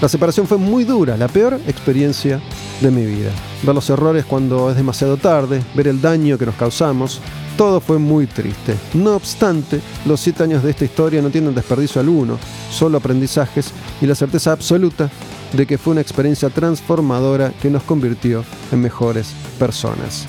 La 0.01 0.09
separación 0.09 0.47
fue 0.47 0.59
muy 0.59 0.85
dura, 0.85 1.17
la 1.17 1.29
peor 1.29 1.61
experiencia 1.69 2.41
de 2.81 2.91
mi 2.91 3.07
vida. 3.07 3.31
Ver 3.63 3.75
los 3.75 3.89
errores 3.89 4.25
cuando 4.25 4.69
es 4.71 4.77
demasiado 4.77 5.17
tarde, 5.17 5.63
ver 5.75 5.87
el 5.87 6.01
daño 6.01 6.39
que 6.39 6.47
nos 6.47 6.57
causamos, 6.57 7.21
todo 7.57 7.81
fue 7.81 7.99
muy 7.99 8.27
triste. 8.27 8.75
No 8.95 9.15
obstante, 9.15 9.81
los 10.05 10.21
siete 10.21 10.43
años 10.43 10.63
de 10.63 10.71
esta 10.71 10.85
historia 10.85 11.23
no 11.23 11.31
tienen 11.31 11.55
desperdicio 11.55 12.01
alguno, 12.01 12.39
solo 12.71 12.99
aprendizajes 12.99 13.71
y 14.01 14.07
la 14.07 14.15
certeza 14.15 14.53
absoluta 14.53 15.11
de 15.53 15.67
que 15.67 15.79
fue 15.79 15.93
una 15.93 16.01
experiencia 16.01 16.49
transformadora 16.51 17.53
que 17.61 17.71
nos 17.71 17.83
convirtió 17.83 18.45
en 18.71 18.81
mejores 18.81 19.29
personas. 19.59 20.27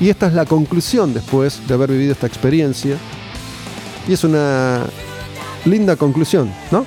Y 0.00 0.08
esta 0.08 0.26
es 0.26 0.34
la 0.34 0.44
conclusión 0.44 1.14
después 1.14 1.66
de 1.66 1.74
haber 1.74 1.90
vivido 1.90 2.12
esta 2.12 2.26
experiencia. 2.26 2.96
Y 4.08 4.12
es 4.12 4.24
una 4.24 4.84
linda 5.64 5.96
conclusión, 5.96 6.52
¿no? 6.70 6.84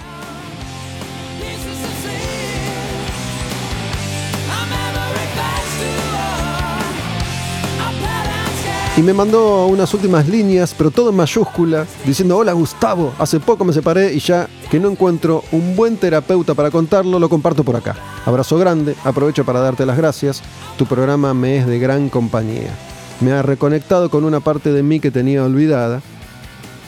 Y 8.97 9.03
me 9.03 9.13
mandó 9.13 9.67
unas 9.67 9.93
últimas 9.93 10.27
líneas, 10.27 10.73
pero 10.75 10.89
todo 10.89 11.11
en 11.11 11.15
mayúscula, 11.17 11.85
diciendo, 12.03 12.35
hola 12.35 12.53
Gustavo, 12.53 13.13
hace 13.19 13.39
poco 13.39 13.63
me 13.63 13.71
separé 13.71 14.11
y 14.11 14.19
ya 14.19 14.49
que 14.71 14.79
no 14.79 14.89
encuentro 14.89 15.43
un 15.51 15.75
buen 15.75 15.97
terapeuta 15.97 16.55
para 16.55 16.71
contarlo, 16.71 17.19
lo 17.19 17.29
comparto 17.29 17.63
por 17.63 17.75
acá. 17.75 17.95
Abrazo 18.25 18.57
grande, 18.57 18.95
aprovecho 19.03 19.45
para 19.45 19.59
darte 19.59 19.85
las 19.85 19.97
gracias, 19.97 20.41
tu 20.79 20.87
programa 20.87 21.35
me 21.35 21.57
es 21.57 21.67
de 21.67 21.77
gran 21.77 22.09
compañía. 22.09 22.75
Me 23.21 23.33
ha 23.33 23.43
reconectado 23.43 24.09
con 24.09 24.23
una 24.23 24.39
parte 24.39 24.71
de 24.71 24.81
mí 24.81 24.99
que 24.99 25.11
tenía 25.11 25.43
olvidada, 25.43 26.01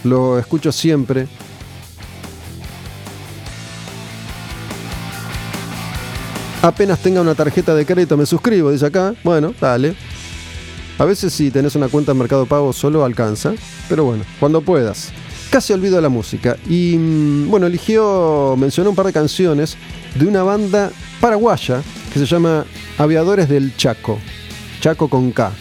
lo 0.03 0.39
escucho 0.39 0.71
siempre. 0.71 1.27
Apenas 6.63 6.97
tenga 7.03 7.21
una 7.21 7.35
tarjeta 7.35 7.75
de 7.75 7.85
crédito 7.85 8.17
me 8.17 8.25
suscribo, 8.25 8.71
dice 8.71 8.87
acá. 8.87 9.13
Bueno, 9.23 9.53
dale. 9.61 9.95
A 10.99 11.05
veces 11.05 11.31
si 11.31 11.49
tenés 11.49 11.75
una 11.75 11.87
cuenta 11.87 12.11
de 12.11 12.19
Mercado 12.19 12.45
Pago 12.45 12.73
solo 12.73 13.05
alcanza, 13.05 13.53
pero 13.87 14.03
bueno, 14.03 14.25
cuando 14.37 14.59
puedas. 14.59 15.13
Casi 15.49 15.71
olvido 15.71 15.99
la 16.01 16.09
música 16.09 16.57
y 16.67 16.97
mm, 16.97 17.49
bueno, 17.49 17.67
eligió, 17.67 18.55
mencionó 18.57 18.89
un 18.89 18.97
par 18.97 19.05
de 19.05 19.13
canciones 19.13 19.77
de 20.15 20.27
una 20.27 20.43
banda 20.43 20.91
paraguaya 21.21 21.81
que 22.13 22.19
se 22.19 22.25
llama 22.25 22.65
Aviadores 22.97 23.47
del 23.47 23.75
Chaco, 23.77 24.19
Chaco 24.81 25.07
con 25.07 25.31
K, 25.31 25.53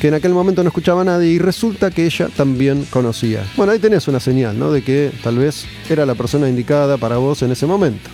que 0.00 0.08
en 0.08 0.14
aquel 0.14 0.32
momento 0.32 0.64
no 0.64 0.68
escuchaba 0.68 1.02
a 1.02 1.04
nadie 1.04 1.30
y 1.30 1.38
resulta 1.38 1.92
que 1.92 2.04
ella 2.04 2.28
también 2.36 2.84
conocía. 2.90 3.44
Bueno, 3.56 3.72
ahí 3.72 3.78
tenés 3.78 4.08
una 4.08 4.18
señal, 4.18 4.58
¿no? 4.58 4.72
De 4.72 4.82
que 4.82 5.12
tal 5.22 5.38
vez 5.38 5.64
era 5.88 6.04
la 6.04 6.16
persona 6.16 6.48
indicada 6.48 6.96
para 6.96 7.18
vos 7.18 7.40
en 7.42 7.52
ese 7.52 7.66
momento. 7.66 8.10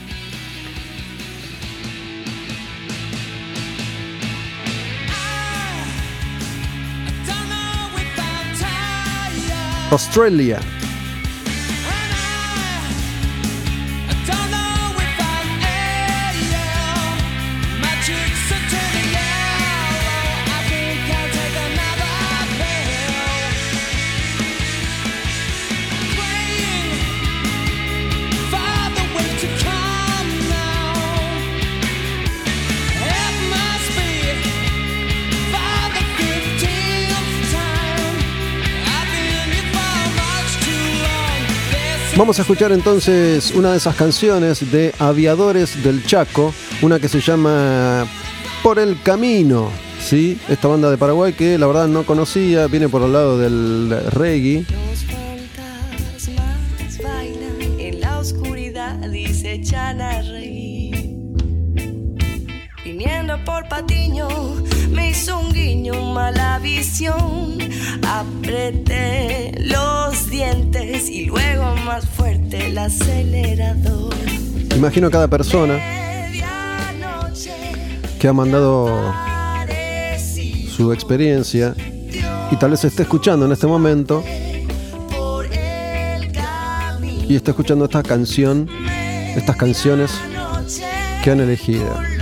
Australia. 9.96 10.75
Vamos 42.16 42.38
a 42.38 42.42
escuchar 42.42 42.72
entonces 42.72 43.52
una 43.54 43.72
de 43.72 43.76
esas 43.76 43.94
canciones 43.94 44.72
de 44.72 44.94
Aviadores 44.98 45.82
del 45.84 46.02
Chaco, 46.06 46.54
una 46.80 46.98
que 46.98 47.10
se 47.10 47.20
llama 47.20 48.06
Por 48.62 48.78
el 48.78 49.02
Camino. 49.02 49.70
¿sí? 50.00 50.40
Esta 50.48 50.66
banda 50.66 50.90
de 50.90 50.96
Paraguay 50.96 51.34
que 51.34 51.58
la 51.58 51.66
verdad 51.66 51.88
no 51.88 52.06
conocía, 52.06 52.68
viene 52.68 52.88
por 52.88 53.02
el 53.02 53.12
lado 53.12 53.38
del 53.38 53.94
reggae. 54.12 54.64
En 57.78 58.00
la 58.00 58.18
oscuridad 58.18 58.98
y. 60.42 60.90
Viniendo 62.82 63.44
por 63.44 63.68
Patiño, 63.68 64.28
hizo 65.16 65.38
un 65.38 65.52
guiño, 65.52 65.94
mala 66.12 66.58
visión. 66.58 67.58
Apreté 68.06 69.54
los 69.60 70.28
dientes 70.30 71.08
y 71.08 71.26
luego 71.26 71.74
más 71.86 72.06
fuerte 72.06 72.66
el 72.66 72.78
acelerador. 72.78 74.14
Imagino 74.76 75.10
cada 75.10 75.28
persona 75.28 75.78
que 78.18 78.28
ha 78.28 78.32
mandado 78.32 79.14
su 80.70 80.92
experiencia 80.92 81.74
y 82.50 82.56
tal 82.56 82.70
vez 82.72 82.84
esté 82.84 83.02
escuchando 83.02 83.46
en 83.46 83.52
este 83.52 83.66
momento 83.66 84.22
y 87.28 87.34
está 87.34 87.52
escuchando 87.52 87.86
esta 87.86 88.02
canción, 88.02 88.68
estas 89.34 89.56
canciones 89.56 90.12
que 91.24 91.30
han 91.30 91.40
elegido. 91.40 92.15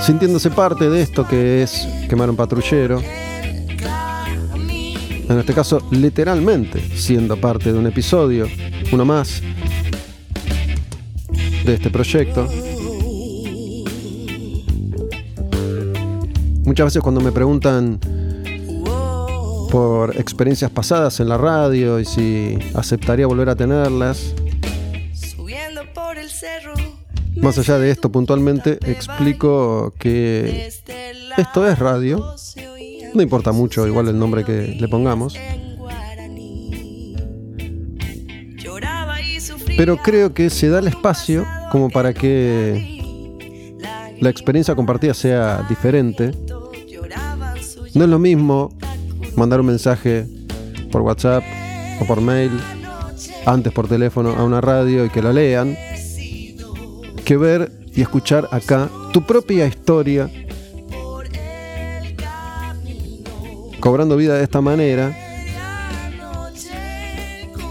Sintiéndose 0.00 0.50
parte 0.50 0.88
de 0.88 1.02
esto 1.02 1.26
que 1.26 1.62
es 1.62 1.86
quemar 2.08 2.30
un 2.30 2.36
patrullero, 2.36 3.00
en 5.28 5.38
este 5.38 5.54
caso 5.54 5.80
literalmente 5.90 6.80
siendo 6.96 7.36
parte 7.36 7.72
de 7.72 7.78
un 7.78 7.86
episodio, 7.86 8.46
uno 8.92 9.04
más 9.04 9.42
de 11.64 11.74
este 11.74 11.90
proyecto. 11.90 12.48
Muchas 16.64 16.86
veces 16.86 17.02
cuando 17.02 17.20
me 17.20 17.32
preguntan 17.32 18.00
por 19.70 20.16
experiencias 20.16 20.70
pasadas 20.70 21.20
en 21.20 21.28
la 21.28 21.38
radio 21.38 22.00
y 22.00 22.04
si 22.04 22.58
aceptaría 22.74 23.26
volver 23.26 23.50
a 23.50 23.54
tenerlas, 23.54 24.34
por 25.94 26.18
el 26.18 26.28
cerro. 26.28 26.79
Más 27.40 27.58
allá 27.58 27.78
de 27.78 27.90
esto 27.90 28.10
puntualmente, 28.12 28.78
explico 28.86 29.94
que 29.98 30.70
esto 31.36 31.68
es 31.68 31.78
radio, 31.78 32.34
no 33.14 33.22
importa 33.22 33.52
mucho 33.52 33.86
igual 33.86 34.08
el 34.08 34.18
nombre 34.18 34.44
que 34.44 34.76
le 34.78 34.88
pongamos, 34.88 35.36
pero 39.76 39.96
creo 39.96 40.34
que 40.34 40.50
se 40.50 40.68
da 40.68 40.80
el 40.80 40.88
espacio 40.88 41.46
como 41.72 41.88
para 41.88 42.12
que 42.12 43.00
la 44.20 44.28
experiencia 44.28 44.74
compartida 44.74 45.14
sea 45.14 45.64
diferente. 45.68 46.32
No 47.94 48.04
es 48.04 48.10
lo 48.10 48.18
mismo 48.18 48.76
mandar 49.36 49.60
un 49.60 49.66
mensaje 49.66 50.26
por 50.92 51.02
WhatsApp 51.02 51.42
o 52.00 52.04
por 52.04 52.20
mail, 52.20 52.50
antes 53.46 53.72
por 53.72 53.88
teléfono 53.88 54.30
a 54.30 54.44
una 54.44 54.60
radio 54.60 55.04
y 55.06 55.10
que 55.10 55.22
la 55.22 55.32
lean, 55.32 55.76
que 57.30 57.36
ver 57.36 57.70
y 57.94 58.00
escuchar 58.00 58.48
acá 58.50 58.90
tu 59.12 59.22
propia 59.22 59.64
historia, 59.64 60.28
cobrando 63.78 64.16
vida 64.16 64.34
de 64.34 64.42
esta 64.42 64.60
manera, 64.60 65.16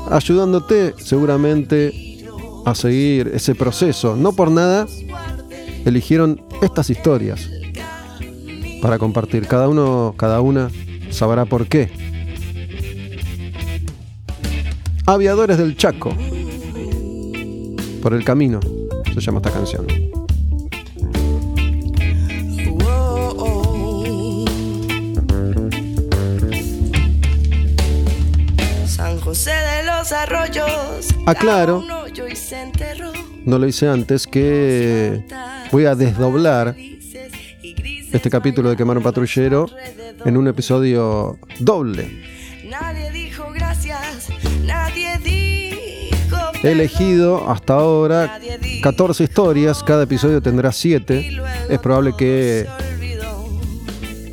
ayudándote 0.09 0.93
seguramente 0.97 2.23
a 2.65 2.73
seguir 2.73 3.31
ese 3.33 3.53
proceso. 3.53 4.15
No 4.15 4.31
por 4.31 4.49
nada 4.49 4.87
eligieron 5.83 6.41
estas 6.61 6.89
historias 6.89 7.49
para 8.81 8.97
compartir. 8.97 9.45
Cada 9.45 9.67
uno, 9.67 10.13
cada 10.15 10.39
una 10.39 10.71
sabrá 11.09 11.43
por 11.43 11.67
qué. 11.67 11.91
Aviadores 15.05 15.57
del 15.57 15.75
Chaco. 15.75 16.13
Por 18.01 18.13
el 18.13 18.23
camino 18.23 18.61
se 19.21 19.27
llama 19.27 19.39
esta 19.39 19.51
canción. 19.51 19.87
San 28.87 29.19
José 29.19 29.51
de 29.51 29.83
los 29.83 30.11
Arroyos. 30.11 31.07
Aclaro. 31.25 31.83
enterró. 32.51 33.11
No 33.45 33.57
lo 33.57 33.67
hice 33.67 33.87
antes 33.87 34.27
que 34.27 35.25
voy 35.71 35.85
a 35.85 35.95
desdoblar 35.95 36.75
este 38.11 38.29
capítulo 38.29 38.69
de 38.69 38.75
Quemar 38.75 38.97
un 38.97 39.03
Patrullero 39.03 39.67
en 40.25 40.37
un 40.37 40.47
episodio 40.47 41.39
doble. 41.59 42.38
He 46.61 46.71
elegido 46.71 47.49
hasta 47.49 47.75
ahora 47.75 48.37
14 48.83 49.23
historias, 49.23 49.81
cada 49.81 50.03
episodio 50.03 50.41
tendrá 50.41 50.73
7. 50.73 51.41
Es 51.69 51.79
probable 51.79 52.13
que 52.17 52.67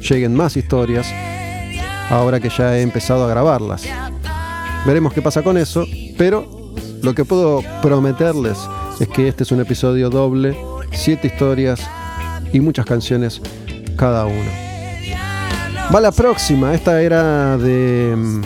lleguen 0.01 0.35
más 0.35 0.57
historias 0.57 1.07
ahora 2.11 2.41
que 2.41 2.49
ya 2.49 2.77
he 2.77 2.83
empezado 2.83 3.25
a 3.25 3.29
grabarlas. 3.29 3.85
Veremos 4.85 5.13
qué 5.13 5.23
pasa 5.23 5.43
con 5.43 5.57
eso, 5.57 5.87
pero 6.19 6.75
lo 7.03 7.15
que 7.15 7.25
puedo 7.25 7.63
prometerles 7.81 8.59
es 8.99 9.07
que 9.09 9.29
este 9.29 9.45
es 9.45 9.53
un 9.53 9.61
episodio 9.61 10.11
doble, 10.11 10.57
7 10.91 11.29
historias 11.29 11.81
y 12.53 12.59
muchas 12.59 12.87
canciones 12.87 13.41
cada 13.97 14.27
uno. 14.27 14.51
Va 15.95 16.01
la 16.01 16.11
próxima, 16.11 16.75
esta 16.75 17.01
era 17.01 17.57
de 17.57 18.15
mm, 18.17 18.43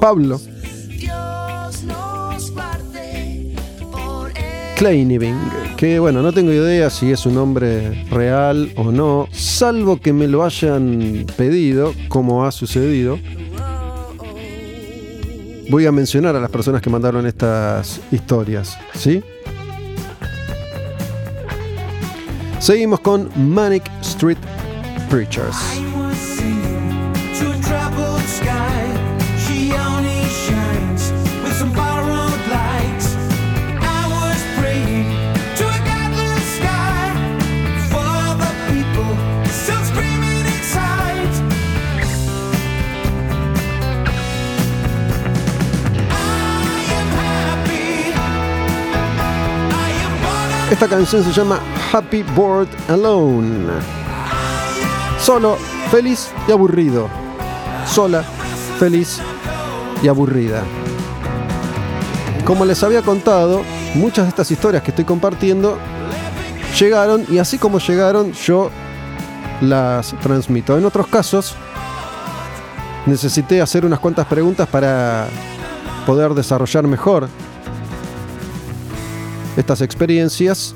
Pablo 0.00 0.40
Kleiniving, 4.78 5.36
que 5.76 5.98
bueno, 5.98 6.22
no 6.22 6.32
tengo 6.32 6.52
idea 6.52 6.88
si 6.88 7.10
es 7.10 7.26
un 7.26 7.34
nombre 7.34 8.04
real 8.10 8.70
o 8.76 8.92
no, 8.92 9.26
salvo 9.32 9.96
que 10.00 10.12
me 10.12 10.28
lo 10.28 10.44
hayan 10.44 11.26
pedido, 11.36 11.92
como 12.08 12.44
ha 12.44 12.52
sucedido. 12.52 13.18
Voy 15.68 15.84
a 15.84 15.90
mencionar 15.90 16.36
a 16.36 16.40
las 16.40 16.50
personas 16.50 16.80
que 16.80 16.90
mandaron 16.90 17.26
estas 17.26 18.00
historias, 18.12 18.78
¿sí? 18.94 19.20
Seguimos 22.60 23.00
con 23.00 23.28
Manic 23.36 23.82
Street 24.00 24.38
Preachers. 25.10 25.87
Esta 50.70 50.86
canción 50.86 51.24
se 51.24 51.32
llama 51.32 51.60
Happy 51.90 52.22
Bored 52.22 52.68
Alone. 52.88 53.72
Solo, 55.18 55.56
feliz 55.90 56.28
y 56.46 56.52
aburrido. 56.52 57.08
Sola, 57.86 58.22
feliz 58.78 59.18
y 60.02 60.08
aburrida. 60.08 60.62
Como 62.44 62.66
les 62.66 62.82
había 62.82 63.00
contado, 63.00 63.62
muchas 63.94 64.26
de 64.26 64.28
estas 64.28 64.50
historias 64.50 64.82
que 64.82 64.90
estoy 64.90 65.06
compartiendo 65.06 65.78
llegaron 66.78 67.24
y 67.30 67.38
así 67.38 67.56
como 67.56 67.78
llegaron 67.78 68.32
yo 68.34 68.70
las 69.62 70.14
transmito. 70.20 70.76
En 70.76 70.84
otros 70.84 71.06
casos 71.06 71.54
necesité 73.06 73.62
hacer 73.62 73.86
unas 73.86 74.00
cuantas 74.00 74.26
preguntas 74.26 74.68
para 74.68 75.28
poder 76.04 76.34
desarrollar 76.34 76.86
mejor 76.86 77.26
estas 79.58 79.82
experiencias 79.82 80.74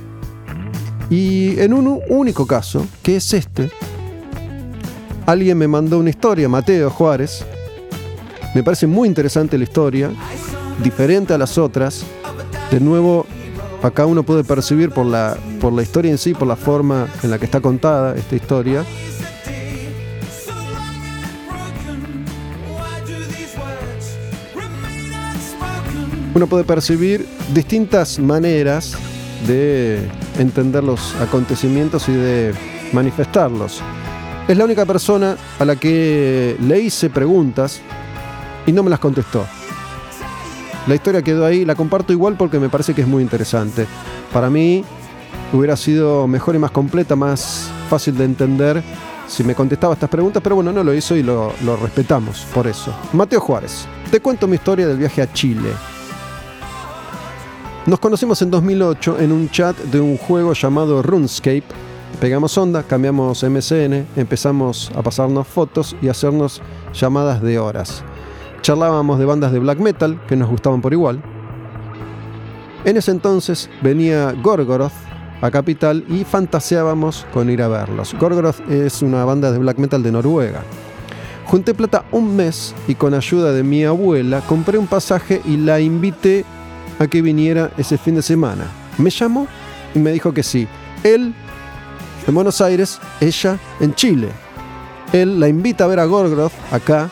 y 1.09 1.59
en 1.61 1.72
un 1.72 2.01
único 2.09 2.47
caso, 2.47 2.87
que 3.03 3.16
es 3.16 3.33
este, 3.33 3.70
alguien 5.26 5.59
me 5.59 5.68
mandó 5.68 5.99
una 5.99 6.11
historia, 6.11 6.49
Mateo 6.49 6.91
Juárez. 6.91 7.45
Me 8.55 8.62
parece 8.62 8.87
muy 8.87 9.09
interesante 9.09 9.57
la 9.57 9.64
historia, 9.64 10.11
diferente 10.83 11.33
a 11.33 11.39
las 11.39 11.59
otras. 11.59 12.05
De 12.70 12.80
nuevo, 12.80 13.26
acá 13.83 14.07
uno 14.07 14.22
puede 14.22 14.45
percibir 14.45 14.91
por 14.91 15.07
la, 15.07 15.37
por 15.61 15.72
la 15.72 15.83
historia 15.83 16.11
en 16.11 16.18
sí, 16.18 16.35
por 16.35 16.49
la 16.49 16.57
forma 16.57 17.09
en 17.22 17.30
la 17.30 17.39
que 17.39 17.45
está 17.45 17.61
contada 17.61 18.14
esta 18.16 18.35
historia, 18.37 18.85
uno 26.35 26.47
puede 26.47 26.64
percibir 26.64 27.26
distintas 27.53 28.18
maneras 28.18 28.95
de 29.47 30.09
entender 30.39 30.85
los 30.85 31.14
acontecimientos 31.16 32.09
y 32.09 32.12
de 32.12 32.55
manifestarlos. 32.93 33.80
Es 34.49 34.57
la 34.57 34.64
única 34.64 34.85
persona 34.87 35.37
a 35.59 35.64
la 35.64 35.76
que 35.76 36.57
le 36.61 36.80
hice 36.80 37.11
preguntas 37.11 37.80
y 38.66 38.72
no 38.72 38.83
me 38.83 38.91
las 38.91 38.99
contestó. 38.99 39.47
La 40.87 40.95
historia 40.95 41.22
quedó 41.22 41.47
ahí, 41.47 41.64
la 41.64 41.74
comparto 41.74 42.12
igual 42.12 42.37
porque 42.37 42.59
me 42.59 42.68
parece 42.68 42.93
que 42.93 43.03
es 43.03 43.07
muy 43.07 43.22
interesante. 43.22 43.87
Para 44.33 44.51
mí 44.51 44.85
hubiera 45.53 45.76
sido 45.76 46.26
mejor 46.26 46.57
y 46.57 46.59
más 46.59 46.72
completa, 46.72 47.14
más 47.14 47.70
fácil 47.89 48.16
de 48.16 48.24
entender 48.24 48.83
si 49.28 49.45
me 49.45 49.55
contestaba 49.55 49.95
estas 49.95 50.11
preguntas, 50.11 50.43
pero 50.43 50.57
bueno, 50.57 50.72
no 50.72 50.83
lo 50.83 50.93
hizo 50.93 51.16
y 51.16 51.22
lo, 51.22 51.53
respetamos 51.80 52.47
por 52.53 52.66
eso. 52.66 52.93
Mateo 53.12 53.41
Juárez, 53.41 53.87
te 54.11 54.20
cuento 54.20 54.47
mi 54.47 54.57
historia 54.57 54.87
del 54.87 54.99
viaje 54.99 55.22
a 55.22 55.33
Chile. 55.33 55.70
Nos 57.85 57.99
conocimos 57.99 58.41
en 58.43 58.51
2008 58.53 59.18
en 59.18 59.33
un 59.33 59.51
chat 59.51 59.76
de 59.76 60.01
un 60.01 60.16
juego 60.16 60.53
llamado 60.53 61.03
RuneScape. 61.03 61.64
Pegamos 62.20 62.57
onda, 62.57 62.85
cambiamos 62.85 63.43
MSN, 63.43 64.07
empezamos 64.14 64.93
a 64.95 65.03
pasarnos 65.03 65.49
fotos 65.49 65.97
y 66.01 66.07
hacernos 66.07 66.62
llamadas 66.95 67.43
de 67.43 67.59
horas. 67.59 68.05
Charlábamos 68.61 69.18
de 69.18 69.24
bandas 69.24 69.51
de 69.51 69.59
black 69.59 69.80
metal 69.80 70.20
que 70.28 70.37
nos 70.37 70.49
gustaban 70.49 70.80
por 70.80 70.93
igual. 70.93 71.20
En 72.85 72.97
ese 72.97 73.11
entonces 73.11 73.68
venía 73.83 74.30
Gorgoroth 74.30 74.93
a 75.41 75.51
Capital 75.51 76.05
y 76.09 76.22
fantaseábamos 76.22 77.26
con 77.35 77.51
ir 77.51 77.62
a 77.62 77.68
verlos. 77.68 78.14
Gorgoroth 78.14 78.61
es 78.70 79.03
una 79.03 79.24
banda 79.24 79.51
de 79.51 79.59
black 79.59 79.78
metal 79.78 80.05
de 80.05 80.12
Noruega. 80.12 80.62
Junté 81.47 81.74
plata 81.74 82.05
un 82.12 82.37
mes 82.37 82.76
y 82.87 82.95
con 82.95 83.12
ayuda 83.12 83.53
de 83.53 83.64
mi 83.64 83.83
abuela 83.85 84.41
compré 84.43 84.78
un 84.78 84.87
pasaje 84.87 85.43
y 85.45 85.57
la 85.57 85.80
invité 85.80 86.45
a 86.99 87.07
que 87.07 87.22
viniera 87.22 87.70
ese 87.76 87.99
fin 87.99 88.14
de 88.14 88.22
semana. 88.22 88.64
Me 88.99 89.11
llamó 89.11 89.47
y 89.95 89.99
me 89.99 90.12
dijo 90.12 90.32
que 90.32 90.43
sí. 90.43 90.66
Él 91.03 91.34
en 92.26 92.34
Buenos 92.34 92.61
Aires, 92.61 93.01
ella 93.20 93.59
en 93.80 93.95
Chile. 93.95 94.28
Él 95.12 95.40
la 95.40 95.49
invita 95.49 95.84
a 95.84 95.88
ver 95.88 96.01
a 96.01 96.05
Gorgoroth 96.05 96.53
acá. 96.70 97.11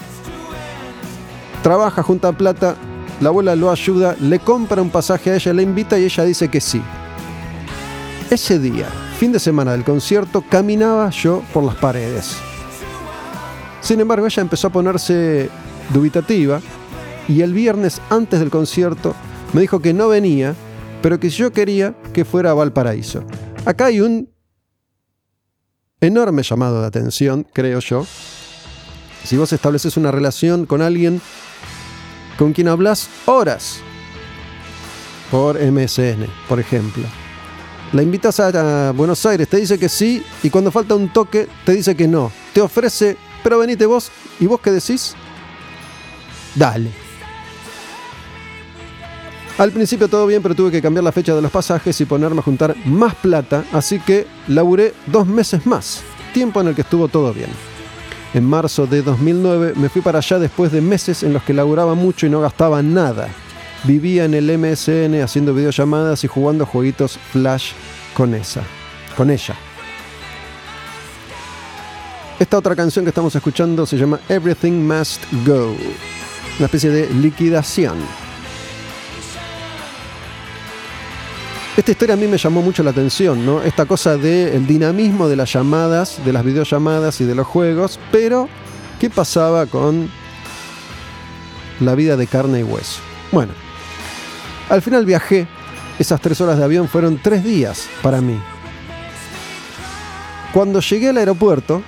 Trabaja, 1.63 2.03
junta 2.03 2.33
plata, 2.33 2.77
la 3.21 3.29
abuela 3.29 3.57
lo 3.57 3.71
ayuda, 3.71 4.17
le 4.21 4.39
compra 4.39 4.81
un 4.81 4.91
pasaje 4.91 5.31
a 5.31 5.35
ella, 5.35 5.53
la 5.53 5.63
invita 5.63 5.99
y 5.99 6.05
ella 6.05 6.25
dice 6.25 6.49
que 6.49 6.61
sí. 6.61 6.81
Ese 8.31 8.59
día, 8.59 8.87
fin 9.19 9.33
de 9.33 9.41
semana 9.41 9.73
del 9.73 9.85
concierto, 9.85 10.43
caminaba 10.49 11.11
yo 11.11 11.43
por 11.53 11.65
las 11.65 11.75
paredes. 11.75 12.37
Sin 13.81 14.01
embargo, 14.01 14.27
ella 14.27 14.41
empezó 14.41 14.69
a 14.69 14.73
ponerse 14.73 15.51
dubitativa 15.93 16.61
y 17.29 17.43
el 17.43 17.53
viernes 17.53 18.01
antes 18.09 18.39
del 18.41 18.51
concierto 18.51 19.15
me 19.53 19.61
dijo 19.61 19.81
que 19.81 19.93
no 19.93 20.09
venía, 20.09 20.55
pero 21.03 21.19
que 21.19 21.31
yo 21.31 21.53
quería 21.53 21.95
que 22.13 22.25
fuera 22.25 22.51
a 22.51 22.55
Valparaíso. 22.55 23.25
Acá 23.65 23.87
hay 23.87 24.01
un 24.01 24.31
enorme 26.01 26.43
llamado 26.43 26.81
de 26.81 26.87
atención, 26.87 27.47
creo 27.53 27.81
yo. 27.81 28.07
Si 29.25 29.37
vos 29.37 29.53
estableces 29.53 29.97
una 29.97 30.11
relación 30.11 30.67
con 30.67 30.83
alguien 30.83 31.21
con 32.39 32.53
quien 32.55 32.69
hablas 32.69 33.11
horas 33.27 33.81
por 35.31 35.61
MSN, 35.61 36.27
por 36.49 36.59
ejemplo. 36.59 37.05
La 37.93 38.03
invitas 38.03 38.41
a, 38.41 38.93
Buenos 38.93 39.27
Aires, 39.27 39.49
te 39.49 39.59
dice 39.59 39.79
que 39.79 39.89
sí 39.89 40.23
y 40.43 40.51
cuando 40.51 40.71
falta 40.71 40.95
un 40.95 41.13
toque 41.13 41.49
te 41.65 41.73
dice 41.73 41.95
que 41.95 42.09
no. 42.09 42.33
Te 42.55 42.61
ofrece, 42.61 43.17
pero 43.43 43.59
venite 43.59 43.85
vos 43.85 44.11
y 44.39 44.47
vos 44.47 44.61
qué 44.61 44.71
decís? 44.71 45.15
Dale. 46.55 47.10
Al 49.59 49.73
principio 49.73 50.09
todo 50.09 50.27
bien, 50.27 50.43
pero 50.43 50.55
tuve 50.55 50.71
que 50.71 50.81
cambiar 50.81 51.05
la 51.05 51.13
fecha 51.13 51.35
de 51.35 51.43
los 51.43 51.51
pasajes 51.51 52.01
y 52.01 52.07
ponerme 52.07 52.41
a 52.41 52.43
juntar 52.43 52.75
más 52.87 53.15
plata, 53.15 53.65
así 53.73 54.01
que 54.01 54.27
laburé 54.49 54.95
dos 55.07 55.27
meses 55.27 55.67
más, 55.67 56.03
tiempo 56.33 56.61
en 56.61 56.69
el 56.69 56.75
que 56.75 56.81
estuvo 56.81 57.09
todo 57.09 57.35
bien. 57.35 57.51
En 58.33 58.45
marzo 58.45 58.87
de 58.87 59.03
2009 59.03 59.75
me 59.77 59.89
fui 59.89 60.03
para 60.03 60.19
allá 60.19 60.39
después 60.39 60.71
de 60.71 60.81
meses 60.81 61.25
en 61.25 61.33
los 61.33 61.43
que 61.43 61.53
laburaba 61.53 61.95
mucho 61.95 62.27
y 62.27 62.31
no 62.31 62.41
gastaba 62.41 62.81
nada. 62.81 63.29
Vivía 63.85 64.25
en 64.25 64.35
el 64.35 64.57
MSN 64.57 65.21
haciendo 65.23 65.53
videollamadas 65.53 66.23
y 66.25 66.29
jugando 66.29 66.65
jueguitos 66.65 67.19
Flash 67.33 67.73
con 68.15 68.35
esa, 68.35 68.63
con 69.17 69.31
ella. 69.31 69.57
Esta 72.39 72.57
otra 72.57 72.77
canción 72.77 73.05
que 73.05 73.11
estamos 73.11 73.35
escuchando 73.35 73.85
se 73.85 73.99
llama 73.99 74.21
Everything 74.29 74.87
Must 74.87 75.23
Go, 75.45 75.75
una 76.59 76.67
especie 76.67 76.91
de 76.91 77.13
liquidación. 77.15 77.99
Esta 81.77 81.93
historia 81.93 82.15
a 82.15 82.19
mí 82.19 82.27
me 82.27 82.37
llamó 82.37 82.63
mucho 82.63 82.83
la 82.83 82.91
atención, 82.91 83.47
¿no? 83.47 83.63
Esta 83.63 83.87
cosa 83.87 84.17
del 84.17 84.67
dinamismo 84.67 85.29
de 85.29 85.37
las 85.37 85.53
llamadas, 85.53 86.23
de 86.25 86.33
las 86.33 86.45
videollamadas 86.45 87.21
y 87.21 87.25
de 87.25 87.35
los 87.35 87.47
juegos, 87.47 87.99
pero 88.11 88.49
¿qué 88.99 89.09
pasaba 89.09 89.67
con 89.67 90.11
la 91.79 91.95
vida 91.95 92.17
de 92.17 92.27
carne 92.27 92.61
y 92.61 92.63
hueso? 92.65 93.01
Bueno, 93.31 93.53
al 94.69 94.83
final 94.83 95.07
viajé, 95.07 95.47
esas 95.99 96.21
tres 96.21 96.41
horas 96.41 96.59
de 96.59 96.65
avión 96.65 96.89
fueron 96.89 97.19
tres 97.23 97.45
días 97.45 97.89
para 98.03 98.21
mí. 98.21 98.39
Cuando 100.53 100.81
llegué 100.81 101.09
al 101.11 101.19
aeropuerto, 101.19 101.83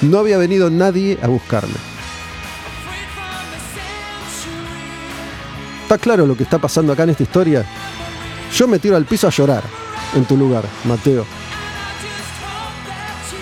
no 0.00 0.18
había 0.18 0.38
venido 0.38 0.70
nadie 0.70 1.18
a 1.20 1.26
buscarme. 1.26 1.91
¿Está 5.92 6.02
claro 6.02 6.26
lo 6.26 6.34
que 6.34 6.44
está 6.44 6.58
pasando 6.58 6.90
acá 6.94 7.02
en 7.02 7.10
esta 7.10 7.22
historia? 7.22 7.66
Yo 8.56 8.66
me 8.66 8.78
tiro 8.78 8.96
al 8.96 9.04
piso 9.04 9.26
a 9.26 9.30
llorar 9.30 9.62
en 10.16 10.24
tu 10.24 10.38
lugar, 10.38 10.64
Mateo. 10.84 11.26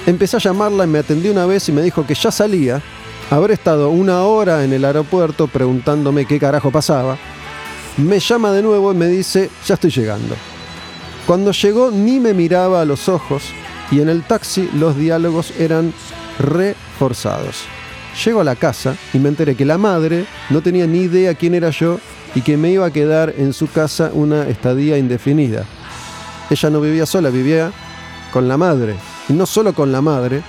Empecé 0.04 0.36
a 0.36 0.40
llamarla 0.40 0.82
y 0.82 0.88
me 0.88 0.98
atendió 0.98 1.30
una 1.30 1.46
vez 1.46 1.68
y 1.68 1.72
me 1.72 1.80
dijo 1.80 2.04
que 2.04 2.16
ya 2.16 2.32
salía. 2.32 2.82
Habré 3.30 3.54
estado 3.54 3.90
una 3.90 4.22
hora 4.22 4.64
en 4.64 4.72
el 4.72 4.84
aeropuerto 4.84 5.46
preguntándome 5.46 6.26
qué 6.26 6.40
carajo 6.40 6.72
pasaba. 6.72 7.16
Me 7.98 8.18
llama 8.18 8.50
de 8.50 8.62
nuevo 8.62 8.90
y 8.90 8.96
me 8.96 9.06
dice, 9.06 9.48
ya 9.64 9.74
estoy 9.74 9.92
llegando. 9.92 10.34
Cuando 11.28 11.52
llegó 11.52 11.92
ni 11.92 12.18
me 12.18 12.34
miraba 12.34 12.80
a 12.80 12.84
los 12.84 13.08
ojos 13.08 13.44
y 13.92 14.00
en 14.00 14.08
el 14.08 14.24
taxi 14.24 14.68
los 14.74 14.96
diálogos 14.96 15.52
eran 15.56 15.94
reforzados. 16.40 17.62
Llego 18.24 18.40
a 18.40 18.44
la 18.44 18.56
casa 18.56 18.96
y 19.14 19.20
me 19.20 19.28
enteré 19.28 19.54
que 19.54 19.64
la 19.64 19.78
madre 19.78 20.26
no 20.48 20.60
tenía 20.62 20.88
ni 20.88 21.02
idea 21.02 21.34
quién 21.34 21.54
era 21.54 21.70
yo 21.70 22.00
y 22.34 22.42
que 22.42 22.56
me 22.56 22.70
iba 22.70 22.86
a 22.86 22.92
quedar 22.92 23.34
en 23.36 23.52
su 23.52 23.68
casa 23.68 24.10
una 24.12 24.48
estadía 24.48 24.98
indefinida. 24.98 25.64
Ella 26.48 26.70
no 26.70 26.80
vivía 26.80 27.06
sola, 27.06 27.30
vivía 27.30 27.72
con 28.32 28.48
la 28.48 28.56
madre. 28.56 28.96
Y 29.28 29.32
no 29.32 29.46
solo 29.46 29.72
con 29.72 29.92
la 29.92 30.00
madre, 30.00 30.42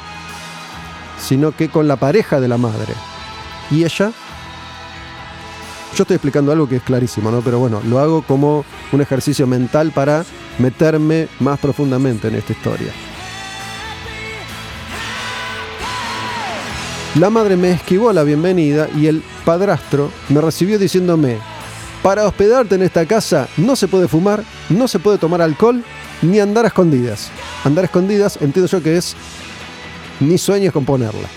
sino 1.20 1.52
que 1.52 1.70
con 1.70 1.88
la 1.88 1.96
pareja 1.96 2.40
de 2.40 2.48
la 2.48 2.58
madre. 2.58 2.94
Y 3.70 3.84
ella... 3.84 4.12
Yo 5.96 6.04
estoy 6.04 6.16
explicando 6.16 6.52
algo 6.52 6.70
que 6.70 6.78
es 6.78 6.84
clarísimo, 6.84 7.32
¿no? 7.32 7.42
Pero 7.42 7.60
bueno, 7.60 7.82
lo 7.86 8.00
hago 8.00 8.22
como 8.22 8.64
un 8.92 9.02
ejercicio 9.02 9.46
mental 9.46 9.92
para 9.92 10.24
meterme 10.58 11.28
más 11.40 11.60
profundamente 11.60 12.30
en 12.30 12.36
esta 12.36 12.54
historia. 12.54 12.92
La 17.20 17.30
madre 17.30 17.58
me 17.58 17.72
esquivó 17.72 18.14
la 18.14 18.24
bienvenida 18.24 18.88
y 18.96 19.08
el 19.08 19.22
padrastro 19.44 20.10
me 20.30 20.40
recibió 20.40 20.80
diciéndome, 20.80 21.40
para 22.04 22.28
hospedarte 22.28 22.76
en 22.76 22.82
esta 22.82 23.06
casa 23.06 23.48
no 23.58 23.76
se 23.76 23.88
puede 23.88 24.08
fumar, 24.08 24.44
no 24.70 24.88
se 24.88 25.00
puede 25.00 25.18
tomar 25.18 25.42
alcohol, 25.42 25.84
ni 26.22 26.40
andar 26.40 26.66
a 26.66 26.70
escondidas. 26.70 27.30
Andar 27.64 27.84
a 27.84 27.86
escondidas 27.86 28.38
entiendo 28.42 28.68
yo 28.68 28.82
que 28.82 28.98
es 28.98 29.16
ni 30.20 30.38
sueñes 30.38 30.72
con 30.72 30.86
ponerla. 30.86 31.28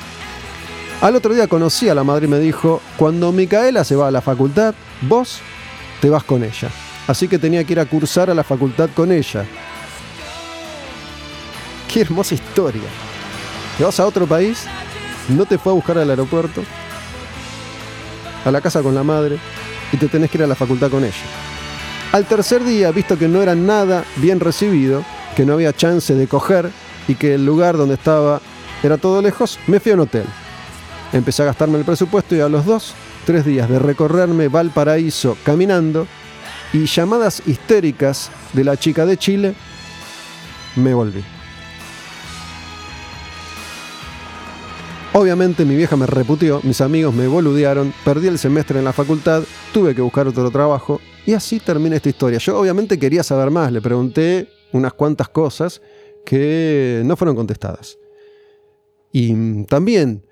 Al 1.01 1.17
otro 1.17 1.35
día 1.35 1.49
conocí 1.49 1.89
a 1.89 1.95
la 1.95 2.05
madre 2.05 2.27
y 2.27 2.31
me 2.31 2.39
dijo, 2.39 2.81
cuando 2.97 3.31
Micaela 3.33 3.85
se 3.85 3.97
va 3.97 4.09
a 4.09 4.11
la 4.11 4.23
facultad, 4.23 4.75
vos 5.03 5.41
te 6.01 6.09
vas 6.09 6.25
con 6.25 6.43
ella. 6.43 6.71
Así 7.07 7.29
que 7.29 7.39
tenía 7.39 7.65
que 7.65 7.75
ir 7.75 7.81
a 7.81 7.85
cursar 7.85 8.31
a 8.31 8.35
la 8.35 8.45
facultad 8.45 8.89
con 8.95 9.13
ella. 9.13 9.45
Qué 11.93 12.01
hermosa 12.01 12.35
historia. 12.35 12.89
Te 13.77 13.85
vas 13.85 14.01
a 14.01 14.07
otro 14.07 14.27
país, 14.27 14.65
no 15.29 15.45
te 15.45 15.59
fue 15.59 15.73
a 15.73 15.75
buscar 15.75 15.99
al 15.99 16.09
aeropuerto, 16.09 16.63
a 18.45 18.51
la 18.51 18.61
casa 18.61 18.83
con 18.83 18.95
la 18.95 19.03
madre, 19.03 19.39
y 19.95 19.97
te 19.97 20.09
tenés 20.09 20.29
que 20.29 20.39
ir 20.39 20.45
a 20.45 20.49
la 20.49 20.57
facultad 20.57 20.91
con 20.91 21.05
ella. 21.05 21.15
Al 22.11 22.27
tercer 22.27 22.65
día, 22.65 22.91
visto 22.91 23.17
que 23.17 23.29
no 23.29 23.41
era 23.41 23.55
nada 23.55 24.05
bien 24.17 24.41
recibido, 24.41 25.05
que 25.37 25.47
no 25.47 25.53
había 25.53 25.73
chance 25.73 26.15
de 26.15 26.27
coger 26.27 26.69
y 27.07 27.15
que 27.15 27.35
el 27.35 27.47
lugar 27.47 27.77
donde 27.77 27.95
estaba 27.95 28.41
era 28.83 28.99
todo 28.99 29.23
lejos, 29.23 29.61
me 29.69 29.79
fui 29.79 29.93
a 29.93 29.95
un 29.95 30.01
hotel. 30.01 30.25
Empecé 31.13 31.43
a 31.43 31.47
gastarme 31.47 31.79
el 31.79 31.85
presupuesto 31.85 32.35
y 32.35 32.41
a 32.41 32.49
los 32.49 32.67
dos, 32.67 32.93
tres 33.25 33.45
días 33.45 33.69
de 33.69 33.79
recorrerme 33.79 34.49
Valparaíso 34.49 35.37
caminando 35.45 36.09
y 36.73 36.87
llamadas 36.87 37.41
histéricas 37.47 38.31
de 38.53 38.65
la 38.65 38.77
chica 38.77 39.07
de 39.07 39.17
Chile, 39.17 39.55
me 40.75 40.93
volví. 40.93 41.34
Obviamente 45.17 45.65
mi 45.65 45.77
vieja 45.77 45.97
me 45.97 46.07
reputió, 46.07 46.61
mis 46.65 46.81
amigos 46.81 47.15
me 47.15 47.29
boludearon, 47.29 47.95
perdí 48.05 48.27
el 48.27 48.37
semestre 48.37 48.81
en 48.81 48.85
la 48.85 48.93
facultad, 48.93 49.45
tuve 49.73 49.95
que 49.95 50.03
buscar 50.03 50.27
otro 50.27 50.51
trabajo 50.51 51.01
y 51.25 51.35
así 51.35 51.61
termina 51.61 51.95
esta 51.95 52.09
historia. 52.09 52.39
Yo 52.41 52.59
obviamente 52.59 52.99
quería 52.99 53.23
saber 53.23 53.53
más, 53.53 53.71
le 53.71 53.81
pregunté 53.81 54.49
unas 54.73 54.93
cuantas 54.93 55.29
cosas 55.29 55.81
que 56.27 57.03
no 57.05 57.17
fueron 57.17 57.37
contestadas. 57.37 57.97
Y 59.13 59.63
también 59.67 60.27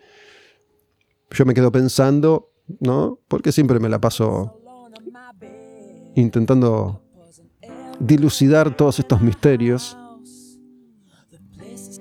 yo 1.31 1.45
me 1.47 1.55
quedo 1.55 1.71
pensando, 1.71 2.51
¿no? 2.81 3.21
Porque 3.29 3.53
siempre 3.53 3.79
me 3.79 3.89
la 3.89 4.01
paso 4.01 4.61
intentando 6.17 7.05
dilucidar 8.01 8.77
todos 8.77 8.99
estos 8.99 9.21
misterios 9.21 9.97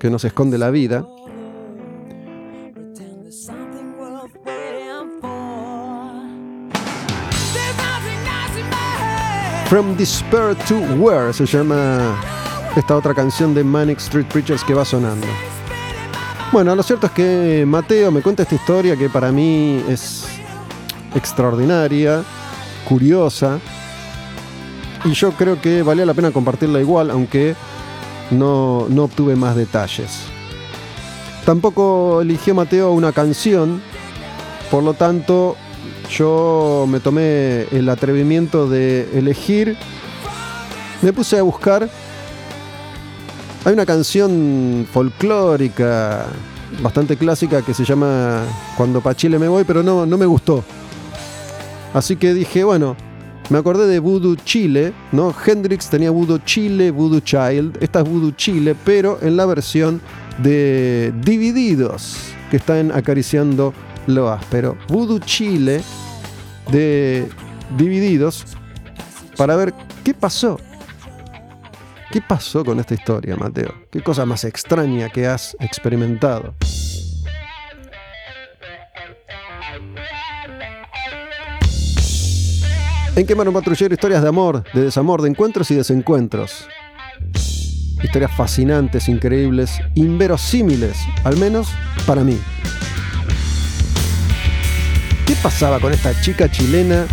que 0.00 0.10
nos 0.10 0.24
esconde 0.24 0.58
la 0.58 0.70
vida. 0.70 1.06
From 9.72 9.96
Despair 9.96 10.54
to 10.68 10.80
Where 10.98 11.32
se 11.32 11.46
llama 11.46 12.20
esta 12.76 12.94
otra 12.94 13.14
canción 13.14 13.54
de 13.54 13.64
Manic 13.64 13.96
Street 14.00 14.26
Preachers 14.26 14.62
que 14.64 14.74
va 14.74 14.84
sonando. 14.84 15.26
Bueno, 16.52 16.76
lo 16.76 16.82
cierto 16.82 17.06
es 17.06 17.12
que 17.12 17.64
Mateo 17.66 18.10
me 18.10 18.20
cuenta 18.20 18.42
esta 18.42 18.54
historia 18.54 18.98
que 18.98 19.08
para 19.08 19.32
mí 19.32 19.82
es 19.88 20.26
extraordinaria, 21.14 22.22
curiosa, 22.86 23.60
y 25.06 25.12
yo 25.12 25.32
creo 25.32 25.58
que 25.58 25.82
valía 25.82 26.04
la 26.04 26.12
pena 26.12 26.32
compartirla 26.32 26.78
igual, 26.78 27.10
aunque 27.10 27.56
no, 28.30 28.84
no 28.90 29.04
obtuve 29.04 29.36
más 29.36 29.56
detalles. 29.56 30.24
Tampoco 31.46 32.20
eligió 32.20 32.54
Mateo 32.54 32.92
una 32.92 33.12
canción, 33.12 33.80
por 34.70 34.82
lo 34.82 34.92
tanto 34.92 35.56
yo 36.10 36.86
me 36.88 37.00
tomé 37.00 37.66
el 37.72 37.88
atrevimiento 37.88 38.68
de 38.68 39.08
elegir, 39.18 39.76
me 41.00 41.12
puse 41.12 41.38
a 41.38 41.42
buscar, 41.42 41.88
hay 43.64 43.72
una 43.72 43.86
canción 43.86 44.86
folclórica, 44.92 46.26
bastante 46.82 47.16
clásica, 47.16 47.62
que 47.62 47.74
se 47.74 47.84
llama 47.84 48.42
Cuando 48.76 49.00
pa' 49.00 49.14
Chile 49.14 49.38
me 49.38 49.48
voy, 49.48 49.64
pero 49.64 49.82
no, 49.82 50.06
no 50.06 50.18
me 50.18 50.26
gustó. 50.26 50.64
Así 51.94 52.16
que 52.16 52.32
dije, 52.34 52.64
bueno, 52.64 52.96
me 53.50 53.58
acordé 53.58 53.86
de 53.86 53.98
Voodoo 53.98 54.36
Chile, 54.36 54.94
¿no? 55.12 55.34
Hendrix 55.44 55.90
tenía 55.90 56.10
Voodoo 56.10 56.38
Chile, 56.38 56.90
Voodoo 56.90 57.20
Child. 57.20 57.78
Esta 57.82 58.00
es 58.00 58.08
Voodoo 58.08 58.30
Chile, 58.30 58.74
pero 58.84 59.18
en 59.20 59.36
la 59.36 59.44
versión 59.44 60.00
de 60.38 61.12
Divididos, 61.22 62.16
que 62.50 62.56
están 62.56 62.92
acariciando 62.92 63.74
lo 64.06 64.30
áspero. 64.30 64.76
Voodoo 64.88 65.18
Chile 65.18 65.82
de 66.70 67.28
Divididos, 67.76 68.44
para 69.36 69.56
ver 69.56 69.74
qué 70.04 70.14
pasó. 70.14 70.58
¿Qué 72.10 72.20
pasó 72.20 72.62
con 72.64 72.78
esta 72.78 72.92
historia, 72.92 73.36
Mateo? 73.36 73.72
¿Qué 73.90 74.02
cosa 74.02 74.26
más 74.26 74.44
extraña 74.44 75.08
que 75.08 75.26
has 75.26 75.56
experimentado? 75.60 76.54
En 83.14 83.26
Quemar 83.26 83.46
un 83.46 83.54
Patrullero, 83.54 83.92
historias 83.92 84.22
de 84.22 84.28
amor, 84.28 84.64
de 84.72 84.84
desamor, 84.84 85.20
de 85.20 85.28
encuentros 85.28 85.70
y 85.70 85.74
desencuentros. 85.74 86.66
Historias 88.02 88.34
fascinantes, 88.34 89.08
increíbles, 89.08 89.78
inverosímiles, 89.94 90.96
al 91.24 91.36
menos 91.36 91.68
para 92.06 92.24
mí. 92.24 92.38
¿Qué 95.26 95.36
pasaba 95.42 95.80
con 95.80 95.92
esta 95.92 96.20
chica 96.20 96.50
chilena? 96.50 97.06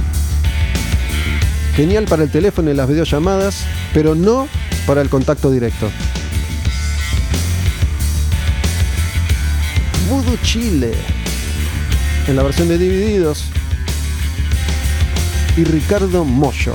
Genial 1.76 2.06
para 2.06 2.24
el 2.24 2.32
teléfono 2.32 2.72
y 2.72 2.74
las 2.74 2.88
videollamadas, 2.88 3.66
pero 3.94 4.16
no 4.16 4.48
para 4.86 5.02
el 5.02 5.10
contacto 5.10 5.52
directo. 5.52 5.90
Voodoo 10.10 10.38
Chile. 10.44 10.94
En 12.28 12.36
la 12.36 12.44
versión 12.44 12.68
de 12.68 12.78
Divididos, 12.78 13.46
y 15.60 15.64
Ricardo 15.66 16.24
Mollo, 16.24 16.74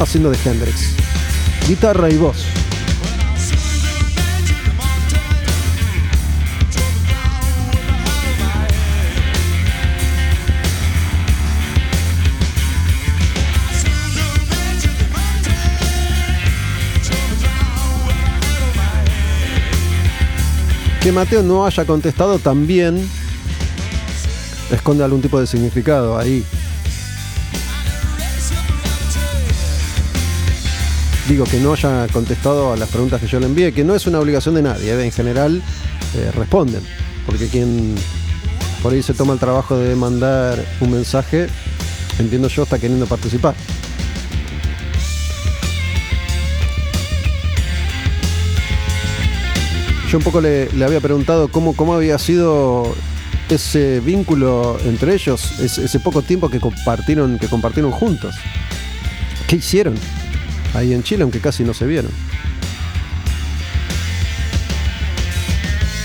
haciendo 0.00 0.30
de 0.30 0.38
Hendrix. 0.44 0.94
Guitarra 1.68 2.10
y 2.10 2.16
voz. 2.16 2.59
Que 21.02 21.12
Mateo 21.12 21.42
no 21.42 21.64
haya 21.64 21.84
contestado 21.84 22.38
también 22.38 23.08
esconde 24.70 25.02
algún 25.02 25.22
tipo 25.22 25.40
de 25.40 25.46
significado 25.46 26.18
ahí. 26.18 26.44
digo, 31.30 31.44
que 31.44 31.60
no 31.60 31.74
haya 31.74 32.08
contestado 32.08 32.72
a 32.72 32.76
las 32.76 32.88
preguntas 32.88 33.20
que 33.20 33.28
yo 33.28 33.38
le 33.38 33.46
envié, 33.46 33.72
que 33.72 33.84
no 33.84 33.94
es 33.94 34.04
una 34.08 34.18
obligación 34.18 34.56
de 34.56 34.62
nadie, 34.62 34.92
¿eh? 34.92 35.04
en 35.04 35.12
general 35.12 35.62
eh, 36.16 36.32
responden, 36.32 36.82
porque 37.24 37.46
quien 37.46 37.94
por 38.82 38.92
ahí 38.92 39.00
se 39.00 39.14
toma 39.14 39.34
el 39.34 39.38
trabajo 39.38 39.78
de 39.78 39.94
mandar 39.94 40.58
un 40.80 40.90
mensaje, 40.90 41.46
entiendo 42.18 42.48
yo, 42.48 42.64
está 42.64 42.80
queriendo 42.80 43.06
participar. 43.06 43.54
Yo 50.10 50.18
un 50.18 50.24
poco 50.24 50.40
le, 50.40 50.68
había 50.84 51.00
preguntado 51.00 51.48
cómo, 51.48 51.74
cómo 51.76 51.94
había 51.94 52.18
sido 52.18 52.94
ese 53.48 54.00
vínculo 54.00 54.78
entre 54.84 55.14
ellos, 55.14 55.60
ese, 55.60 55.84
ese 55.84 56.00
poco 56.00 56.22
tiempo 56.22 56.50
que 56.50 56.58
compartieron, 56.58 57.38
que 57.38 57.46
compartieron 57.46 57.92
juntos. 57.92 58.34
¿Qué 59.46 59.56
hicieron? 59.56 59.94
ahí 60.74 60.92
en 60.92 61.02
Chile, 61.02 61.22
aunque 61.22 61.40
casi 61.40 61.64
no 61.64 61.74
se 61.74 61.86
vieron. 61.86 62.10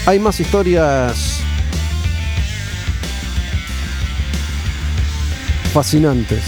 Hay 0.06 0.20
más 0.20 0.40
historias 0.40 1.40
fascinantes 5.74 6.44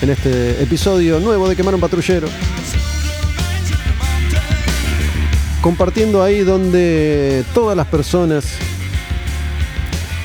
en 0.00 0.10
este 0.10 0.62
episodio 0.62 1.18
nuevo 1.20 1.48
de 1.48 1.56
Quemar 1.56 1.74
un 1.74 1.80
Patrullero. 1.80 2.28
Compartiendo 5.62 6.24
ahí 6.24 6.40
donde 6.40 7.44
todas 7.54 7.76
las 7.76 7.86
personas 7.86 8.56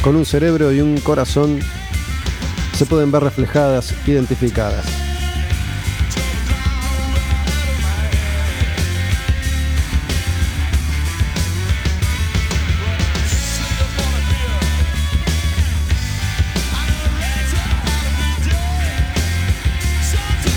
con 0.01 0.15
un 0.15 0.25
cerebro 0.25 0.73
y 0.73 0.81
un 0.81 0.97
corazón 0.99 1.59
se 2.75 2.87
pueden 2.87 3.11
ver 3.11 3.21
reflejadas, 3.21 3.93
identificadas. 4.07 4.83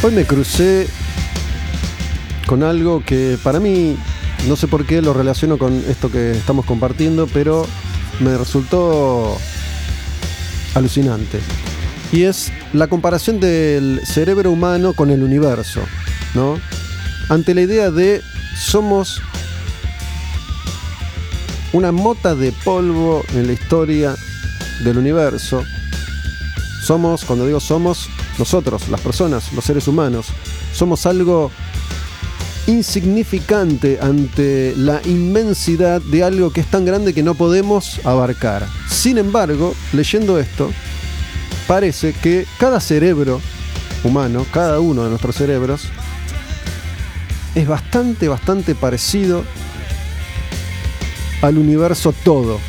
Hoy 0.03 0.13
me 0.13 0.25
crucé 0.25 0.89
con 2.47 2.63
algo 2.63 3.05
que 3.05 3.37
para 3.43 3.61
mí, 3.61 3.99
no 4.49 4.57
sé 4.57 4.69
por 4.69 4.87
qué 4.87 5.03
lo 5.03 5.13
relaciono 5.13 5.59
con 5.59 5.85
esto 5.89 6.11
que 6.11 6.33
estamos 6.33 6.65
compartiendo, 6.65 7.27
pero 7.27 7.67
me 8.21 8.37
resultó 8.37 9.37
alucinante. 10.75 11.41
Y 12.13 12.25
es 12.25 12.53
la 12.73 12.89
comparación 12.89 13.41
del 13.41 14.01
cerebro 14.05 14.51
humano 14.51 14.95
con 14.95 15.11
el 15.11 15.23
universo, 15.23 15.81
¿no? 16.35 16.59
Ante 17.29 17.55
la 17.55 17.61
idea 17.63 17.91
de 17.91 18.23
somos 18.57 19.21
una 21.73 21.93
mota 21.93 22.35
de 22.35 22.53
polvo 22.53 23.25
en 23.35 23.47
la 23.47 23.53
historia 23.53 24.17
del 24.83 24.99
universo. 24.99 25.63
Somos, 26.83 27.25
cuando 27.25 27.47
digo 27.47 27.61
somos, 27.61 28.09
nosotros, 28.39 28.89
las 28.89 29.01
personas, 29.01 29.53
los 29.53 29.65
seres 29.65 29.87
humanos, 29.87 30.27
somos 30.73 31.07
algo 31.07 31.53
insignificante 32.71 33.99
ante 34.01 34.75
la 34.77 35.01
inmensidad 35.05 36.01
de 36.01 36.23
algo 36.23 36.53
que 36.53 36.61
es 36.61 36.67
tan 36.69 36.85
grande 36.85 37.13
que 37.13 37.23
no 37.23 37.35
podemos 37.35 38.01
abarcar. 38.05 38.67
Sin 38.89 39.19
embargo, 39.19 39.75
leyendo 39.93 40.39
esto, 40.39 40.71
parece 41.67 42.13
que 42.13 42.47
cada 42.59 42.79
cerebro 42.81 43.41
humano, 44.05 44.47
cada 44.53 44.79
uno 44.79 45.03
de 45.03 45.11
nuestros 45.11 45.35
cerebros, 45.35 45.83
es 47.57 47.67
bastante, 47.67 48.29
bastante 48.29 48.77
parecido 48.77 49.45
al 51.43 51.59
universo 51.59 52.15
todo. 52.25 52.61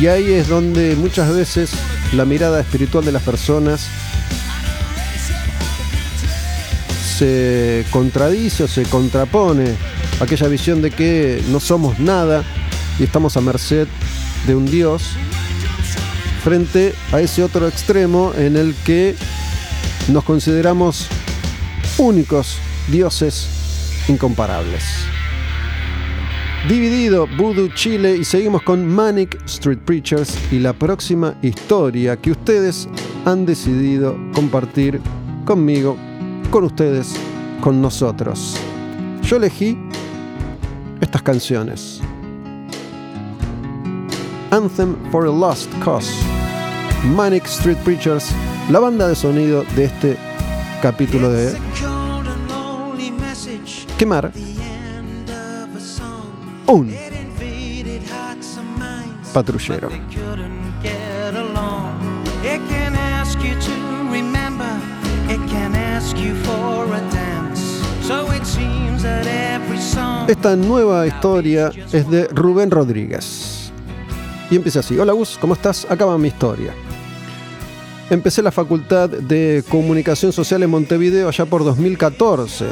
Y 0.00 0.08
ahí 0.08 0.32
es 0.32 0.48
donde 0.48 0.94
muchas 0.94 1.34
veces 1.34 1.70
la 2.12 2.24
mirada 2.24 2.60
espiritual 2.60 3.04
de 3.04 3.12
las 3.12 3.22
personas 3.22 3.88
se 7.16 7.86
contradice 7.90 8.64
o 8.64 8.68
se 8.68 8.82
contrapone 8.82 9.74
a 10.20 10.24
aquella 10.24 10.48
visión 10.48 10.82
de 10.82 10.90
que 10.90 11.42
no 11.48 11.60
somos 11.60 11.98
nada 11.98 12.44
y 12.98 13.04
estamos 13.04 13.38
a 13.38 13.40
merced 13.40 13.88
de 14.46 14.54
un 14.54 14.66
Dios 14.66 15.02
frente 16.44 16.94
a 17.12 17.20
ese 17.20 17.42
otro 17.42 17.66
extremo 17.66 18.32
en 18.36 18.56
el 18.56 18.74
que 18.84 19.16
nos 20.08 20.24
consideramos 20.24 21.06
únicos 21.98 22.58
dioses 22.88 23.48
incomparables. 24.08 25.15
Dividido 26.68 27.28
Voodoo 27.36 27.68
Chile 27.68 28.16
y 28.16 28.24
seguimos 28.24 28.60
con 28.62 28.84
Manic 28.84 29.40
Street 29.44 29.78
Preachers 29.84 30.36
y 30.50 30.58
la 30.58 30.72
próxima 30.72 31.36
historia 31.40 32.16
que 32.16 32.32
ustedes 32.32 32.88
han 33.24 33.46
decidido 33.46 34.16
compartir 34.34 35.00
conmigo, 35.44 35.96
con 36.50 36.64
ustedes, 36.64 37.14
con 37.60 37.80
nosotros. 37.80 38.56
Yo 39.22 39.36
elegí 39.36 39.78
estas 41.00 41.22
canciones. 41.22 42.00
Anthem 44.50 44.96
for 45.12 45.24
a 45.24 45.30
Lost 45.30 45.70
Cause, 45.84 46.10
Manic 47.14 47.44
Street 47.44 47.78
Preachers, 47.84 48.32
la 48.72 48.80
banda 48.80 49.06
de 49.06 49.14
sonido 49.14 49.64
de 49.76 49.84
este 49.84 50.16
capítulo 50.82 51.30
de 51.30 51.56
Quemar 53.98 54.32
un 56.66 56.94
patrullero. 59.32 59.88
Esta 70.28 70.56
nueva 70.56 71.06
historia 71.06 71.70
es 71.92 72.10
de 72.10 72.28
Rubén 72.28 72.70
Rodríguez. 72.70 73.72
Y 74.50 74.56
empieza 74.56 74.80
así. 74.80 74.98
Hola 74.98 75.12
Gus, 75.12 75.38
¿cómo 75.40 75.54
estás? 75.54 75.86
Acaba 75.88 76.16
mi 76.18 76.28
historia. 76.28 76.72
Empecé 78.08 78.42
la 78.42 78.52
facultad 78.52 79.10
de 79.10 79.64
comunicación 79.68 80.32
social 80.32 80.62
en 80.62 80.70
Montevideo 80.70 81.28
allá 81.28 81.44
por 81.46 81.64
2014. 81.64 82.66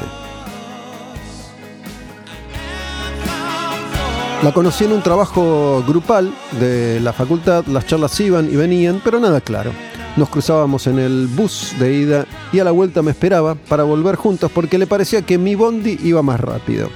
La 4.44 4.52
conocí 4.52 4.84
en 4.84 4.92
un 4.92 5.00
trabajo 5.00 5.82
grupal 5.88 6.30
de 6.60 7.00
la 7.00 7.14
facultad, 7.14 7.64
las 7.64 7.86
charlas 7.86 8.20
iban 8.20 8.52
y 8.52 8.56
venían, 8.56 9.00
pero 9.02 9.18
nada 9.18 9.40
claro. 9.40 9.72
Nos 10.18 10.28
cruzábamos 10.28 10.86
en 10.86 10.98
el 10.98 11.28
bus 11.28 11.72
de 11.78 11.94
ida 11.94 12.26
y 12.52 12.58
a 12.58 12.64
la 12.64 12.70
vuelta 12.70 13.00
me 13.00 13.12
esperaba 13.12 13.54
para 13.54 13.84
volver 13.84 14.16
juntos 14.16 14.50
porque 14.52 14.76
le 14.76 14.86
parecía 14.86 15.22
que 15.22 15.38
mi 15.38 15.54
bondi 15.54 15.98
iba 16.04 16.20
más 16.20 16.38
rápido. 16.38 16.90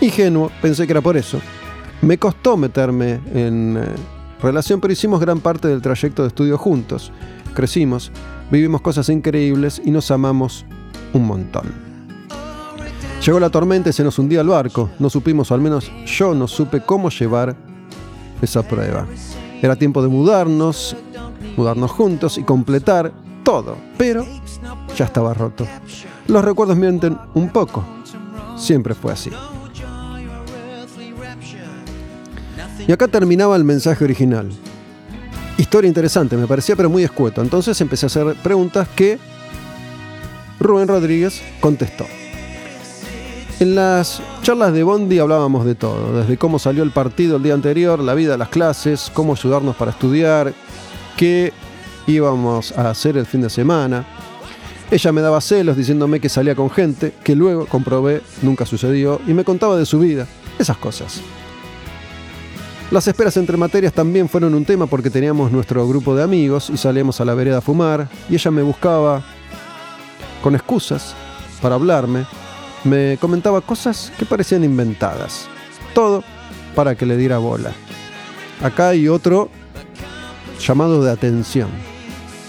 Ingenuo, 0.00 0.52
pensé 0.62 0.86
que 0.86 0.92
era 0.92 1.00
por 1.00 1.16
eso. 1.16 1.40
Me 2.02 2.18
costó 2.18 2.56
meterme 2.56 3.18
en 3.34 3.78
eh, 3.78 3.86
relación, 4.40 4.80
pero 4.80 4.92
hicimos 4.92 5.18
gran 5.18 5.40
parte 5.40 5.66
del 5.66 5.82
trayecto 5.82 6.22
de 6.22 6.28
estudio 6.28 6.56
juntos. 6.56 7.10
Crecimos, 7.52 8.12
vivimos 8.48 8.80
cosas 8.80 9.08
increíbles 9.08 9.82
y 9.84 9.90
nos 9.90 10.12
amamos 10.12 10.64
un 11.12 11.26
montón. 11.26 11.91
Llegó 13.24 13.38
la 13.38 13.50
tormenta 13.50 13.88
y 13.88 13.92
se 13.92 14.02
nos 14.02 14.18
hundía 14.18 14.40
el 14.40 14.48
barco. 14.48 14.90
No 14.98 15.08
supimos, 15.08 15.50
o 15.50 15.54
al 15.54 15.60
menos 15.60 15.92
yo 16.06 16.34
no 16.34 16.48
supe 16.48 16.80
cómo 16.80 17.08
llevar 17.08 17.54
esa 18.40 18.66
prueba. 18.66 19.06
Era 19.62 19.76
tiempo 19.76 20.02
de 20.02 20.08
mudarnos, 20.08 20.96
mudarnos 21.56 21.92
juntos 21.92 22.36
y 22.36 22.42
completar 22.42 23.12
todo, 23.44 23.76
pero 23.96 24.26
ya 24.96 25.04
estaba 25.04 25.34
roto. 25.34 25.68
Los 26.26 26.44
recuerdos 26.44 26.76
mienten 26.76 27.16
un 27.34 27.50
poco. 27.50 27.84
Siempre 28.56 28.92
fue 28.92 29.12
así. 29.12 29.30
Y 32.88 32.90
acá 32.90 33.06
terminaba 33.06 33.54
el 33.54 33.62
mensaje 33.62 34.02
original. 34.02 34.50
Historia 35.58 35.86
interesante, 35.86 36.36
me 36.36 36.48
parecía, 36.48 36.74
pero 36.74 36.90
muy 36.90 37.04
escueto. 37.04 37.40
Entonces 37.40 37.80
empecé 37.80 38.06
a 38.06 38.08
hacer 38.08 38.34
preguntas 38.42 38.88
que 38.96 39.20
Rubén 40.58 40.88
Rodríguez 40.88 41.40
contestó. 41.60 42.04
En 43.60 43.76
las 43.76 44.20
charlas 44.42 44.72
de 44.72 44.82
Bondi 44.82 45.20
hablábamos 45.20 45.64
de 45.64 45.76
todo, 45.76 46.20
desde 46.20 46.36
cómo 46.36 46.58
salió 46.58 46.82
el 46.82 46.90
partido 46.90 47.36
el 47.36 47.44
día 47.44 47.54
anterior, 47.54 48.00
la 48.00 48.14
vida 48.14 48.36
las 48.36 48.48
clases, 48.48 49.10
cómo 49.14 49.34
ayudarnos 49.34 49.76
para 49.76 49.92
estudiar, 49.92 50.52
qué 51.16 51.52
íbamos 52.08 52.72
a 52.76 52.90
hacer 52.90 53.16
el 53.16 53.26
fin 53.26 53.42
de 53.42 53.50
semana. 53.50 54.04
Ella 54.90 55.12
me 55.12 55.20
daba 55.20 55.40
celos 55.40 55.76
diciéndome 55.76 56.18
que 56.18 56.28
salía 56.28 56.56
con 56.56 56.70
gente, 56.70 57.14
que 57.22 57.36
luego 57.36 57.66
comprobé 57.66 58.22
nunca 58.42 58.66
sucedió, 58.66 59.20
y 59.26 59.32
me 59.32 59.44
contaba 59.44 59.76
de 59.76 59.86
su 59.86 60.00
vida, 60.00 60.26
esas 60.58 60.76
cosas. 60.76 61.20
Las 62.90 63.06
esperas 63.06 63.36
entre 63.36 63.56
materias 63.56 63.92
también 63.92 64.28
fueron 64.28 64.54
un 64.54 64.64
tema 64.64 64.86
porque 64.86 65.08
teníamos 65.08 65.50
nuestro 65.50 65.86
grupo 65.88 66.14
de 66.14 66.22
amigos 66.22 66.68
y 66.68 66.76
salíamos 66.76 67.20
a 67.20 67.24
la 67.24 67.34
vereda 67.34 67.58
a 67.58 67.62
fumar, 67.62 68.08
y 68.28 68.34
ella 68.34 68.50
me 68.50 68.62
buscaba 68.62 69.22
con 70.42 70.54
excusas 70.54 71.14
para 71.62 71.76
hablarme, 71.76 72.26
me 72.84 73.16
comentaba 73.20 73.60
cosas 73.60 74.12
que 74.18 74.26
parecían 74.26 74.64
inventadas. 74.64 75.48
Todo 75.94 76.24
para 76.74 76.94
que 76.94 77.06
le 77.06 77.16
diera 77.16 77.38
bola. 77.38 77.72
Acá 78.62 78.90
hay 78.90 79.08
otro 79.08 79.50
llamado 80.58 81.02
de 81.02 81.10
atención. 81.10 81.68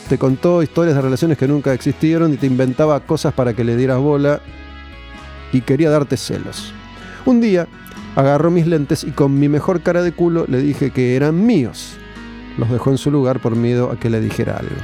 Te 0.10 0.18
contó 0.18 0.62
historias 0.62 0.96
de 0.96 1.02
relaciones 1.02 1.38
que 1.38 1.48
nunca 1.48 1.74
existieron 1.74 2.34
y 2.34 2.38
te 2.38 2.48
inventaba 2.48 3.00
cosas 3.00 3.34
para 3.34 3.54
que 3.54 3.64
le 3.64 3.76
dieras 3.76 4.00
bola 4.00 4.42
y 5.52 5.62
quería 5.62 5.90
darte 5.90 6.18
celos. 6.18 6.74
Un 7.26 7.42
día 7.42 7.68
agarró 8.16 8.52
mis 8.52 8.68
lentes 8.68 9.04
y 9.04 9.12
con 9.12 9.40
mi 9.40 9.50
mejor 9.50 9.82
cara 9.82 10.02
de 10.02 10.12
culo 10.12 10.46
le 10.48 10.60
dije 10.60 10.92
que 10.92 11.16
eran 11.16 11.46
míos. 11.46 11.98
Los 12.58 12.70
dejó 12.70 12.92
en 12.92 12.98
su 12.98 13.10
lugar 13.10 13.40
por 13.40 13.56
miedo 13.56 13.92
a 13.92 14.00
que 14.00 14.10
le 14.10 14.20
dijera 14.20 14.58
algo. 14.58 14.76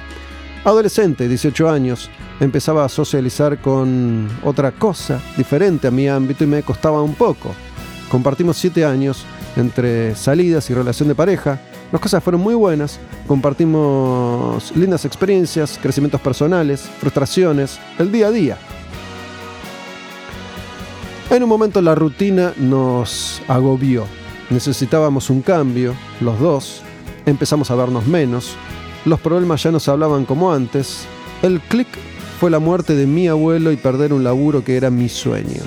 Adolescente, 0.64 1.28
18 1.28 1.70
años, 1.70 2.10
empezaba 2.40 2.84
a 2.84 2.90
socializar 2.90 3.60
con 3.60 4.28
otra 4.44 4.72
cosa 4.72 5.22
diferente 5.38 5.88
a 5.88 5.92
mi 5.92 6.08
ámbito 6.10 6.44
y 6.44 6.48
me 6.48 6.64
costaba 6.64 7.02
un 7.02 7.16
poco. 7.16 7.56
Compartimos 8.12 8.58
7 8.58 8.84
años 8.84 9.26
entre 9.56 10.16
salidas 10.16 10.70
y 10.70 10.74
relación 10.74 11.08
de 11.08 11.16
pareja. 11.16 11.60
Las 11.92 12.02
cosas 12.02 12.24
fueron 12.24 12.42
muy 12.42 12.56
buenas, 12.56 13.00
compartimos 13.26 14.76
lindas 14.76 15.06
experiencias, 15.06 15.80
crecimientos 15.82 16.22
personales, 16.22 16.82
frustraciones, 17.00 17.80
el 17.98 18.12
día 18.12 18.28
a 18.28 18.32
día. 18.32 18.58
En 21.32 21.44
un 21.44 21.50
momento 21.50 21.82
la 21.82 21.96
rutina 21.96 22.54
nos 22.58 23.42
agobió. 23.48 24.06
Necesitábamos 24.50 25.30
un 25.30 25.42
cambio, 25.42 25.96
los 26.20 26.40
dos. 26.40 26.82
Empezamos 27.26 27.72
a 27.72 27.76
vernos 27.76 28.06
menos. 28.08 28.56
Los 29.06 29.20
problemas 29.20 29.64
ya 29.64 29.72
no 29.72 29.80
se 29.80 29.92
hablaban 29.92 30.26
como 30.26 30.52
antes. 30.52 31.06
El 31.42 31.62
clic 31.62 31.88
fue 32.40 32.50
la 32.50 32.60
muerte 32.60 32.96
de 32.96 33.08
mi 33.08 33.28
abuelo 33.28 33.72
y 33.72 33.78
perder 33.78 34.14
un 34.14 34.24
laburo 34.24 34.64
que 34.64 34.76
era 34.78 34.90
mi 34.90 35.10
sueño. 35.10 35.62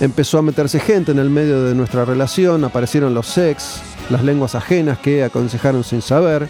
Empezó 0.00 0.38
a 0.38 0.42
meterse 0.42 0.80
gente 0.80 1.12
en 1.12 1.18
el 1.18 1.30
medio 1.30 1.62
de 1.62 1.74
nuestra 1.74 2.04
relación, 2.04 2.64
aparecieron 2.64 3.14
los 3.14 3.26
sex, 3.26 3.80
las 4.10 4.24
lenguas 4.24 4.54
ajenas 4.54 4.98
que 4.98 5.22
aconsejaron 5.22 5.84
sin 5.84 6.02
saber. 6.02 6.48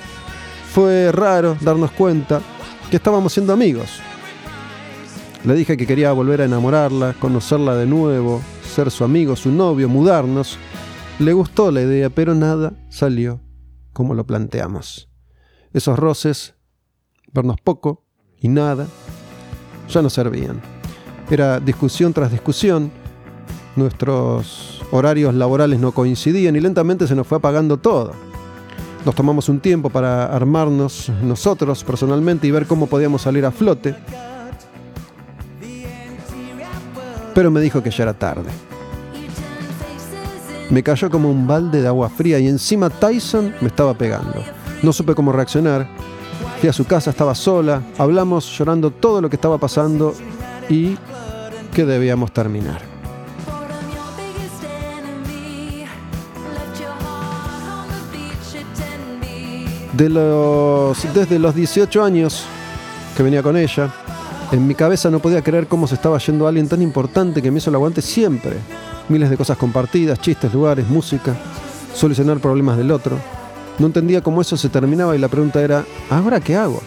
Fue 0.72 1.12
raro 1.12 1.56
darnos 1.60 1.90
cuenta 1.92 2.40
que 2.90 2.96
estábamos 2.96 3.32
siendo 3.32 3.52
amigos. 3.52 4.00
Le 5.44 5.54
dije 5.54 5.76
que 5.76 5.86
quería 5.86 6.12
volver 6.12 6.40
a 6.40 6.46
enamorarla, 6.46 7.14
conocerla 7.18 7.74
de 7.76 7.86
nuevo, 7.86 8.40
ser 8.74 8.90
su 8.90 9.04
amigo, 9.04 9.36
su 9.36 9.50
novio, 9.50 9.88
mudarnos. 9.88 10.56
Le 11.18 11.32
gustó 11.32 11.70
la 11.70 11.82
idea, 11.82 12.10
pero 12.10 12.34
nada 12.34 12.72
salió 12.88 13.40
como 13.92 14.14
lo 14.14 14.24
planteamos. 14.24 15.11
Esos 15.72 15.98
roces, 15.98 16.54
vernos 17.32 17.56
poco 17.62 18.04
y 18.40 18.48
nada, 18.48 18.86
ya 19.88 20.02
no 20.02 20.10
servían. 20.10 20.60
Era 21.30 21.60
discusión 21.60 22.12
tras 22.12 22.30
discusión, 22.30 22.90
nuestros 23.76 24.82
horarios 24.90 25.34
laborales 25.34 25.80
no 25.80 25.92
coincidían 25.92 26.56
y 26.56 26.60
lentamente 26.60 27.06
se 27.06 27.14
nos 27.14 27.26
fue 27.26 27.38
apagando 27.38 27.78
todo. 27.78 28.12
Nos 29.04 29.14
tomamos 29.14 29.48
un 29.48 29.60
tiempo 29.60 29.90
para 29.90 30.26
armarnos 30.26 31.10
nosotros 31.22 31.82
personalmente 31.82 32.46
y 32.46 32.50
ver 32.50 32.66
cómo 32.66 32.86
podíamos 32.86 33.22
salir 33.22 33.44
a 33.44 33.50
flote. 33.50 33.96
Pero 37.34 37.50
me 37.50 37.60
dijo 37.60 37.82
que 37.82 37.90
ya 37.90 38.04
era 38.04 38.14
tarde. 38.14 38.50
Me 40.70 40.82
cayó 40.82 41.10
como 41.10 41.30
un 41.30 41.46
balde 41.46 41.82
de 41.82 41.88
agua 41.88 42.08
fría 42.10 42.38
y 42.38 42.46
encima 42.46 42.90
Tyson 42.90 43.54
me 43.60 43.68
estaba 43.68 43.94
pegando. 43.94 44.42
No 44.82 44.92
supe 44.92 45.14
cómo 45.14 45.32
reaccionar. 45.32 45.86
Fui 46.60 46.68
a 46.68 46.72
su 46.72 46.84
casa, 46.84 47.10
estaba 47.10 47.34
sola, 47.34 47.82
hablamos 47.98 48.46
llorando 48.56 48.90
todo 48.90 49.20
lo 49.20 49.28
que 49.28 49.36
estaba 49.36 49.58
pasando 49.58 50.14
y 50.68 50.96
que 51.72 51.84
debíamos 51.84 52.32
terminar. 52.32 52.80
Desde 59.94 61.38
los 61.38 61.54
18 61.54 62.02
años 62.02 62.44
que 63.16 63.22
venía 63.22 63.42
con 63.42 63.56
ella, 63.56 63.92
en 64.50 64.66
mi 64.66 64.74
cabeza 64.74 65.10
no 65.10 65.20
podía 65.20 65.42
creer 65.42 65.66
cómo 65.66 65.86
se 65.86 65.94
estaba 65.94 66.18
yendo 66.18 66.46
alguien 66.46 66.68
tan 66.68 66.82
importante 66.82 67.42
que 67.42 67.50
me 67.50 67.58
hizo 67.58 67.70
el 67.70 67.76
aguante 67.76 68.02
siempre. 68.02 68.56
Miles 69.08 69.30
de 69.30 69.36
cosas 69.36 69.56
compartidas, 69.56 70.20
chistes, 70.20 70.52
lugares, 70.52 70.88
música, 70.88 71.36
solucionar 71.94 72.38
problemas 72.38 72.76
del 72.78 72.90
otro. 72.90 73.18
No 73.78 73.86
entendía 73.86 74.20
cómo 74.20 74.40
eso 74.40 74.56
se 74.56 74.68
terminaba 74.68 75.16
y 75.16 75.18
la 75.18 75.28
pregunta 75.28 75.60
era, 75.60 75.84
¿ahora 76.10 76.40
qué 76.40 76.56
hago? 76.56 76.82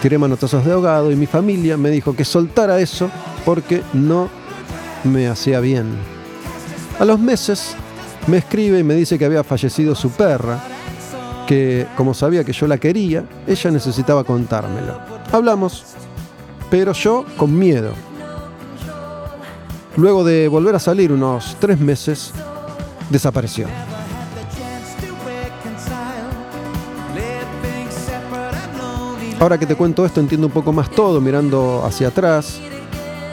Tiré 0.00 0.18
manotazos 0.18 0.64
de 0.64 0.72
ahogado 0.72 1.10
y 1.10 1.16
mi 1.16 1.26
familia 1.26 1.76
me 1.76 1.90
dijo 1.90 2.14
que 2.14 2.24
soltara 2.24 2.78
eso 2.78 3.10
porque 3.44 3.82
no 3.92 4.28
me 5.04 5.28
hacía 5.28 5.60
bien. 5.60 5.86
A 6.98 7.04
los 7.04 7.18
meses 7.18 7.74
me 8.26 8.38
escribe 8.38 8.78
y 8.78 8.84
me 8.84 8.94
dice 8.94 9.18
que 9.18 9.24
había 9.24 9.44
fallecido 9.44 9.94
su 9.94 10.10
perra, 10.10 10.60
que 11.46 11.86
como 11.96 12.14
sabía 12.14 12.44
que 12.44 12.52
yo 12.52 12.66
la 12.66 12.78
quería, 12.78 13.24
ella 13.46 13.70
necesitaba 13.70 14.24
contármelo. 14.24 14.98
Hablamos, 15.32 15.84
pero 16.70 16.92
yo 16.92 17.24
con 17.36 17.58
miedo. 17.58 17.92
Luego 19.96 20.24
de 20.24 20.48
volver 20.48 20.74
a 20.74 20.80
salir 20.80 21.12
unos 21.12 21.56
tres 21.60 21.78
meses, 21.78 22.32
desapareció. 23.10 23.66
Ahora 29.40 29.58
que 29.58 29.66
te 29.66 29.74
cuento 29.74 30.06
esto 30.06 30.20
entiendo 30.20 30.46
un 30.46 30.52
poco 30.52 30.72
más 30.72 30.90
todo 30.90 31.20
mirando 31.20 31.82
hacia 31.84 32.08
atrás. 32.08 32.60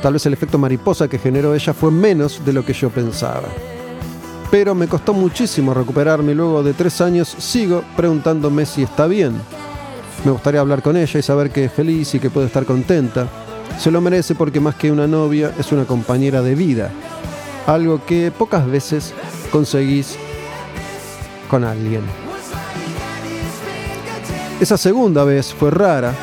Tal 0.01 0.13
vez 0.13 0.25
el 0.25 0.33
efecto 0.33 0.57
mariposa 0.57 1.07
que 1.07 1.19
generó 1.19 1.53
ella 1.53 1.73
fue 1.73 1.91
menos 1.91 2.43
de 2.43 2.53
lo 2.53 2.65
que 2.65 2.73
yo 2.73 2.89
pensaba. 2.89 3.47
Pero 4.49 4.75
me 4.75 4.87
costó 4.87 5.13
muchísimo 5.13 5.73
recuperarme 5.73 6.33
y 6.33 6.35
luego 6.35 6.63
de 6.63 6.73
tres 6.73 6.99
años 7.01 7.29
sigo 7.37 7.83
preguntándome 7.95 8.65
si 8.65 8.83
está 8.83 9.07
bien. 9.07 9.33
Me 10.25 10.31
gustaría 10.31 10.59
hablar 10.59 10.81
con 10.81 10.97
ella 10.97 11.19
y 11.19 11.23
saber 11.23 11.51
que 11.51 11.65
es 11.65 11.71
feliz 11.71 12.13
y 12.15 12.19
que 12.19 12.29
puede 12.29 12.47
estar 12.47 12.65
contenta. 12.65 13.27
Se 13.79 13.91
lo 13.91 14.01
merece 14.01 14.35
porque 14.35 14.59
más 14.59 14.75
que 14.75 14.91
una 14.91 15.07
novia 15.07 15.53
es 15.57 15.71
una 15.71 15.85
compañera 15.85 16.41
de 16.41 16.55
vida. 16.55 16.91
Algo 17.67 18.03
que 18.05 18.31
pocas 18.31 18.67
veces 18.67 19.13
conseguís 19.51 20.17
con 21.49 21.63
alguien. 21.63 22.20
Esa 24.61 24.77
segunda 24.77 25.23
vez 25.23 25.55
fue 25.55 25.71
rara 25.71 26.13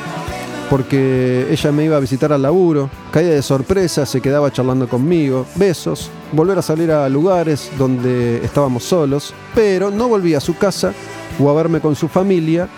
porque 0.70 1.48
ella 1.50 1.72
me 1.72 1.86
iba 1.86 1.96
a 1.96 2.00
visitar 2.00 2.32
al 2.32 2.42
laburo, 2.42 2.88
caía 3.10 3.30
de 3.30 3.42
sorpresa, 3.42 4.06
se 4.06 4.20
quedaba 4.20 4.52
charlando 4.52 4.88
conmigo, 4.88 5.44
besos, 5.56 6.08
volver 6.30 6.56
a 6.56 6.62
salir 6.62 6.92
a 6.92 7.08
lugares 7.08 7.68
donde 7.76 8.36
estábamos 8.44 8.84
solos, 8.84 9.34
pero 9.56 9.90
no 9.90 10.06
volvía 10.06 10.38
a 10.38 10.40
su 10.40 10.56
casa 10.56 10.94
o 11.40 11.50
a 11.50 11.54
verme 11.54 11.80
con 11.80 11.96
su 11.96 12.06
familia 12.06 12.68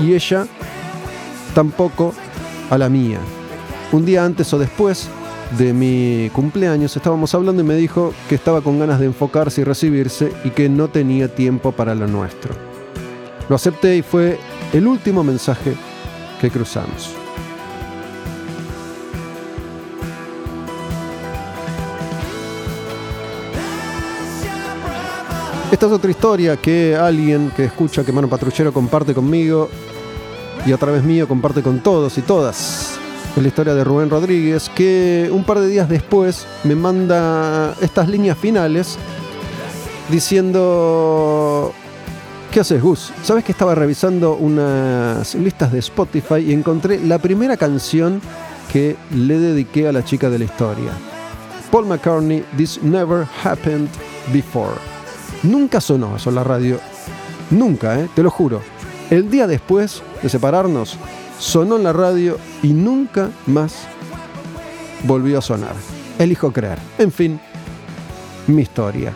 y 0.00 0.14
ella 0.14 0.46
tampoco 1.54 2.14
a 2.70 2.78
la 2.78 2.88
mía. 2.88 3.18
Un 3.92 4.06
día 4.06 4.24
antes 4.24 4.50
o 4.54 4.58
después 4.58 5.08
de 5.58 5.74
mi 5.74 6.30
cumpleaños 6.32 6.96
estábamos 6.96 7.34
hablando 7.34 7.60
y 7.60 7.66
me 7.66 7.76
dijo 7.76 8.14
que 8.26 8.36
estaba 8.36 8.62
con 8.62 8.78
ganas 8.78 9.00
de 9.00 9.06
enfocarse 9.06 9.60
y 9.60 9.64
recibirse 9.64 10.32
y 10.44 10.50
que 10.50 10.70
no 10.70 10.88
tenía 10.88 11.28
tiempo 11.28 11.72
para 11.72 11.94
lo 11.94 12.06
nuestro. 12.06 12.54
Lo 13.50 13.56
acepté 13.56 13.98
y 13.98 14.02
fue 14.02 14.38
el 14.74 14.88
último 14.88 15.22
mensaje 15.22 15.76
que 16.40 16.50
cruzamos. 16.50 17.14
Esta 25.70 25.86
es 25.86 25.92
otra 25.92 26.10
historia 26.10 26.56
que 26.56 26.96
alguien 26.96 27.52
que 27.54 27.64
escucha 27.66 28.04
que 28.04 28.10
Mano 28.10 28.28
Patrullero 28.28 28.72
comparte 28.72 29.14
conmigo 29.14 29.70
y 30.66 30.72
a 30.72 30.76
través 30.76 31.04
mío 31.04 31.28
comparte 31.28 31.62
con 31.62 31.78
todos 31.78 32.18
y 32.18 32.22
todas. 32.22 32.98
Es 33.36 33.42
la 33.42 33.48
historia 33.48 33.74
de 33.74 33.84
Rubén 33.84 34.10
Rodríguez 34.10 34.68
que 34.74 35.30
un 35.32 35.44
par 35.44 35.60
de 35.60 35.68
días 35.68 35.88
después 35.88 36.46
me 36.64 36.74
manda 36.74 37.76
estas 37.80 38.08
líneas 38.08 38.36
finales 38.36 38.98
diciendo 40.10 41.72
¿Qué 42.54 42.60
haces, 42.60 42.80
Gus? 42.80 43.12
Sabes 43.24 43.42
que 43.42 43.50
estaba 43.50 43.74
revisando 43.74 44.36
unas 44.36 45.34
listas 45.34 45.72
de 45.72 45.80
Spotify 45.80 46.36
y 46.36 46.52
encontré 46.52 47.04
la 47.04 47.18
primera 47.18 47.56
canción 47.56 48.20
que 48.72 48.94
le 49.10 49.40
dediqué 49.40 49.88
a 49.88 49.92
la 49.92 50.04
chica 50.04 50.30
de 50.30 50.38
la 50.38 50.44
historia. 50.44 50.92
Paul 51.72 51.86
McCartney, 51.86 52.44
This 52.56 52.80
Never 52.80 53.26
Happened 53.42 53.88
Before. 54.32 54.76
Nunca 55.42 55.80
sonó 55.80 56.14
eso 56.14 56.28
en 56.28 56.36
la 56.36 56.44
radio. 56.44 56.78
Nunca, 57.50 57.98
¿eh? 57.98 58.08
te 58.14 58.22
lo 58.22 58.30
juro. 58.30 58.60
El 59.10 59.28
día 59.28 59.48
después 59.48 60.04
de 60.22 60.28
separarnos, 60.28 60.96
sonó 61.40 61.74
en 61.74 61.82
la 61.82 61.92
radio 61.92 62.38
y 62.62 62.72
nunca 62.72 63.30
más 63.46 63.88
volvió 65.02 65.40
a 65.40 65.42
sonar. 65.42 65.74
Elijo 66.20 66.52
creer. 66.52 66.78
En 66.98 67.10
fin, 67.10 67.40
mi 68.46 68.62
historia. 68.62 69.12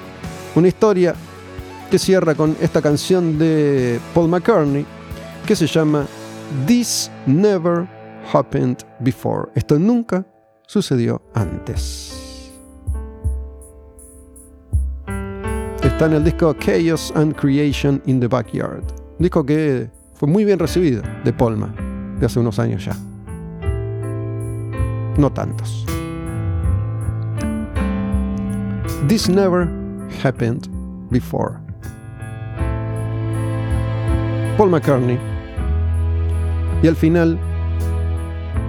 Una 0.56 0.66
historia 0.66 1.14
que 1.90 1.98
cierra 1.98 2.34
con 2.34 2.56
esta 2.60 2.82
canción 2.82 3.38
de 3.38 3.98
Paul 4.14 4.28
McCartney 4.28 4.84
que 5.46 5.56
se 5.56 5.66
llama 5.66 6.06
This 6.66 7.10
Never 7.26 7.88
Happened 8.32 8.78
Before. 9.00 9.50
Esto 9.54 9.78
nunca 9.78 10.26
sucedió 10.66 11.22
antes. 11.34 12.14
Está 15.82 16.06
en 16.06 16.12
el 16.12 16.24
disco 16.24 16.54
Chaos 16.54 17.12
and 17.16 17.34
Creation 17.34 18.02
in 18.06 18.20
the 18.20 18.28
Backyard. 18.28 18.84
Disco 19.18 19.44
que 19.44 19.90
fue 20.14 20.28
muy 20.28 20.44
bien 20.44 20.58
recibido 20.58 21.02
de 21.24 21.32
Polma 21.32 21.74
de 22.20 22.26
hace 22.26 22.38
unos 22.38 22.58
años 22.58 22.84
ya. 22.84 22.96
No 25.16 25.32
tantos. 25.32 25.86
This 29.08 29.28
never 29.28 29.66
happened 30.22 30.68
before. 31.10 31.67
Paul 34.58 34.70
McCartney. 34.70 35.16
Y 36.82 36.88
al 36.88 36.96
final 36.96 37.38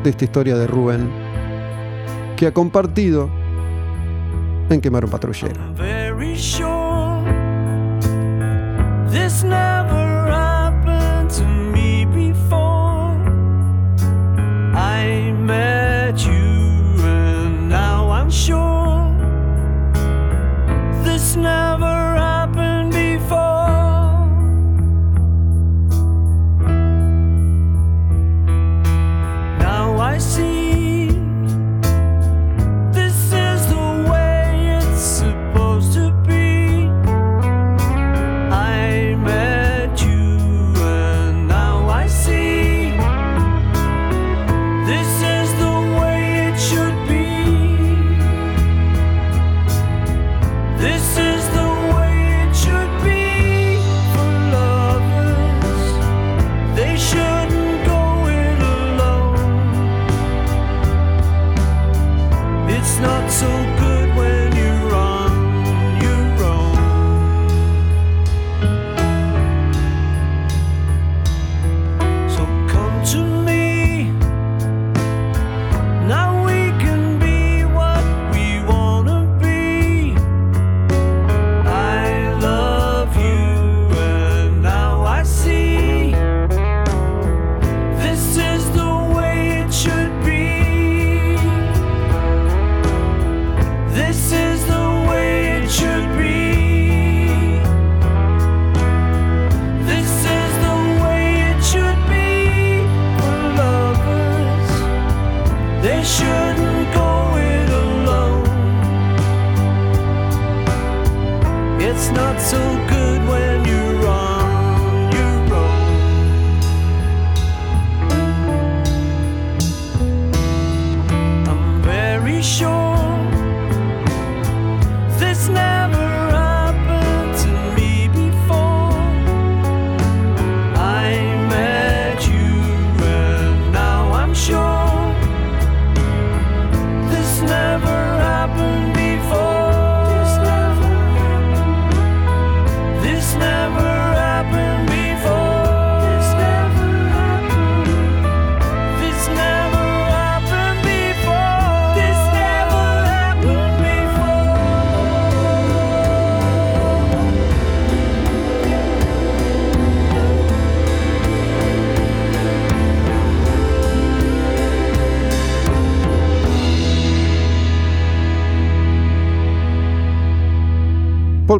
de 0.04 0.10
esta 0.12 0.24
historia 0.24 0.56
de 0.56 0.68
Rubén, 0.68 1.10
que 2.38 2.46
ha 2.46 2.54
compartido 2.54 3.28
en 4.70 4.82
Quemar 4.82 5.04
un 5.04 5.12
Patrullero. 5.12 5.60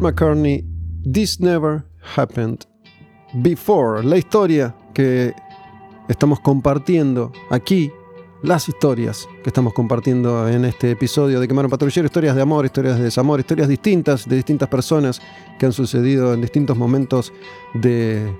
McCartney, 0.00 0.64
This 1.12 1.40
Never 1.40 1.84
Happened 2.16 2.64
Before. 3.34 4.02
La 4.02 4.16
historia 4.16 4.74
que 4.94 5.34
estamos 6.08 6.40
compartiendo 6.40 7.30
aquí, 7.50 7.92
las 8.42 8.66
historias 8.66 9.28
que 9.42 9.50
estamos 9.50 9.74
compartiendo 9.74 10.48
en 10.48 10.64
este 10.64 10.92
episodio 10.92 11.38
de 11.38 11.46
Quemar 11.46 11.66
un 11.66 11.70
Patrullero, 11.70 12.06
historias 12.06 12.34
de 12.34 12.40
amor, 12.40 12.64
historias 12.64 12.96
de 12.96 13.04
desamor, 13.04 13.40
historias 13.40 13.68
distintas 13.68 14.26
de 14.26 14.36
distintas 14.36 14.70
personas 14.70 15.20
que 15.58 15.66
han 15.66 15.72
sucedido 15.74 16.32
en 16.32 16.40
distintos 16.40 16.78
momentos 16.78 17.34
de 17.74 18.34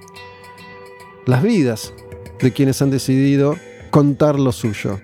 las 1.27 1.43
vidas 1.43 1.93
de 2.41 2.53
quienes 2.53 2.81
han 2.81 2.91
decidido 2.91 3.57
contar 3.91 4.41
lo 4.41 4.53
suyo. 4.53 4.99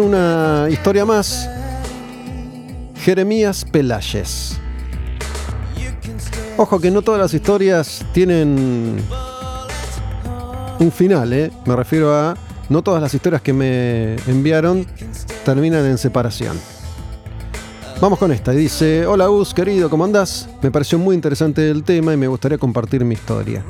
Una 0.00 0.66
historia 0.70 1.04
más. 1.04 1.48
Jeremías 2.96 3.64
Pelayes. 3.64 4.58
Ojo 6.56 6.80
que 6.80 6.90
no 6.90 7.02
todas 7.02 7.20
las 7.20 7.32
historias 7.32 8.04
tienen 8.12 8.98
un 10.78 10.92
final, 10.92 11.32
¿eh? 11.32 11.50
Me 11.66 11.76
refiero 11.76 12.14
a 12.14 12.36
no 12.68 12.82
todas 12.82 13.00
las 13.00 13.14
historias 13.14 13.42
que 13.42 13.52
me 13.52 14.16
enviaron 14.26 14.86
terminan 15.44 15.84
en 15.86 15.98
separación. 15.98 16.58
Vamos 18.00 18.18
con 18.18 18.30
esta. 18.30 18.54
y 18.54 18.58
Dice, 18.58 19.06
hola 19.06 19.26
Gus, 19.26 19.52
querido, 19.52 19.90
¿cómo 19.90 20.04
andás? 20.04 20.48
Me 20.62 20.70
pareció 20.70 20.98
muy 20.98 21.16
interesante 21.16 21.68
el 21.68 21.82
tema 21.82 22.14
y 22.14 22.16
me 22.16 22.28
gustaría 22.28 22.56
compartir 22.56 23.04
mi 23.04 23.14
historia. 23.14 23.64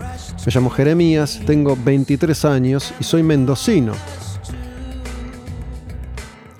Me 0.44 0.52
llamo 0.52 0.68
Jeremías, 0.68 1.40
tengo 1.46 1.78
23 1.82 2.44
años 2.44 2.92
y 3.00 3.04
soy 3.04 3.22
mendocino. 3.22 3.92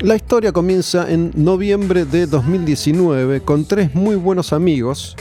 La 0.01 0.15
historia 0.15 0.53
comienza 0.53 1.11
en 1.11 1.33
noviembre 1.35 2.05
de 2.05 2.27
2019 2.27 3.41
con 3.41 3.65
tres 3.65 3.97
muy 3.97 4.15
buenos 4.15 4.53
amigos 4.53 5.17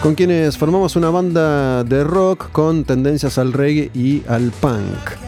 con 0.00 0.14
quienes 0.14 0.56
formamos 0.56 0.94
una 0.94 1.10
banda 1.10 1.82
de 1.82 2.04
rock 2.04 2.52
con 2.52 2.84
tendencias 2.84 3.36
al 3.36 3.52
reggae 3.52 3.90
y 3.94 4.22
al 4.28 4.52
punk. 4.52 5.18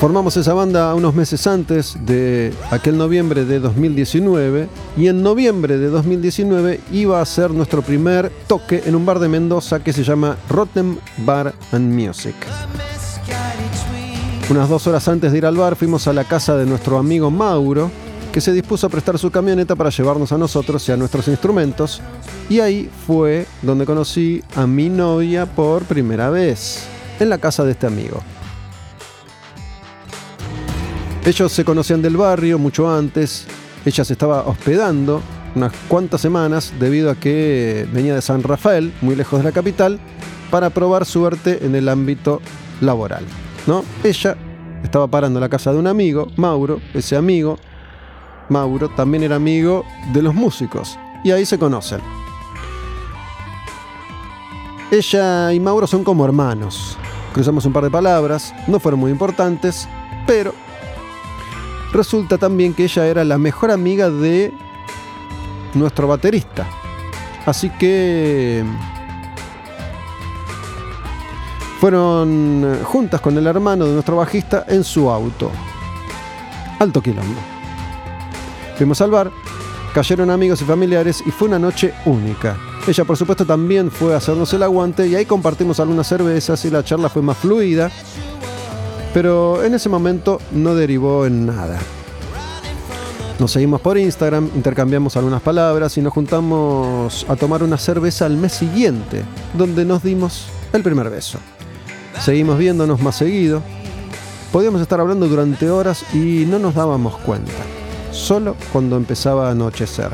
Formamos 0.00 0.38
esa 0.38 0.54
banda 0.54 0.94
unos 0.94 1.14
meses 1.14 1.46
antes 1.46 1.98
de 2.06 2.52
aquel 2.70 2.96
noviembre 2.96 3.44
de 3.44 3.60
2019 3.60 4.68
y 4.96 5.08
en 5.08 5.22
noviembre 5.22 5.76
de 5.76 5.88
2019 5.88 6.80
iba 6.92 7.20
a 7.20 7.26
ser 7.26 7.50
nuestro 7.50 7.82
primer 7.82 8.32
toque 8.46 8.82
en 8.86 8.94
un 8.94 9.04
bar 9.04 9.18
de 9.18 9.28
Mendoza 9.28 9.84
que 9.84 9.92
se 9.92 10.02
llama 10.02 10.38
Rotten 10.48 10.98
Bar 11.18 11.54
and 11.72 11.92
Music. 11.92 12.34
Unas 14.50 14.68
dos 14.68 14.86
horas 14.86 15.08
antes 15.08 15.32
de 15.32 15.38
ir 15.38 15.46
al 15.46 15.56
bar 15.56 15.74
fuimos 15.74 16.06
a 16.06 16.12
la 16.12 16.24
casa 16.24 16.54
de 16.54 16.66
nuestro 16.66 16.98
amigo 16.98 17.30
Mauro, 17.30 17.90
que 18.30 18.42
se 18.42 18.52
dispuso 18.52 18.86
a 18.86 18.90
prestar 18.90 19.18
su 19.18 19.30
camioneta 19.30 19.74
para 19.74 19.88
llevarnos 19.88 20.32
a 20.32 20.38
nosotros 20.38 20.86
y 20.86 20.92
a 20.92 20.98
nuestros 20.98 21.28
instrumentos. 21.28 22.02
Y 22.50 22.60
ahí 22.60 22.90
fue 23.06 23.46
donde 23.62 23.86
conocí 23.86 24.44
a 24.54 24.66
mi 24.66 24.90
novia 24.90 25.46
por 25.46 25.84
primera 25.84 26.28
vez, 26.28 26.84
en 27.18 27.30
la 27.30 27.38
casa 27.38 27.64
de 27.64 27.72
este 27.72 27.86
amigo. 27.86 28.22
Ellos 31.24 31.50
se 31.50 31.64
conocían 31.64 32.02
del 32.02 32.18
barrio 32.18 32.58
mucho 32.58 32.94
antes, 32.94 33.46
ella 33.86 34.04
se 34.04 34.12
estaba 34.12 34.46
hospedando 34.46 35.22
unas 35.54 35.72
cuantas 35.88 36.20
semanas 36.20 36.74
debido 36.78 37.10
a 37.10 37.14
que 37.14 37.88
venía 37.94 38.14
de 38.14 38.20
San 38.20 38.42
Rafael, 38.42 38.92
muy 39.00 39.16
lejos 39.16 39.40
de 39.40 39.44
la 39.44 39.52
capital, 39.52 39.98
para 40.50 40.68
probar 40.68 41.06
suerte 41.06 41.64
en 41.64 41.74
el 41.74 41.88
ámbito 41.88 42.42
laboral. 42.82 43.24
¿No? 43.66 43.84
Ella 44.02 44.36
estaba 44.82 45.06
parando 45.06 45.38
en 45.38 45.42
la 45.42 45.48
casa 45.48 45.72
de 45.72 45.78
un 45.78 45.86
amigo, 45.86 46.28
Mauro, 46.36 46.80
ese 46.92 47.16
amigo, 47.16 47.58
Mauro, 48.48 48.88
también 48.90 49.22
era 49.22 49.36
amigo 49.36 49.84
de 50.12 50.22
los 50.22 50.34
músicos, 50.34 50.98
y 51.22 51.30
ahí 51.30 51.46
se 51.46 51.58
conocen. 51.58 52.00
Ella 54.90 55.52
y 55.52 55.60
Mauro 55.60 55.86
son 55.86 56.04
como 56.04 56.24
hermanos. 56.24 56.96
Cruzamos 57.32 57.64
un 57.64 57.72
par 57.72 57.82
de 57.82 57.90
palabras, 57.90 58.54
no 58.68 58.78
fueron 58.78 59.00
muy 59.00 59.10
importantes, 59.10 59.88
pero 60.26 60.54
resulta 61.92 62.38
también 62.38 62.74
que 62.74 62.84
ella 62.84 63.06
era 63.06 63.24
la 63.24 63.38
mejor 63.38 63.70
amiga 63.70 64.08
de 64.10 64.52
nuestro 65.74 66.06
baterista. 66.06 66.66
Así 67.44 67.70
que 67.70 68.64
fueron 71.84 72.64
eh, 72.64 72.82
juntas 72.82 73.20
con 73.20 73.36
el 73.36 73.46
hermano 73.46 73.84
de 73.84 73.92
nuestro 73.92 74.16
bajista 74.16 74.64
en 74.68 74.82
su 74.82 75.10
auto. 75.10 75.50
Alto 76.78 77.02
quilombo. 77.02 77.38
Fuimos 78.78 79.02
al 79.02 79.10
bar, 79.10 79.30
cayeron 79.92 80.30
amigos 80.30 80.62
y 80.62 80.64
familiares 80.64 81.22
y 81.26 81.30
fue 81.30 81.48
una 81.48 81.58
noche 81.58 81.92
única. 82.06 82.56
Ella 82.88 83.04
por 83.04 83.18
supuesto 83.18 83.44
también 83.44 83.90
fue 83.90 84.14
a 84.14 84.16
hacernos 84.16 84.50
el 84.54 84.62
aguante 84.62 85.06
y 85.06 85.14
ahí 85.14 85.26
compartimos 85.26 85.78
algunas 85.78 86.06
cervezas 86.06 86.64
y 86.64 86.70
la 86.70 86.82
charla 86.82 87.10
fue 87.10 87.20
más 87.20 87.36
fluida, 87.36 87.90
pero 89.12 89.62
en 89.62 89.74
ese 89.74 89.90
momento 89.90 90.40
no 90.52 90.74
derivó 90.74 91.26
en 91.26 91.44
nada. 91.44 91.78
Nos 93.38 93.50
seguimos 93.50 93.82
por 93.82 93.98
Instagram, 93.98 94.48
intercambiamos 94.56 95.18
algunas 95.18 95.42
palabras 95.42 95.98
y 95.98 96.00
nos 96.00 96.14
juntamos 96.14 97.26
a 97.28 97.36
tomar 97.36 97.62
una 97.62 97.76
cerveza 97.76 98.24
al 98.24 98.38
mes 98.38 98.52
siguiente, 98.52 99.22
donde 99.52 99.84
nos 99.84 100.02
dimos 100.02 100.46
el 100.72 100.82
primer 100.82 101.10
beso. 101.10 101.38
Seguimos 102.20 102.58
viéndonos 102.58 103.00
más 103.00 103.16
seguido. 103.16 103.62
Podíamos 104.52 104.80
estar 104.80 105.00
hablando 105.00 105.28
durante 105.28 105.70
horas 105.70 106.04
y 106.14 106.46
no 106.48 106.58
nos 106.58 106.74
dábamos 106.74 107.16
cuenta. 107.18 107.52
Solo 108.12 108.56
cuando 108.72 108.96
empezaba 108.96 109.48
a 109.48 109.50
anochecer. 109.50 110.10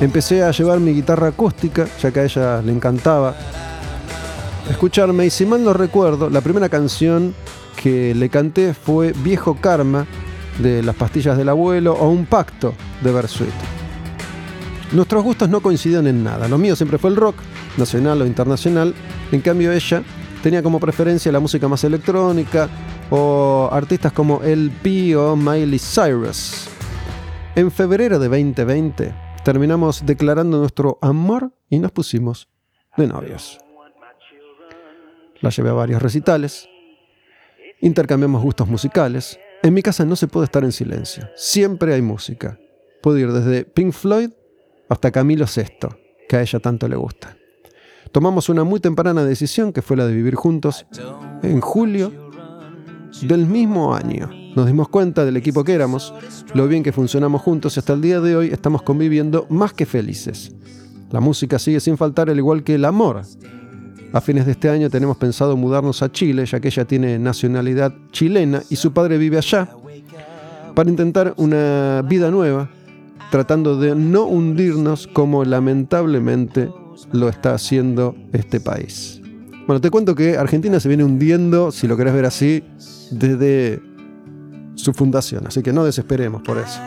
Empecé 0.00 0.42
a 0.42 0.50
llevar 0.50 0.80
mi 0.80 0.92
guitarra 0.92 1.28
acústica, 1.28 1.86
ya 2.00 2.10
que 2.10 2.20
a 2.20 2.24
ella 2.24 2.62
le 2.62 2.72
encantaba 2.72 3.34
escucharme 4.70 5.26
y 5.26 5.30
si 5.30 5.46
mal 5.46 5.62
no 5.64 5.72
recuerdo, 5.72 6.30
la 6.30 6.40
primera 6.40 6.68
canción 6.68 7.34
que 7.82 8.14
le 8.14 8.28
canté 8.28 8.74
fue 8.74 9.12
Viejo 9.12 9.56
Karma 9.60 10.06
de 10.58 10.82
Las 10.82 10.96
Pastillas 10.96 11.36
del 11.36 11.48
Abuelo 11.48 11.94
o 11.94 12.08
Un 12.08 12.26
Pacto 12.26 12.74
de 13.02 13.12
Bersuit. 13.12 13.50
Nuestros 14.92 15.22
gustos 15.22 15.48
no 15.48 15.60
coincidían 15.60 16.06
en 16.06 16.24
nada. 16.24 16.48
Lo 16.48 16.58
mío 16.58 16.74
siempre 16.76 16.98
fue 16.98 17.10
el 17.10 17.16
rock, 17.16 17.36
nacional 17.76 18.22
o 18.22 18.26
internacional. 18.26 18.94
En 19.30 19.40
cambio 19.40 19.72
ella 19.72 20.02
tenía 20.42 20.62
como 20.62 20.80
preferencia 20.80 21.30
la 21.32 21.40
música 21.40 21.68
más 21.68 21.84
electrónica 21.84 22.68
o 23.10 23.68
artistas 23.70 24.12
como 24.12 24.42
LP 24.42 25.16
o 25.16 25.36
Miley 25.36 25.78
Cyrus. 25.78 26.68
En 27.54 27.70
febrero 27.70 28.18
de 28.18 28.28
2020 28.28 29.14
terminamos 29.44 30.04
declarando 30.04 30.58
nuestro 30.58 30.98
amor 31.00 31.52
y 31.68 31.78
nos 31.78 31.92
pusimos 31.92 32.48
de 32.96 33.06
novios. 33.06 33.58
La 35.40 35.50
llevé 35.50 35.70
a 35.70 35.74
varios 35.74 36.02
recitales, 36.02 36.68
intercambiamos 37.80 38.42
gustos 38.42 38.68
musicales. 38.68 39.38
En 39.62 39.74
mi 39.74 39.82
casa 39.82 40.04
no 40.04 40.16
se 40.16 40.26
puede 40.26 40.44
estar 40.44 40.64
en 40.64 40.72
silencio, 40.72 41.28
siempre 41.34 41.94
hay 41.94 42.02
música. 42.02 42.58
Puedo 43.02 43.18
ir 43.18 43.32
desde 43.32 43.64
Pink 43.64 43.92
Floyd 43.92 44.30
hasta 44.88 45.10
Camilo 45.10 45.46
VI, 45.46 45.88
que 46.28 46.36
a 46.36 46.42
ella 46.42 46.60
tanto 46.60 46.88
le 46.88 46.96
gusta. 46.96 47.39
Tomamos 48.12 48.48
una 48.48 48.64
muy 48.64 48.80
temprana 48.80 49.24
decisión 49.24 49.72
que 49.72 49.82
fue 49.82 49.96
la 49.96 50.06
de 50.06 50.14
vivir 50.14 50.34
juntos 50.34 50.84
en 51.42 51.60
julio 51.60 52.12
del 53.22 53.46
mismo 53.46 53.94
año. 53.94 54.28
Nos 54.56 54.66
dimos 54.66 54.88
cuenta 54.88 55.24
del 55.24 55.36
equipo 55.36 55.62
que 55.62 55.74
éramos, 55.74 56.12
lo 56.54 56.66
bien 56.66 56.82
que 56.82 56.92
funcionamos 56.92 57.40
juntos 57.42 57.76
y 57.76 57.80
hasta 57.80 57.92
el 57.92 58.00
día 58.00 58.20
de 58.20 58.34
hoy 58.34 58.48
estamos 58.48 58.82
conviviendo 58.82 59.46
más 59.48 59.72
que 59.72 59.86
felices. 59.86 60.52
La 61.12 61.20
música 61.20 61.60
sigue 61.60 61.78
sin 61.78 61.96
faltar 61.96 62.30
al 62.30 62.38
igual 62.38 62.64
que 62.64 62.74
el 62.74 62.84
amor. 62.84 63.22
A 64.12 64.20
fines 64.20 64.44
de 64.44 64.52
este 64.52 64.68
año 64.68 64.90
tenemos 64.90 65.16
pensado 65.16 65.56
mudarnos 65.56 66.02
a 66.02 66.10
Chile, 66.10 66.44
ya 66.46 66.58
que 66.58 66.66
ella 66.66 66.84
tiene 66.84 67.16
nacionalidad 67.20 67.94
chilena 68.10 68.60
y 68.68 68.74
su 68.74 68.92
padre 68.92 69.18
vive 69.18 69.38
allá, 69.38 69.68
para 70.74 70.90
intentar 70.90 71.34
una 71.36 72.02
vida 72.08 72.28
nueva, 72.32 72.68
tratando 73.30 73.78
de 73.78 73.94
no 73.94 74.24
hundirnos 74.24 75.06
como 75.06 75.44
lamentablemente 75.44 76.70
lo 77.12 77.28
está 77.28 77.54
haciendo 77.54 78.14
este 78.32 78.60
país. 78.60 79.20
Bueno, 79.66 79.80
te 79.80 79.90
cuento 79.90 80.14
que 80.14 80.36
Argentina 80.36 80.80
se 80.80 80.88
viene 80.88 81.04
hundiendo, 81.04 81.70
si 81.70 81.86
lo 81.86 81.96
querés 81.96 82.14
ver 82.14 82.24
así, 82.24 82.64
desde 83.10 83.80
su 84.74 84.92
fundación. 84.92 85.46
Así 85.46 85.62
que 85.62 85.72
no 85.72 85.84
desesperemos 85.84 86.42
por 86.42 86.58
eso. 86.58 86.80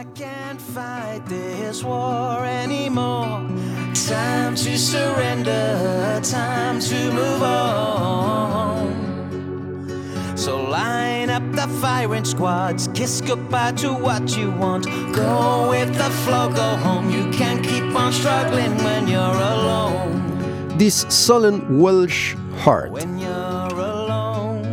So 10.36 10.62
line 10.62 11.30
up 11.30 11.44
the 11.52 11.68
firing 11.80 12.26
squads, 12.26 12.90
kiss 12.94 13.22
goodbye 13.22 13.74
to 13.74 13.94
what 13.94 14.36
you 14.38 14.52
want. 14.52 14.86
Go 15.14 15.70
with 15.70 15.96
the 15.96 16.10
flow, 16.24 16.50
go 16.50 16.76
home. 16.78 17.10
You 17.10 17.32
can't 17.32 17.64
keep 17.64 17.84
on 17.96 18.12
struggling 18.12 18.76
when 18.84 19.08
you're 19.08 19.20
alone. 19.20 20.78
This 20.78 21.06
Sullen 21.10 21.80
Welsh 21.80 22.36
Heart. 22.64 22.92
When 22.92 23.20
you're 23.20 23.80
alone. 23.80 24.64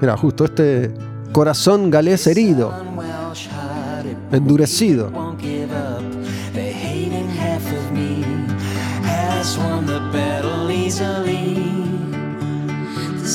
Mira, 0.00 0.16
justo 0.16 0.44
este 0.44 0.92
corazón 1.32 1.90
galés 1.90 2.26
herido, 2.26 2.72
endurecido. 4.32 5.10
has 9.40 9.56
won 9.56 9.86
the 9.86 10.00
battle 10.12 10.70
easily. 10.70 11.54
The 13.20 13.26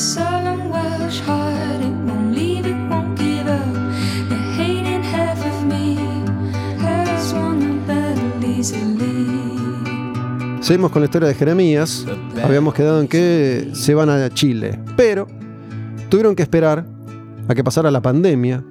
Seguimos 10.62 10.92
con 10.92 11.02
la 11.02 11.06
historia 11.06 11.28
de 11.28 11.36
Jeremías. 11.36 12.06
Habíamos 12.44 12.74
quedado 12.74 13.00
en 13.00 13.08
que 13.08 13.70
se 13.74 13.94
van 13.94 14.10
a 14.10 14.30
Chile, 14.32 14.80
pero 14.96 15.28
tuvieron 16.10 16.36
que 16.36 16.42
esperar 16.42 16.86
a 17.48 17.54
que 17.54 17.64
pasara 17.64 17.92
la 17.92 18.02
pandemia 18.02 18.64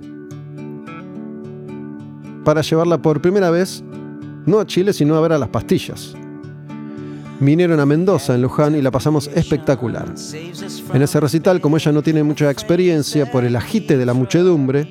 para 2.44 2.62
llevarla 2.62 2.98
por 2.98 3.20
primera 3.20 3.50
vez, 3.50 3.84
no 4.44 4.58
a 4.58 4.66
Chile, 4.66 4.92
sino 4.92 5.14
a 5.14 5.20
ver 5.20 5.32
a 5.32 5.38
las 5.38 5.48
pastillas. 5.48 6.14
Vinieron 7.40 7.80
a 7.80 7.86
Mendoza, 7.86 8.34
en 8.34 8.42
Luján, 8.42 8.74
y 8.74 8.82
la 8.82 8.90
pasamos 8.90 9.30
espectacular. 9.34 10.12
En 10.92 11.02
ese 11.02 11.20
recital, 11.20 11.60
como 11.60 11.76
ella 11.76 11.92
no 11.92 12.02
tiene 12.02 12.22
mucha 12.22 12.50
experiencia 12.50 13.30
por 13.30 13.44
el 13.44 13.56
agite 13.56 13.96
de 13.96 14.06
la 14.06 14.14
muchedumbre, 14.14 14.88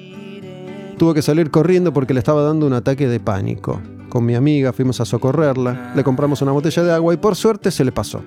tuvo 0.98 1.14
que 1.14 1.22
salir 1.22 1.52
corriendo 1.52 1.94
porque 1.94 2.14
le 2.14 2.20
estaba 2.20 2.44
dando 2.44 2.66
un 2.66 2.74
ataque 2.74 3.08
de 3.08 3.20
pánico. 3.20 3.82
Con 4.14 4.26
mi 4.26 4.36
amiga 4.36 4.72
fuimos 4.72 5.02
a 5.02 5.06
socorrerla, 5.06 5.92
le 5.96 6.04
compramos 6.04 6.40
una 6.44 6.52
botella 6.52 6.84
de 6.84 6.92
agua 6.92 7.16
y 7.16 7.18
por 7.18 7.36
suerte 7.36 7.72
se 7.72 7.84
le 7.84 7.92
pasó. 7.92 8.22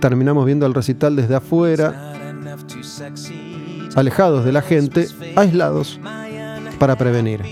Terminamos 0.00 0.46
viendo 0.46 0.64
el 0.64 0.72
recital 0.72 1.14
desde 1.14 1.34
afuera, 1.34 2.14
alejados 3.94 4.46
de 4.46 4.52
la 4.52 4.62
gente, 4.62 5.06
aislados, 5.36 6.00
para 6.78 6.96
prevenir. 6.96 7.42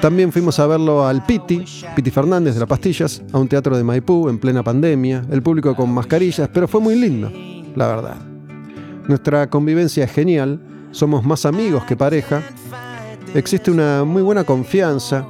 También 0.00 0.30
fuimos 0.30 0.60
a 0.60 0.68
verlo 0.68 1.04
al 1.04 1.26
Piti, 1.26 1.64
Piti 1.96 2.12
Fernández 2.12 2.54
de 2.54 2.60
las 2.60 2.68
Pastillas, 2.68 3.24
a 3.32 3.40
un 3.40 3.48
teatro 3.48 3.76
de 3.76 3.82
Maipú 3.82 4.28
en 4.28 4.38
plena 4.38 4.62
pandemia, 4.62 5.24
el 5.32 5.42
público 5.42 5.74
con 5.74 5.90
mascarillas, 5.90 6.48
pero 6.54 6.68
fue 6.68 6.80
muy 6.80 6.94
lindo, 6.94 7.28
la 7.74 7.88
verdad. 7.88 8.18
Nuestra 9.08 9.50
convivencia 9.50 10.04
es 10.04 10.12
genial, 10.12 10.60
somos 10.92 11.24
más 11.24 11.44
amigos 11.44 11.82
que 11.86 11.96
pareja, 11.96 12.40
existe 13.34 13.72
una 13.72 14.04
muy 14.04 14.22
buena 14.22 14.44
confianza, 14.44 15.26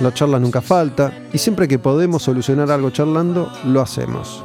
la 0.00 0.12
charla 0.12 0.38
nunca 0.38 0.60
falta 0.60 1.12
y 1.32 1.38
siempre 1.38 1.68
que 1.68 1.78
podemos 1.78 2.22
solucionar 2.22 2.70
algo 2.70 2.90
charlando, 2.90 3.50
lo 3.64 3.80
hacemos. 3.80 4.44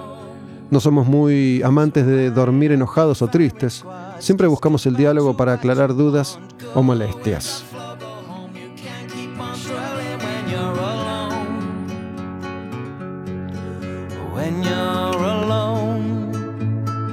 No 0.72 0.80
somos 0.80 1.07
muy 1.07 1.62
amantes 1.64 2.06
de 2.06 2.32
dormir 2.32 2.72
enojados 2.72 3.22
o 3.22 3.28
tristes, 3.28 3.86
siempre 4.20 4.48
buscamos 4.48 4.86
el 4.86 4.95
diálogo 4.95 5.38
para 5.38 5.53
aclarar 5.53 5.95
dudas 5.95 6.40
o 6.74 6.82
molestias. 6.82 7.64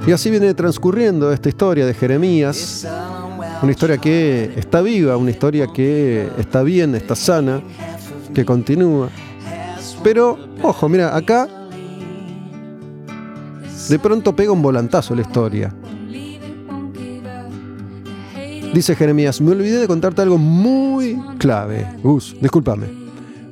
Y 0.05 0.11
así 0.11 0.29
viene 0.29 0.53
transcurriendo 0.53 1.31
esta 1.31 1.47
historia 1.47 1.85
de 1.85 1.93
Jeremías, 1.93 2.85
una 3.61 3.71
historia 3.71 3.97
que 3.97 4.51
está 4.57 4.81
viva, 4.81 5.15
una 5.15 5.31
historia 5.31 5.67
que 5.67 6.27
está 6.37 6.61
bien, 6.61 6.93
está 6.95 7.15
sana, 7.15 7.61
que 8.33 8.45
continúa. 8.45 9.09
Pero, 10.03 10.37
ojo, 10.61 10.89
mira, 10.89 11.15
acá 11.15 11.47
de 13.89 13.99
pronto 13.99 14.35
pega 14.35 14.51
un 14.51 14.61
volantazo 14.61 15.15
la 15.15 15.21
historia. 15.21 15.73
Dice 18.73 18.95
Jeremías, 18.95 19.39
me 19.39 19.51
olvidé 19.51 19.79
de 19.79 19.87
contarte 19.87 20.21
algo 20.21 20.37
muy 20.37 21.21
clave. 21.37 21.85
Gus, 22.01 22.35
discúlpame. 22.41 22.87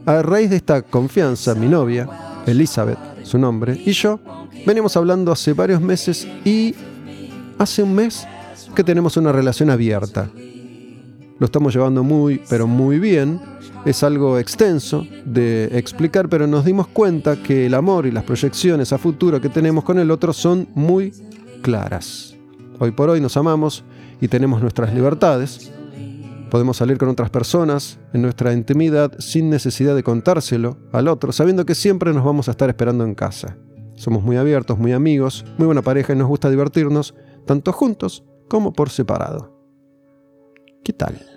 A 0.05 0.23
raíz 0.23 0.49
de 0.49 0.55
esta 0.55 0.81
confianza, 0.81 1.53
mi 1.53 1.67
novia, 1.67 2.09
Elizabeth, 2.47 2.97
su 3.23 3.37
nombre, 3.37 3.79
y 3.85 3.91
yo 3.91 4.19
venimos 4.65 4.97
hablando 4.97 5.31
hace 5.31 5.53
varios 5.53 5.79
meses 5.79 6.27
y 6.43 6.73
hace 7.59 7.83
un 7.83 7.93
mes 7.93 8.27
que 8.73 8.83
tenemos 8.83 9.15
una 9.15 9.31
relación 9.31 9.69
abierta. 9.69 10.27
Lo 11.37 11.45
estamos 11.45 11.73
llevando 11.73 12.03
muy, 12.03 12.41
pero 12.49 12.65
muy 12.65 12.99
bien. 12.99 13.39
Es 13.83 14.03
algo 14.03 14.37
extenso 14.37 15.07
de 15.25 15.65
explicar, 15.73 16.29
pero 16.29 16.45
nos 16.45 16.63
dimos 16.63 16.87
cuenta 16.87 17.41
que 17.41 17.65
el 17.65 17.73
amor 17.73 18.05
y 18.05 18.11
las 18.11 18.23
proyecciones 18.23 18.93
a 18.93 18.99
futuro 18.99 19.41
que 19.41 19.49
tenemos 19.49 19.83
con 19.83 19.97
el 19.97 20.11
otro 20.11 20.33
son 20.33 20.67
muy 20.75 21.11
claras. 21.63 22.35
Hoy 22.77 22.91
por 22.91 23.09
hoy 23.09 23.19
nos 23.19 23.37
amamos 23.37 23.83
y 24.21 24.27
tenemos 24.27 24.61
nuestras 24.61 24.93
libertades. 24.93 25.71
Podemos 26.51 26.77
salir 26.77 26.99
con 26.99 27.09
otras 27.09 27.31
personas 27.31 27.97
en 28.13 28.21
nuestra 28.21 28.53
intimidad 28.53 29.13
sin 29.17 29.49
necesidad 29.49 29.95
de 29.95 30.03
contárselo 30.03 30.77
al 30.91 31.07
otro, 31.07 31.31
sabiendo 31.31 31.65
que 31.65 31.73
siempre 31.73 32.13
nos 32.13 32.23
vamos 32.23 32.49
a 32.49 32.51
estar 32.51 32.69
esperando 32.69 33.03
en 33.03 33.15
casa. 33.15 33.57
Somos 33.95 34.21
muy 34.21 34.37
abiertos, 34.37 34.77
muy 34.77 34.93
amigos, 34.93 35.43
muy 35.57 35.65
buena 35.65 35.81
pareja 35.81 36.13
y 36.13 36.17
nos 36.17 36.27
gusta 36.27 36.51
divertirnos, 36.51 37.15
tanto 37.47 37.73
juntos 37.73 38.23
como 38.47 38.73
por 38.73 38.91
separado. 38.91 39.59
¿Qué 40.83 40.93
tal? 40.93 41.30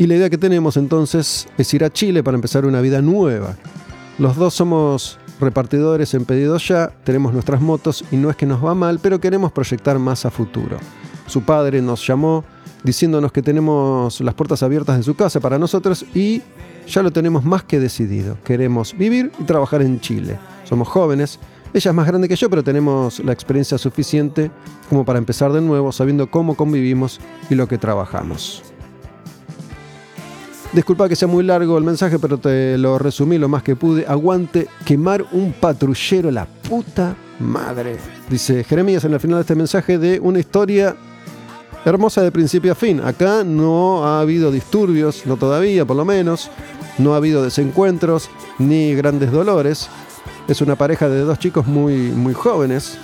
Y 0.00 0.06
la 0.06 0.14
idea 0.14 0.30
que 0.30 0.38
tenemos 0.38 0.76
entonces 0.76 1.48
es 1.58 1.74
ir 1.74 1.82
a 1.82 1.90
Chile 1.90 2.22
para 2.22 2.36
empezar 2.36 2.64
una 2.64 2.80
vida 2.80 3.02
nueva. 3.02 3.56
Los 4.16 4.36
dos 4.36 4.54
somos 4.54 5.18
repartidores 5.40 6.14
en 6.14 6.24
ya, 6.58 6.92
tenemos 7.02 7.32
nuestras 7.32 7.60
motos 7.60 8.04
y 8.12 8.16
no 8.16 8.30
es 8.30 8.36
que 8.36 8.46
nos 8.46 8.64
va 8.64 8.76
mal, 8.76 9.00
pero 9.02 9.20
queremos 9.20 9.50
proyectar 9.50 9.98
más 9.98 10.24
a 10.24 10.30
futuro. 10.30 10.76
Su 11.26 11.42
padre 11.42 11.82
nos 11.82 12.06
llamó 12.06 12.44
diciéndonos 12.84 13.32
que 13.32 13.42
tenemos 13.42 14.20
las 14.20 14.34
puertas 14.34 14.62
abiertas 14.62 14.98
de 14.98 15.02
su 15.02 15.16
casa 15.16 15.40
para 15.40 15.58
nosotros 15.58 16.06
y 16.14 16.42
ya 16.86 17.02
lo 17.02 17.10
tenemos 17.10 17.42
más 17.42 17.64
que 17.64 17.80
decidido. 17.80 18.38
Queremos 18.44 18.96
vivir 18.96 19.32
y 19.40 19.42
trabajar 19.42 19.82
en 19.82 19.98
Chile. 19.98 20.38
Somos 20.62 20.86
jóvenes, 20.86 21.40
ella 21.74 21.90
es 21.90 21.94
más 21.96 22.06
grande 22.06 22.28
que 22.28 22.36
yo, 22.36 22.48
pero 22.48 22.62
tenemos 22.62 23.18
la 23.18 23.32
experiencia 23.32 23.76
suficiente 23.76 24.52
como 24.88 25.04
para 25.04 25.18
empezar 25.18 25.52
de 25.52 25.60
nuevo 25.60 25.90
sabiendo 25.90 26.30
cómo 26.30 26.54
convivimos 26.54 27.18
y 27.50 27.56
lo 27.56 27.66
que 27.66 27.78
trabajamos. 27.78 28.62
Disculpa 30.72 31.08
que 31.08 31.16
sea 31.16 31.28
muy 31.28 31.44
largo 31.44 31.78
el 31.78 31.84
mensaje, 31.84 32.18
pero 32.18 32.36
te 32.36 32.76
lo 32.76 32.98
resumí 32.98 33.38
lo 33.38 33.48
más 33.48 33.62
que 33.62 33.74
pude. 33.74 34.04
Aguante 34.06 34.68
quemar 34.84 35.24
un 35.32 35.52
patrullero, 35.52 36.30
la 36.30 36.44
puta 36.46 37.16
madre. 37.40 37.96
Dice 38.28 38.62
Jeremías 38.64 39.02
en 39.04 39.14
el 39.14 39.20
final 39.20 39.38
de 39.38 39.40
este 39.42 39.54
mensaje 39.54 39.98
de 39.98 40.20
una 40.20 40.40
historia 40.40 40.94
hermosa 41.86 42.20
de 42.22 42.30
principio 42.30 42.72
a 42.72 42.74
fin. 42.74 43.00
Acá 43.00 43.44
no 43.44 44.04
ha 44.04 44.20
habido 44.20 44.50
disturbios, 44.50 45.24
no 45.24 45.38
todavía 45.38 45.86
por 45.86 45.96
lo 45.96 46.04
menos. 46.04 46.50
No 46.98 47.14
ha 47.14 47.16
habido 47.16 47.42
desencuentros 47.42 48.28
ni 48.58 48.94
grandes 48.94 49.32
dolores. 49.32 49.88
Es 50.48 50.60
una 50.60 50.76
pareja 50.76 51.08
de 51.08 51.20
dos 51.20 51.38
chicos 51.38 51.66
muy, 51.66 51.94
muy 52.10 52.34
jóvenes 52.34 52.98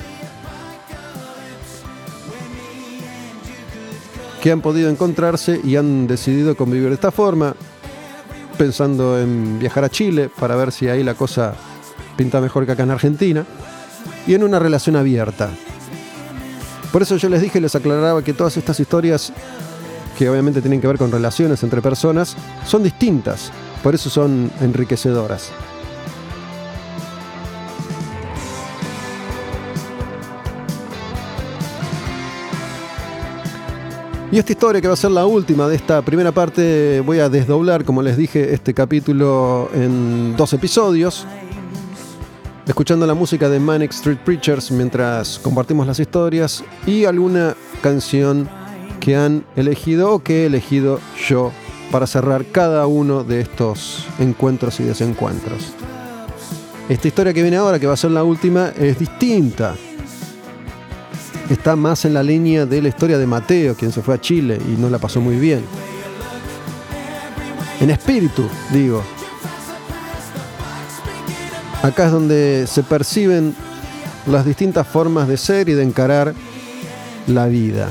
que 4.45 4.53
han 4.53 4.61
podido 4.61 4.91
encontrarse 4.91 5.59
y 5.65 5.77
han 5.77 6.07
decidido 6.07 6.55
convivir 6.55 6.89
de 6.89 6.97
esta 6.97 7.11
forma, 7.11 7.55
pensando 8.59 9.19
en 9.19 9.59
viajar 9.59 9.85
a 9.85 9.89
Chile 9.89 10.29
para 10.39 10.55
ver 10.55 10.71
si 10.71 10.87
ahí 10.87 11.03
la 11.03 11.15
cosa 11.15 11.55
pinta 12.19 12.43
mejor 12.43 12.67
que 12.67 12.73
acá 12.73 12.83
en 12.83 12.91
Argentina, 12.91 13.47
y 14.27 14.35
en 14.35 14.45
una 14.45 14.59
relación 14.59 14.97
abierta. 14.97 15.49
Por 16.93 17.01
eso 17.01 17.17
yo 17.17 17.31
les 17.31 17.41
dije, 17.41 17.59
les 17.59 17.75
aclaraba 17.75 18.23
que 18.23 18.35
todas 18.35 18.59
estas 18.59 18.79
historias, 18.79 19.33
que 20.19 20.29
obviamente 20.29 20.61
tienen 20.61 20.83
que 20.83 20.89
ver 20.89 20.99
con 20.99 21.11
relaciones 21.11 21.63
entre 21.63 21.81
personas, 21.81 22.37
son 22.67 22.83
distintas, 22.83 23.51
por 23.83 23.95
eso 23.95 24.11
son 24.11 24.51
enriquecedoras. 24.61 25.53
Y 34.35 34.39
esta 34.39 34.51
historia 34.51 34.81
que 34.81 34.89
va 34.89 34.95
a 34.95 34.97
ser 34.97 35.13
la 35.13 35.27
última 35.27 35.69
de 35.69 35.77
esta 35.77 36.03
primera 36.03 36.33
parte, 36.33 37.01
voy 37.07 37.21
a 37.21 37.29
desdoblar, 37.29 37.85
como 37.85 38.03
les 38.03 38.17
dije, 38.17 38.53
este 38.53 38.75
capítulo 38.75 39.71
en 39.73 40.37
dos 40.37 40.53
episodios. 40.53 41.25
escuchando 42.67 43.07
la 43.07 43.15
música 43.15 43.49
de 43.49 43.61
Manic 43.61 43.93
Street 43.93 44.19
Preachers 44.25 44.73
mientras 44.73 45.39
compartimos 45.39 45.87
las 45.87 46.01
historias 46.01 46.65
y 46.85 47.05
alguna 47.05 47.55
canción 47.81 48.49
que 48.99 49.15
han 49.15 49.45
elegido 49.55 50.15
o 50.15 50.25
que 50.25 50.43
he 50.43 50.47
elegido 50.47 50.99
yo 51.29 51.53
para 51.93 52.09
cerrar 52.09 52.45
cada 52.47 52.89
uno 52.89 53.23
de 53.23 53.41
estos 53.41 54.05
encuentros 54.19 54.81
y 54.81 54.83
desencuentros. 54.83 55.75
Esta 56.89 57.07
historia 57.07 57.33
que 57.33 57.43
viene 57.43 57.59
ahora, 57.59 57.79
que 57.79 57.87
va 57.87 57.95
a 57.95 57.97
ser 57.97 58.11
la 58.11 58.25
última, 58.25 58.73
es 58.77 58.99
distinta. 58.99 59.77
Está 61.51 61.77
más 61.77 62.05
en 62.05 62.15
la 62.15 62.23
línea 62.23 62.65
de 62.65 62.81
la 62.81 62.89
historia 62.89 63.19
de 63.19 63.27
Mateo, 63.27 63.75
quien 63.75 63.93
se 63.93 64.01
fue 64.03 64.15
a 64.15 64.21
Chile 64.21 64.59
y 64.67 64.81
no 64.81 64.89
la 64.89 64.99
pasó 64.99 65.21
muy 65.21 65.37
bien. 65.37 65.65
En 67.81 67.91
espíritu, 67.91 68.49
digo. 68.73 69.03
Acá 71.83 72.07
es 72.07 72.13
donde 72.13 72.67
se 72.67 72.83
perciben 72.83 73.55
las 74.27 74.47
distintas 74.47 74.87
formas 74.87 75.29
de 75.29 75.37
ser 75.37 75.69
y 75.69 75.75
de 75.75 75.83
encarar 75.83 76.35
la 77.27 77.47
vida. 77.47 77.91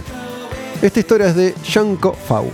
Esta 0.81 0.99
historia 0.99 1.27
es 1.27 1.35
de 1.35 1.53
Shanko 1.63 2.13
Fau. 2.13 2.49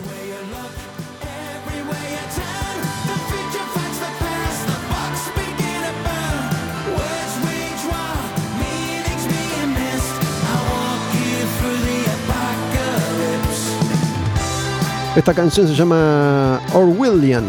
Esta 15.19 15.33
canción 15.33 15.67
se 15.67 15.75
llama 15.75 16.61
Orwellian. 16.73 17.43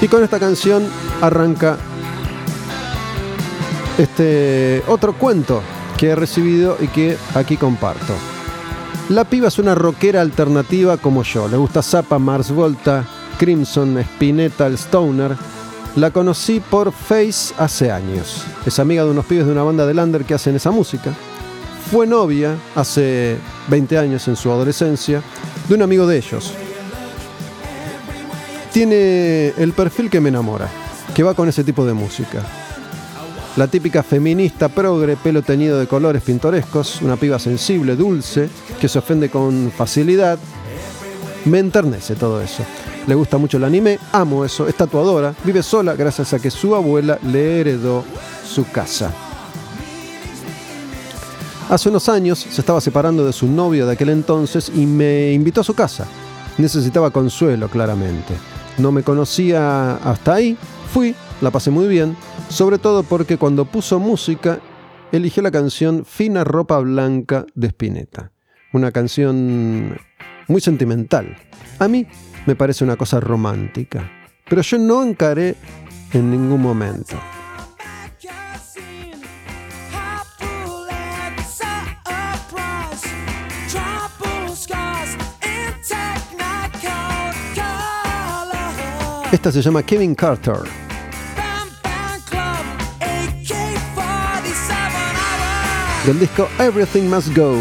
Y 0.00 0.08
con 0.08 0.24
esta 0.24 0.40
canción 0.40 0.88
arranca 1.20 1.76
este 3.98 4.82
otro 4.88 5.12
cuento 5.12 5.60
que 5.98 6.06
he 6.08 6.16
recibido 6.16 6.78
y 6.80 6.88
que 6.88 7.18
aquí 7.34 7.58
comparto. 7.58 8.14
La 9.10 9.24
piba 9.24 9.48
es 9.48 9.58
una 9.58 9.74
rockera 9.74 10.22
alternativa 10.22 10.96
como 10.96 11.22
yo. 11.22 11.48
Le 11.48 11.58
gusta 11.58 11.82
Zappa, 11.82 12.18
Mars 12.18 12.50
Volta, 12.50 13.04
Crimson, 13.38 13.98
Spinetta, 13.98 14.68
Stoner. 14.68 15.36
La 15.96 16.10
conocí 16.10 16.60
por 16.60 16.90
Face 16.90 17.52
hace 17.58 17.90
años. 17.90 18.44
Es 18.64 18.78
amiga 18.78 19.04
de 19.04 19.10
unos 19.10 19.26
pibes 19.26 19.44
de 19.44 19.52
una 19.52 19.62
banda 19.62 19.84
de 19.84 19.92
Lander 19.92 20.24
que 20.24 20.32
hacen 20.32 20.56
esa 20.56 20.70
música. 20.70 21.12
Fue 21.90 22.06
novia 22.06 22.56
hace 22.74 23.36
20 23.68 23.98
años 23.98 24.26
en 24.26 24.36
su 24.36 24.50
adolescencia 24.50 25.22
de 25.68 25.74
un 25.74 25.82
amigo 25.82 26.06
de 26.06 26.16
ellos. 26.16 26.54
Tiene 28.72 29.48
el 29.58 29.74
perfil 29.74 30.08
que 30.08 30.20
me 30.20 30.30
enamora, 30.30 30.66
que 31.14 31.22
va 31.22 31.34
con 31.34 31.50
ese 31.50 31.62
tipo 31.62 31.84
de 31.84 31.92
música. 31.92 32.42
La 33.56 33.66
típica 33.66 34.02
feminista 34.02 34.70
progre, 34.70 35.16
pelo 35.16 35.42
teñido 35.42 35.78
de 35.78 35.86
colores 35.86 36.22
pintorescos, 36.22 37.02
una 37.02 37.16
piba 37.16 37.38
sensible, 37.38 37.96
dulce, 37.96 38.48
que 38.80 38.88
se 38.88 38.98
ofende 38.98 39.28
con 39.28 39.70
facilidad. 39.76 40.38
Me 41.44 41.58
enternece 41.58 42.14
todo 42.14 42.40
eso. 42.40 42.64
Le 43.06 43.14
gusta 43.14 43.36
mucho 43.36 43.56
el 43.56 43.64
anime, 43.64 43.98
amo 44.12 44.44
eso, 44.44 44.68
es 44.68 44.76
tatuadora, 44.76 45.34
vive 45.44 45.62
sola 45.62 45.94
gracias 45.94 46.32
a 46.34 46.38
que 46.38 46.50
su 46.50 46.74
abuela 46.74 47.18
le 47.22 47.60
heredó 47.60 48.04
su 48.44 48.64
casa. 48.70 49.12
Hace 51.68 51.88
unos 51.88 52.08
años 52.08 52.38
se 52.38 52.60
estaba 52.60 52.80
separando 52.80 53.24
de 53.24 53.32
su 53.32 53.48
novio 53.48 53.86
de 53.86 53.92
aquel 53.92 54.10
entonces 54.10 54.70
y 54.74 54.86
me 54.86 55.32
invitó 55.32 55.62
a 55.62 55.64
su 55.64 55.74
casa. 55.74 56.06
Necesitaba 56.58 57.10
consuelo, 57.10 57.68
claramente. 57.68 58.34
No 58.78 58.92
me 58.92 59.02
conocía 59.02 59.96
hasta 59.96 60.34
ahí, 60.34 60.56
fui, 60.92 61.14
la 61.40 61.50
pasé 61.50 61.70
muy 61.70 61.88
bien, 61.88 62.16
sobre 62.48 62.78
todo 62.78 63.02
porque 63.02 63.38
cuando 63.38 63.64
puso 63.64 63.98
música 63.98 64.60
eligió 65.12 65.42
la 65.42 65.50
canción 65.50 66.04
Fina 66.04 66.44
Ropa 66.44 66.78
Blanca 66.78 67.46
de 67.54 67.68
Spinetta. 67.68 68.32
Una 68.72 68.92
canción 68.92 69.98
muy 70.52 70.60
sentimental. 70.60 71.34
A 71.78 71.88
mí 71.88 72.06
me 72.46 72.54
parece 72.54 72.84
una 72.84 72.96
cosa 72.96 73.18
romántica, 73.18 74.08
pero 74.48 74.62
yo 74.62 74.78
no 74.78 75.02
encaré 75.02 75.56
en 76.12 76.30
ningún 76.30 76.60
momento. 76.60 77.18
Esta 89.32 89.50
se 89.50 89.62
llama 89.62 89.82
Kevin 89.82 90.14
Carter. 90.14 90.56
Del 96.04 96.18
disco 96.18 96.48
Everything 96.58 97.04
Must 97.04 97.34
Go. 97.34 97.56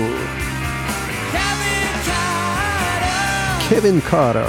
Kevin 3.72 4.02
Carter. 4.02 4.44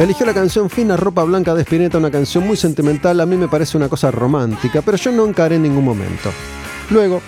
Eligió 0.00 0.26
la 0.26 0.34
canción 0.34 0.68
Fina 0.68 0.96
Ropa 0.96 1.22
Blanca 1.22 1.54
de 1.54 1.62
Spinetta, 1.62 1.98
una 1.98 2.10
canción 2.10 2.44
muy 2.44 2.56
sentimental, 2.56 3.20
a 3.20 3.26
mí 3.26 3.36
me 3.36 3.46
parece 3.46 3.76
una 3.76 3.88
cosa 3.88 4.10
romántica, 4.10 4.82
pero 4.82 4.96
yo 4.96 5.12
no 5.12 5.24
encaré 5.24 5.54
en 5.54 5.62
ningún 5.62 5.84
momento. 5.84 6.32
Luego 6.90 7.22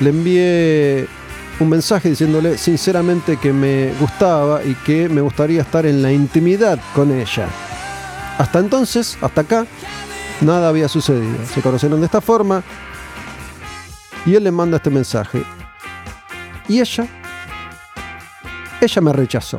le 0.00 0.10
envié 0.10 1.06
un 1.60 1.70
mensaje 1.70 2.10
diciéndole 2.10 2.58
sinceramente 2.58 3.38
que 3.38 3.54
me 3.54 3.94
gustaba 3.98 4.62
y 4.62 4.74
que 4.74 5.08
me 5.08 5.22
gustaría 5.22 5.62
estar 5.62 5.86
en 5.86 6.02
la 6.02 6.12
intimidad 6.12 6.78
con 6.94 7.10
ella. 7.10 7.48
Hasta 8.38 8.58
entonces, 8.58 9.16
hasta 9.20 9.40
acá, 9.40 9.66
nada 10.40 10.68
había 10.68 10.88
sucedido. 10.88 11.38
Se 11.52 11.62
conocieron 11.62 12.00
de 12.00 12.06
esta 12.06 12.20
forma 12.20 12.62
y 14.26 14.34
él 14.34 14.44
le 14.44 14.50
manda 14.50 14.76
este 14.76 14.90
mensaje. 14.90 15.42
Y 16.68 16.80
ella, 16.80 17.06
ella 18.80 19.02
me 19.02 19.12
rechazó. 19.12 19.58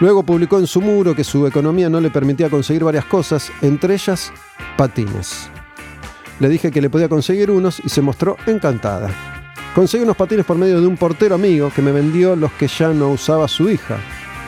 Luego 0.00 0.24
publicó 0.24 0.58
en 0.58 0.66
su 0.66 0.80
muro 0.80 1.14
que 1.14 1.22
su 1.22 1.46
economía 1.46 1.88
no 1.88 2.00
le 2.00 2.10
permitía 2.10 2.50
conseguir 2.50 2.82
varias 2.82 3.04
cosas, 3.04 3.52
entre 3.62 3.94
ellas 3.94 4.32
patines. 4.76 5.48
Le 6.40 6.48
dije 6.48 6.72
que 6.72 6.82
le 6.82 6.90
podía 6.90 7.08
conseguir 7.08 7.50
unos 7.52 7.80
y 7.84 7.88
se 7.88 8.02
mostró 8.02 8.36
encantada. 8.46 9.10
Conseguí 9.74 10.02
unos 10.02 10.16
patines 10.16 10.44
por 10.44 10.58
medio 10.58 10.80
de 10.80 10.86
un 10.86 10.96
portero 10.96 11.36
amigo 11.36 11.70
que 11.74 11.82
me 11.82 11.92
vendió 11.92 12.34
los 12.34 12.50
que 12.52 12.66
ya 12.66 12.88
no 12.88 13.10
usaba 13.10 13.46
su 13.46 13.70
hija. 13.70 13.96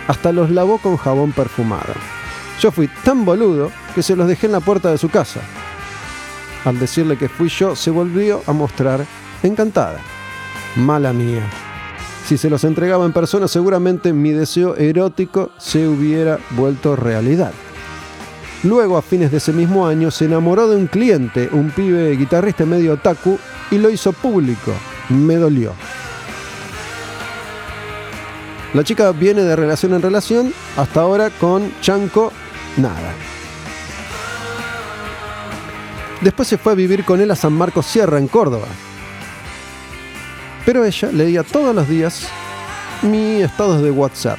Hasta 0.09 0.33
los 0.33 0.51
lavó 0.51 0.79
con 0.79 0.97
jabón 0.97 1.33
perfumado. 1.33 1.95
Yo 2.60 2.70
fui 2.70 2.89
tan 3.05 3.24
boludo 3.24 3.70
que 3.94 4.02
se 4.02 4.16
los 4.16 4.28
dejé 4.28 4.47
en 4.47 4.52
la 4.52 4.60
puerta 4.60 4.90
de 4.90 4.98
su 4.98 5.09
casa. 5.09 5.40
Al 6.64 6.78
decirle 6.78 7.18
que 7.18 7.28
fui 7.28 7.48
yo, 7.48 7.76
se 7.76 7.90
volvió 7.90 8.43
a 8.47 8.52
mostrar 8.52 9.05
encantada. 9.43 10.01
Mala 10.76 11.12
mía. 11.12 11.43
Si 12.26 12.39
se 12.39 12.48
los 12.48 12.64
entregaba 12.64 13.05
en 13.05 13.12
persona, 13.12 13.48
seguramente 13.48 14.14
mi 14.14 14.31
deseo 14.31 14.76
erótico 14.76 15.51
se 15.59 15.86
hubiera 15.86 16.39
vuelto 16.51 16.97
realidad. 16.97 17.52
Luego, 18.62 18.97
a 18.97 19.02
fines 19.02 19.31
de 19.31 19.36
ese 19.36 19.52
mismo 19.52 19.86
año, 19.86 20.10
se 20.10 20.24
enamoró 20.24 20.66
de 20.66 20.76
un 20.76 20.86
cliente, 20.86 21.51
un 21.52 21.70
pibe 21.70 22.16
guitarrista 22.16 22.64
medio 22.64 22.94
otaku, 22.94 23.39
y 23.70 23.76
lo 23.76 23.90
hizo 23.90 24.14
público. 24.14 24.72
Me 25.10 25.36
dolió. 25.36 25.74
La 28.72 28.82
chica 28.82 29.12
viene 29.12 29.43
de 29.43 29.55
relación 29.55 29.93
en 29.93 30.01
relación, 30.01 30.55
hasta 30.78 31.02
ahora 31.02 31.28
con 31.28 31.70
Chanco, 31.82 32.32
nada. 32.76 33.14
Después 36.20 36.48
se 36.48 36.59
fue 36.59 36.72
a 36.72 36.74
vivir 36.74 37.05
con 37.05 37.20
él 37.20 37.30
a 37.30 37.36
San 37.36 37.52
Marcos 37.52 37.86
Sierra, 37.86 38.18
en 38.18 38.28
Córdoba. 38.28 38.66
Pero 40.64 40.84
ella 40.84 41.10
leía 41.12 41.42
todos 41.42 41.74
los 41.74 41.88
días 41.88 42.28
mi 43.02 43.42
estados 43.42 43.82
de 43.82 43.90
WhatsApp. 43.90 44.38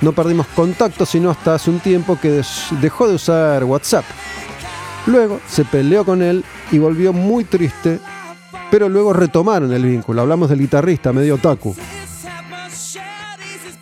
No 0.00 0.12
perdimos 0.12 0.46
contacto 0.48 1.06
sino 1.06 1.30
hasta 1.30 1.54
hace 1.54 1.70
un 1.70 1.78
tiempo 1.78 2.18
que 2.20 2.42
dejó 2.80 3.06
de 3.06 3.14
usar 3.14 3.62
WhatsApp. 3.64 4.04
Luego 5.06 5.40
se 5.46 5.64
peleó 5.64 6.04
con 6.04 6.22
él 6.22 6.44
y 6.72 6.78
volvió 6.78 7.12
muy 7.12 7.44
triste, 7.44 8.00
pero 8.70 8.88
luego 8.88 9.12
retomaron 9.12 9.72
el 9.72 9.84
vínculo. 9.84 10.22
Hablamos 10.22 10.48
del 10.48 10.58
guitarrista 10.58 11.12
medio 11.12 11.36
otaku. 11.36 11.76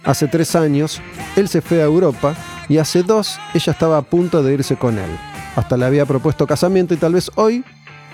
Hace 0.05 0.27
tres 0.29 0.55
años, 0.55 1.01
él 1.37 1.49
se 1.49 1.61
fue 1.61 1.81
a 1.81 1.85
Europa 1.85 2.35
y 2.69 2.79
hace 2.79 3.03
dos 3.03 3.39
ella 3.55 3.73
estaba 3.73 3.99
a 3.99 4.03
punto 4.03 4.43
de 4.43 4.55
irse 4.55 4.77
con 4.77 4.99
él. 4.99 5.11
Hasta 5.57 5.77
le 5.77 5.87
había 5.87 6.07
propuesto 6.07 6.47
casamiento 6.47 6.95
y 6.95 6.99
tal 6.99 7.15
vez 7.15 7.31
hoy 7.35 7.65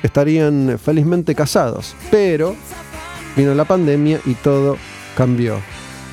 estarían 0.03 0.79
felizmente 0.83 1.35
casados. 1.35 1.95
Pero 2.11 2.55
vino 3.37 3.55
la 3.55 3.65
pandemia 3.65 4.21
y 4.25 4.35
todo 4.35 4.77
cambió. 5.17 5.59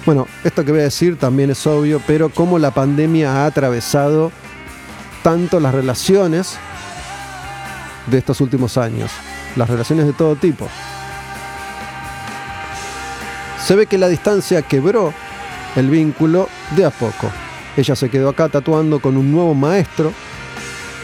Bueno, 0.06 0.28
esto 0.44 0.66
que 0.66 0.72
voy 0.72 0.82
a 0.82 0.86
decir 0.86 1.18
también 1.18 1.52
es 1.52 1.68
obvio, 1.68 2.02
pero 2.08 2.30
cómo 2.30 2.58
la 2.58 2.72
pandemia 2.72 3.32
ha 3.32 3.46
atravesado 3.46 4.32
tanto 5.24 5.60
las 5.60 5.76
relaciones 5.76 6.58
de 8.08 8.18
estos 8.18 8.42
últimos 8.42 8.78
años, 8.78 9.12
las 9.56 9.70
relaciones 9.70 10.08
de 10.08 10.14
todo 10.14 10.36
tipo. 10.36 10.68
Se 13.64 13.76
ve 13.76 13.86
que 13.86 14.00
la 14.00 14.08
distancia 14.08 14.64
quebró 14.64 15.14
el 15.76 15.90
vínculo 15.90 16.50
de 16.76 16.86
a 16.86 16.90
poco. 16.90 17.32
Ella 17.78 17.96
se 17.96 18.10
quedó 18.10 18.30
acá 18.30 18.50
tatuando 18.50 19.00
con 19.00 19.18
un 19.18 19.32
nuevo 19.32 19.54
maestro 19.54 20.12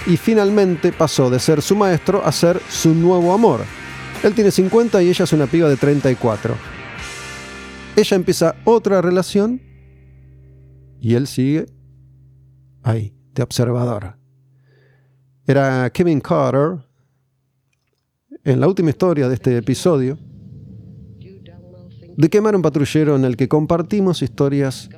y 0.05 0.17
finalmente 0.17 0.91
pasó 0.91 1.29
de 1.29 1.39
ser 1.39 1.61
su 1.61 1.75
maestro 1.75 2.23
a 2.23 2.31
ser 2.31 2.61
su 2.69 2.93
nuevo 2.93 3.33
amor. 3.33 3.61
Él 4.23 4.33
tiene 4.33 4.51
50 4.51 5.01
y 5.03 5.09
ella 5.09 5.23
es 5.23 5.33
una 5.33 5.47
piba 5.47 5.69
de 5.69 5.77
34. 5.77 6.55
Ella 7.95 8.15
empieza 8.15 8.55
otra 8.63 9.01
relación 9.01 9.61
y 10.99 11.13
él 11.15 11.27
sigue 11.27 11.65
ahí, 12.83 13.13
de 13.33 13.43
observador. 13.43 14.17
Era 15.45 15.89
Kevin 15.91 16.19
Carter 16.19 16.79
en 18.43 18.59
la 18.59 18.67
última 18.67 18.89
historia 18.89 19.27
de 19.27 19.35
este 19.35 19.57
episodio 19.57 20.17
de 22.17 22.29
Quemar 22.29 22.55
un 22.55 22.63
patrullero 22.63 23.15
en 23.15 23.25
el 23.25 23.37
que 23.37 23.47
compartimos 23.47 24.23
historias 24.23 24.89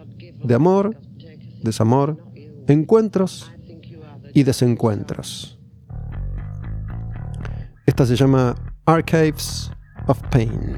de 0.41 0.55
amor, 0.55 0.95
desamor, 1.61 2.17
encuentros 2.67 3.51
y 4.33 4.43
desencuentros. 4.43 5.59
Esta 7.85 8.05
se 8.05 8.15
llama 8.15 8.55
Archives 8.85 9.71
of 10.07 10.19
Pain. 10.29 10.77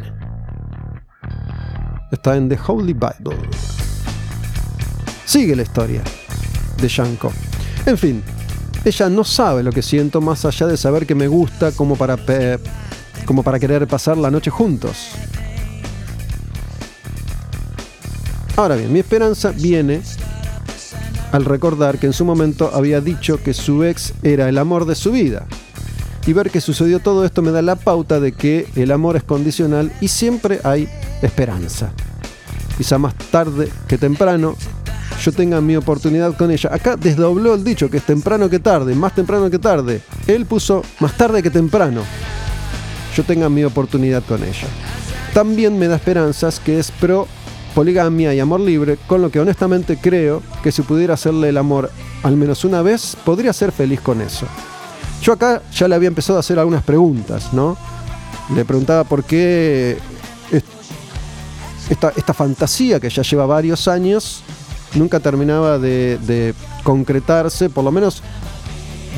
Está 2.11 2.35
en 2.35 2.49
The 2.49 2.59
Holy 2.67 2.93
Bible. 2.93 3.37
Sigue 5.25 5.55
la 5.55 5.63
historia 5.63 6.03
de 6.81 6.87
Shanko. 6.87 7.31
En 7.85 7.97
fin, 7.97 8.23
ella 8.83 9.09
no 9.09 9.23
sabe 9.23 9.63
lo 9.63 9.71
que 9.71 9.81
siento 9.81 10.21
más 10.21 10.43
allá 10.45 10.67
de 10.67 10.77
saber 10.77 11.05
que 11.05 11.15
me 11.15 11.27
gusta 11.27 11.71
como 11.71 11.95
para, 11.95 12.17
como 13.25 13.43
para 13.43 13.59
querer 13.59 13.87
pasar 13.87 14.17
la 14.17 14.31
noche 14.31 14.49
juntos. 14.49 15.11
Ahora 18.57 18.75
bien, 18.75 18.91
mi 18.91 18.99
esperanza 18.99 19.51
viene 19.51 20.01
al 21.31 21.45
recordar 21.45 21.97
que 21.97 22.07
en 22.07 22.13
su 22.13 22.25
momento 22.25 22.71
había 22.73 23.01
dicho 23.01 23.41
que 23.41 23.53
su 23.53 23.83
ex 23.83 24.13
era 24.23 24.49
el 24.49 24.57
amor 24.57 24.85
de 24.85 24.95
su 24.95 25.11
vida. 25.11 25.47
Y 26.27 26.33
ver 26.33 26.51
que 26.51 26.61
sucedió 26.61 26.99
todo 26.99 27.25
esto 27.25 27.41
me 27.41 27.51
da 27.51 27.61
la 27.61 27.75
pauta 27.75 28.19
de 28.19 28.31
que 28.31 28.67
el 28.75 28.91
amor 28.91 29.15
es 29.15 29.23
condicional 29.23 29.91
y 30.01 30.07
siempre 30.07 30.59
hay 30.63 30.87
esperanza. 31.21 31.91
Quizá 32.77 32.97
más 32.97 33.15
tarde 33.31 33.69
que 33.87 33.97
temprano 33.97 34.55
yo 35.21 35.31
tenga 35.31 35.61
mi 35.61 35.75
oportunidad 35.75 36.35
con 36.35 36.49
ella. 36.51 36.71
Acá 36.73 36.95
desdobló 36.95 37.53
el 37.53 37.63
dicho 37.63 37.89
que 37.89 37.97
es 37.97 38.03
temprano 38.03 38.49
que 38.49 38.59
tarde, 38.59 38.95
más 38.95 39.13
temprano 39.13 39.49
que 39.49 39.59
tarde. 39.59 40.01
Él 40.25 40.45
puso 40.45 40.83
más 40.99 41.15
tarde 41.15 41.43
que 41.43 41.51
temprano. 41.51 42.01
Yo 43.15 43.23
tenga 43.23 43.49
mi 43.49 43.63
oportunidad 43.63 44.23
con 44.23 44.43
ella. 44.43 44.67
También 45.33 45.77
me 45.77 45.87
da 45.87 45.95
esperanzas 45.95 46.59
que 46.59 46.79
es 46.79 46.91
pro 46.91 47.27
poligamia 47.73 48.33
y 48.33 48.39
amor 48.39 48.59
libre, 48.59 48.97
con 49.07 49.21
lo 49.21 49.29
que 49.31 49.39
honestamente 49.39 49.97
creo 49.97 50.41
que 50.63 50.71
si 50.71 50.81
pudiera 50.81 51.13
hacerle 51.13 51.49
el 51.49 51.57
amor 51.57 51.89
al 52.23 52.35
menos 52.35 52.65
una 52.65 52.81
vez, 52.81 53.15
podría 53.25 53.53
ser 53.53 53.71
feliz 53.71 54.01
con 54.01 54.21
eso. 54.21 54.45
Yo 55.21 55.33
acá 55.33 55.61
ya 55.73 55.87
le 55.87 55.95
había 55.95 56.07
empezado 56.07 56.37
a 56.37 56.41
hacer 56.41 56.59
algunas 56.59 56.83
preguntas, 56.83 57.53
¿no? 57.53 57.77
Le 58.55 58.65
preguntaba 58.65 59.03
por 59.03 59.23
qué 59.23 59.97
es- 60.51 60.63
esta, 61.89 62.11
esta 62.15 62.33
fantasía 62.33 62.99
que 62.99 63.09
ya 63.09 63.21
lleva 63.21 63.45
varios 63.45 63.87
años 63.87 64.43
nunca 64.93 65.19
terminaba 65.19 65.77
de, 65.79 66.17
de 66.25 66.53
concretarse, 66.83 67.69
por 67.69 67.83
lo 67.83 67.91
menos 67.91 68.21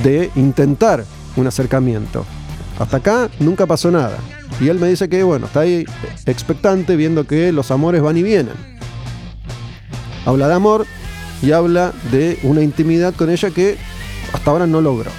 de 0.04 0.30
intentar 0.36 1.04
un 1.36 1.48
acercamiento. 1.48 2.26
Hasta 2.80 2.98
acá 2.98 3.30
nunca 3.40 3.66
pasó 3.66 3.90
nada. 3.90 4.18
Y 4.60 4.70
él 4.70 4.80
me 4.80 4.88
dice 4.88 5.10
que, 5.10 5.24
bueno, 5.24 5.48
está 5.48 5.62
ahí 5.62 5.86
expectante 6.26 6.96
viendo 6.96 7.26
que 7.26 7.52
los 7.52 7.72
amores 7.72 8.02
van 8.02 8.18
y 8.18 8.24
vienen. 8.24 8.54
Habla 10.26 10.48
de 10.48 10.54
amor 10.54 10.86
y 11.42 11.52
habla 11.52 11.94
de 12.12 12.40
una 12.44 12.62
intimidad 12.62 13.14
con 13.14 13.30
ella 13.30 13.50
que 13.50 13.78
hasta 14.32 14.52
ahora 14.52 14.68
no 14.68 14.82
logró. 14.82 15.12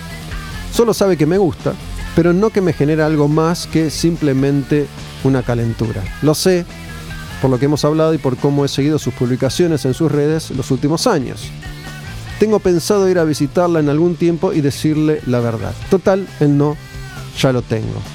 Solo 0.72 0.94
sabe 0.94 1.16
que 1.16 1.26
me 1.26 1.38
gusta, 1.38 1.74
pero 2.16 2.32
no 2.32 2.50
que 2.50 2.60
me 2.60 2.72
genera 2.72 3.06
algo 3.06 3.28
más 3.28 3.66
que 3.66 3.90
simplemente 3.90 4.86
una 5.24 5.42
calentura. 5.42 6.02
Lo 6.22 6.34
sé 6.34 6.64
por 7.40 7.50
lo 7.50 7.58
que 7.58 7.66
hemos 7.66 7.84
hablado 7.84 8.14
y 8.14 8.18
por 8.18 8.36
cómo 8.36 8.64
he 8.64 8.68
seguido 8.68 8.98
sus 8.98 9.12
publicaciones 9.14 9.84
en 9.84 9.94
sus 9.94 10.10
redes 10.10 10.50
los 10.50 10.70
últimos 10.70 11.06
años. 11.06 11.50
Tengo 12.38 12.58
pensado 12.58 13.08
ir 13.08 13.18
a 13.18 13.24
visitarla 13.24 13.80
en 13.80 13.88
algún 13.88 14.16
tiempo 14.16 14.52
y 14.52 14.60
decirle 14.60 15.20
la 15.26 15.40
verdad. 15.40 15.74
Total, 15.90 16.26
el 16.40 16.56
no 16.56 16.76
ya 17.38 17.52
lo 17.52 17.62
tengo. 17.62 18.13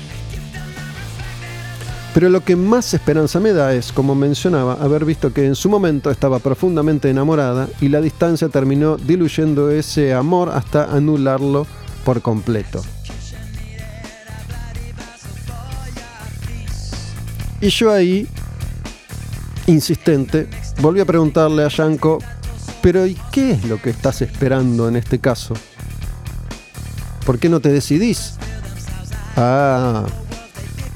Pero 2.13 2.29
lo 2.29 2.43
que 2.43 2.55
más 2.55 2.93
esperanza 2.93 3.39
me 3.39 3.53
da 3.53 3.73
es, 3.73 3.91
como 3.91 4.15
mencionaba, 4.15 4.73
haber 4.73 5.05
visto 5.05 5.31
que 5.31 5.45
en 5.45 5.55
su 5.55 5.69
momento 5.69 6.09
estaba 6.09 6.39
profundamente 6.39 7.09
enamorada 7.09 7.69
y 7.81 7.89
la 7.89 8.01
distancia 8.01 8.49
terminó 8.49 8.97
diluyendo 8.97 9.69
ese 9.69 10.13
amor 10.13 10.49
hasta 10.49 10.85
anularlo 10.85 11.67
por 12.03 12.21
completo. 12.21 12.81
Y 17.61 17.69
yo 17.69 17.91
ahí, 17.91 18.27
insistente, 19.67 20.47
volví 20.81 21.01
a 21.01 21.05
preguntarle 21.05 21.63
a 21.63 21.67
Yanko, 21.67 22.19
pero 22.81 23.05
¿y 23.05 23.15
qué 23.31 23.51
es 23.51 23.65
lo 23.65 23.81
que 23.81 23.91
estás 23.91 24.21
esperando 24.21 24.87
en 24.87 24.95
este 24.95 25.19
caso? 25.19 25.53
¿Por 27.25 27.37
qué 27.37 27.49
no 27.49 27.59
te 27.59 27.69
decidís 27.69 28.35
a 29.35 30.05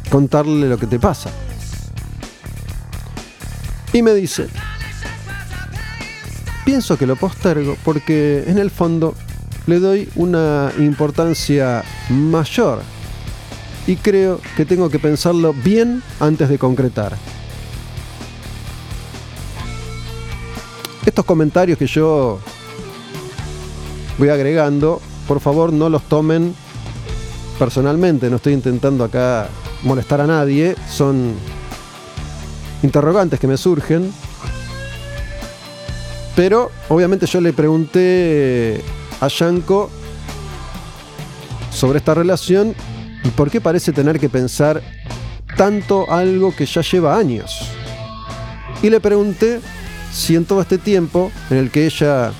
contarle 0.09 0.67
lo 0.67 0.77
que 0.77 0.88
te 0.88 0.99
pasa? 0.99 1.30
Y 3.93 4.01
me 4.01 4.13
dice, 4.13 4.47
pienso 6.65 6.97
que 6.97 7.05
lo 7.05 7.15
postergo 7.15 7.77
porque 7.84 8.43
en 8.47 8.57
el 8.57 8.71
fondo 8.71 9.15
le 9.67 9.80
doy 9.80 10.09
una 10.15 10.71
importancia 10.80 11.84
mayor 12.09 12.81
y 13.85 13.95
creo 13.97 14.39
que 14.57 14.65
tengo 14.65 14.89
que 14.89 14.99
pensarlo 14.99 15.53
bien 15.53 16.01
antes 16.19 16.49
de 16.49 16.57
concretar. 16.57 17.15
Estos 21.05 21.25
comentarios 21.25 21.77
que 21.77 21.85
yo 21.85 22.39
voy 24.17 24.30
agregando, 24.30 25.01
por 25.27 25.39
favor 25.39 25.73
no 25.73 25.89
los 25.89 26.03
tomen 26.03 26.55
personalmente, 27.59 28.30
no 28.30 28.38
estoy 28.38 28.53
intentando 28.53 29.03
acá 29.03 29.49
molestar 29.84 30.22
a 30.22 30.27
nadie, 30.27 30.76
son 30.89 31.34
interrogantes 32.81 33.39
que 33.39 33.47
me 33.47 33.57
surgen, 33.57 34.11
pero 36.35 36.72
obviamente 36.89 37.26
yo 37.26 37.41
le 37.41 37.53
pregunté 37.53 38.81
a 39.22 39.27
Yanko 39.27 39.89
sobre 41.72 41.99
esta 41.99 42.14
relación 42.14 42.76
y 43.23 43.30
por 43.30 43.49
qué 43.49 43.61
parece 43.61 43.91
tener 43.91 44.19
que 44.19 44.30
pensar 44.30 44.81
tanto 45.55 46.11
algo 46.11 46.55
que 46.55 46.65
ya 46.65 46.81
lleva 46.81 47.18
años. 47.18 47.69
Y 48.81 48.89
le 48.89 48.99
pregunté 48.99 49.61
si 50.11 50.35
en 50.35 50.45
todo 50.45 50.61
este 50.61 50.77
tiempo 50.77 51.31
en 51.49 51.57
el 51.57 51.72
que 51.72 51.85
ella 51.85 52.31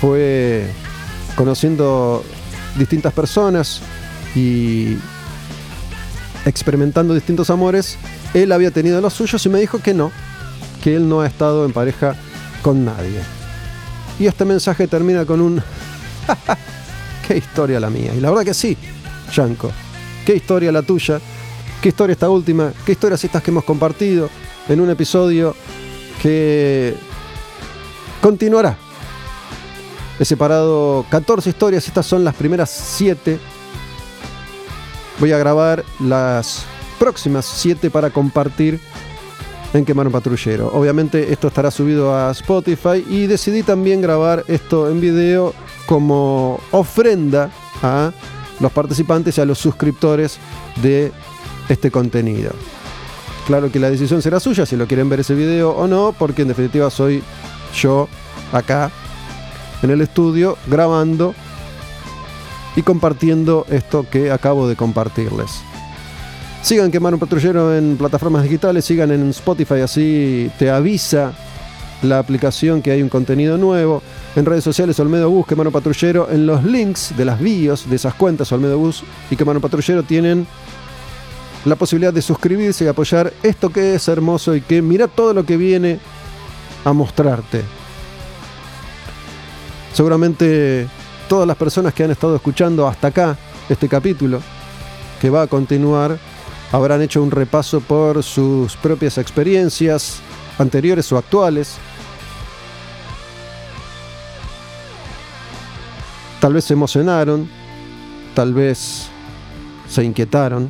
fue 0.00 0.66
conociendo 1.36 2.22
distintas 2.76 3.12
personas 3.12 3.80
y 4.34 4.96
experimentando 6.44 7.14
distintos 7.14 7.50
amores, 7.50 7.96
él 8.34 8.52
había 8.52 8.70
tenido 8.70 9.00
los 9.00 9.14
suyos 9.14 9.44
y 9.46 9.48
me 9.48 9.60
dijo 9.60 9.80
que 9.80 9.94
no, 9.94 10.12
que 10.82 10.96
él 10.96 11.08
no 11.08 11.20
ha 11.20 11.26
estado 11.26 11.64
en 11.64 11.72
pareja 11.72 12.14
con 12.62 12.84
nadie. 12.84 13.20
Y 14.18 14.26
este 14.26 14.44
mensaje 14.44 14.86
termina 14.86 15.24
con 15.24 15.40
un... 15.40 15.62
¡Qué 17.26 17.36
historia 17.38 17.80
la 17.80 17.90
mía! 17.90 18.14
Y 18.14 18.20
la 18.20 18.30
verdad 18.30 18.44
que 18.44 18.54
sí, 18.54 18.76
Yanko. 19.32 19.70
¿Qué 20.24 20.36
historia 20.36 20.70
la 20.72 20.82
tuya? 20.82 21.20
¿Qué 21.82 21.88
historia 21.88 22.12
esta 22.12 22.30
última? 22.30 22.72
¿Qué 22.84 22.92
historias 22.92 23.24
estas 23.24 23.42
que 23.42 23.50
hemos 23.50 23.64
compartido 23.64 24.30
en 24.68 24.80
un 24.80 24.90
episodio 24.90 25.54
que 26.22 26.94
continuará? 28.22 28.76
He 30.18 30.24
separado 30.24 31.04
14 31.10 31.50
historias, 31.50 31.86
estas 31.86 32.06
son 32.06 32.24
las 32.24 32.34
primeras 32.34 32.70
7. 32.70 33.38
Voy 35.18 35.32
a 35.32 35.38
grabar 35.38 35.84
las 36.00 36.64
próximas 36.98 37.44
7 37.44 37.90
para 37.90 38.10
compartir 38.10 38.80
en 39.72 39.84
Quemar 39.84 40.06
un 40.06 40.12
Patrullero. 40.12 40.70
Obviamente 40.72 41.32
esto 41.32 41.48
estará 41.48 41.70
subido 41.70 42.14
a 42.14 42.30
Spotify 42.32 43.04
y 43.08 43.26
decidí 43.26 43.62
también 43.62 44.00
grabar 44.00 44.44
esto 44.48 44.90
en 44.90 45.00
video 45.00 45.54
como 45.86 46.60
ofrenda 46.70 47.50
a 47.82 48.12
los 48.60 48.72
participantes 48.72 49.36
y 49.38 49.40
a 49.40 49.44
los 49.44 49.58
suscriptores 49.58 50.38
de 50.82 51.12
este 51.68 51.90
contenido. 51.90 52.52
Claro 53.46 53.70
que 53.70 53.78
la 53.78 53.90
decisión 53.90 54.22
será 54.22 54.40
suya 54.40 54.64
si 54.64 54.76
lo 54.76 54.86
quieren 54.86 55.08
ver 55.08 55.20
ese 55.20 55.34
video 55.34 55.70
o 55.70 55.86
no, 55.86 56.14
porque 56.18 56.42
en 56.42 56.48
definitiva 56.48 56.90
soy 56.90 57.22
yo 57.74 58.08
acá 58.52 58.90
en 59.82 59.90
el 59.90 60.00
estudio 60.00 60.56
grabando 60.66 61.34
y 62.76 62.82
compartiendo 62.82 63.66
esto 63.70 64.06
que 64.10 64.30
acabo 64.30 64.68
de 64.68 64.76
compartirles. 64.76 65.62
Sigan 66.62 66.90
Quemar 66.90 67.12
un 67.12 67.20
Patrullero 67.20 67.76
en 67.76 67.96
plataformas 67.96 68.42
digitales, 68.42 68.84
sigan 68.84 69.10
en 69.10 69.28
Spotify, 69.30 69.80
así 69.80 70.50
te 70.58 70.70
avisa 70.70 71.32
la 72.02 72.18
aplicación 72.18 72.82
que 72.82 72.90
hay 72.90 73.02
un 73.02 73.08
contenido 73.08 73.58
nuevo. 73.58 74.02
En 74.36 74.44
redes 74.46 74.64
sociales, 74.64 74.98
Olmedo 74.98 75.30
Bus, 75.30 75.46
Quemar 75.46 75.66
un 75.66 75.72
Patrullero. 75.72 76.28
En 76.30 76.46
los 76.46 76.64
links 76.64 77.14
de 77.16 77.24
las 77.24 77.38
bios 77.38 77.88
de 77.88 77.96
esas 77.96 78.14
cuentas, 78.14 78.50
Olmedo 78.52 78.78
Bus 78.78 79.02
y 79.30 79.36
Quemar 79.36 79.56
un 79.56 79.62
Patrullero, 79.62 80.02
tienen 80.02 80.46
la 81.64 81.76
posibilidad 81.76 82.12
de 82.12 82.22
suscribirse 82.22 82.84
y 82.84 82.88
apoyar 82.88 83.32
esto 83.42 83.70
que 83.70 83.94
es 83.94 84.08
hermoso 84.08 84.54
y 84.54 84.60
que 84.60 84.82
mira 84.82 85.08
todo 85.08 85.32
lo 85.32 85.44
que 85.44 85.56
viene 85.56 85.98
a 86.84 86.92
mostrarte. 86.92 87.62
Seguramente 89.92 90.86
todas 91.28 91.46
las 91.46 91.56
personas 91.56 91.94
que 91.94 92.04
han 92.04 92.10
estado 92.10 92.36
escuchando 92.36 92.86
hasta 92.86 93.08
acá 93.08 93.36
este 93.68 93.88
capítulo, 93.88 94.40
que 95.20 95.30
va 95.30 95.42
a 95.42 95.46
continuar, 95.46 96.18
habrán 96.72 97.02
hecho 97.02 97.22
un 97.22 97.30
repaso 97.30 97.80
por 97.80 98.22
sus 98.22 98.76
propias 98.76 99.18
experiencias, 99.18 100.20
anteriores 100.58 101.10
o 101.12 101.18
actuales. 101.18 101.76
Tal 106.40 106.52
vez 106.52 106.64
se 106.64 106.74
emocionaron, 106.74 107.48
tal 108.34 108.52
vez 108.52 109.08
se 109.88 110.04
inquietaron, 110.04 110.68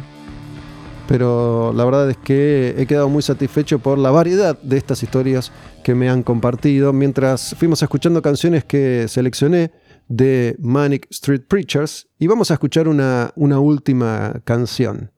pero 1.09 1.72
la 1.74 1.85
verdad 1.85 2.10
es 2.10 2.16
que 2.16 2.74
he 2.78 2.86
quedado 2.86 3.09
muy 3.09 3.22
satisfecho 3.22 3.78
por 3.78 3.98
la 3.98 4.10
variedad 4.10 4.59
de 4.62 4.76
estas 4.76 5.02
historias 5.02 5.51
que 5.82 5.94
me 5.94 6.09
han 6.09 6.22
compartido 6.22 6.93
mientras 6.93 7.55
fuimos 7.59 7.82
escuchando 7.82 8.22
canciones 8.22 8.64
que 8.64 9.06
seleccioné 9.09 9.70
de 10.09 10.56
Manic 10.59 11.06
Street 11.10 11.43
Preachers 11.48 12.09
y 12.18 12.26
vamos 12.26 12.51
a 12.51 12.55
escuchar 12.55 12.89
una, 12.89 13.32
una 13.36 13.59
última 13.59 14.40
canción. 14.44 15.12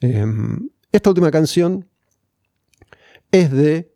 Em, 0.00 0.70
esta 0.92 1.10
última 1.10 1.30
canción 1.30 1.88
es 3.30 3.50
de 3.50 3.92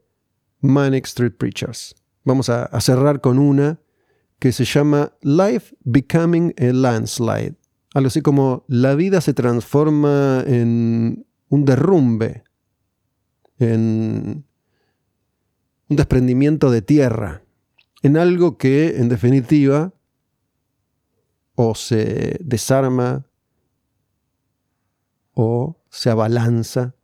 Manic 0.61 1.07
Street 1.07 1.35
Preachers. 1.39 1.95
Vamos 2.25 2.49
a, 2.49 2.65
a 2.65 2.81
cerrar 2.81 3.21
con 3.21 3.39
una 3.39 3.81
que 4.39 4.53
se 4.53 4.65
llama 4.65 5.13
Life 5.23 5.75
Becoming 5.85 6.55
a 6.59 6.73
Landslide. 6.73 7.57
Algo 7.95 8.09
así 8.09 8.21
como 8.21 8.65
la 8.69 8.95
vida 8.95 9.21
se 9.21 9.35
transforma 9.35 10.45
en 10.47 11.27
un 11.49 11.65
derrumbe, 11.65 12.45
en 13.59 14.45
un 15.89 15.97
desprendimiento 15.97 16.71
de 16.71 16.83
tierra, 16.83 17.43
en 18.03 18.17
algo 18.17 18.59
que 18.59 18.99
en 18.99 19.09
definitiva 19.09 19.95
o 21.61 21.75
se 21.75 22.39
desarma 22.41 23.27
o 25.35 25.83
se 25.91 26.09
abalanza 26.09 26.95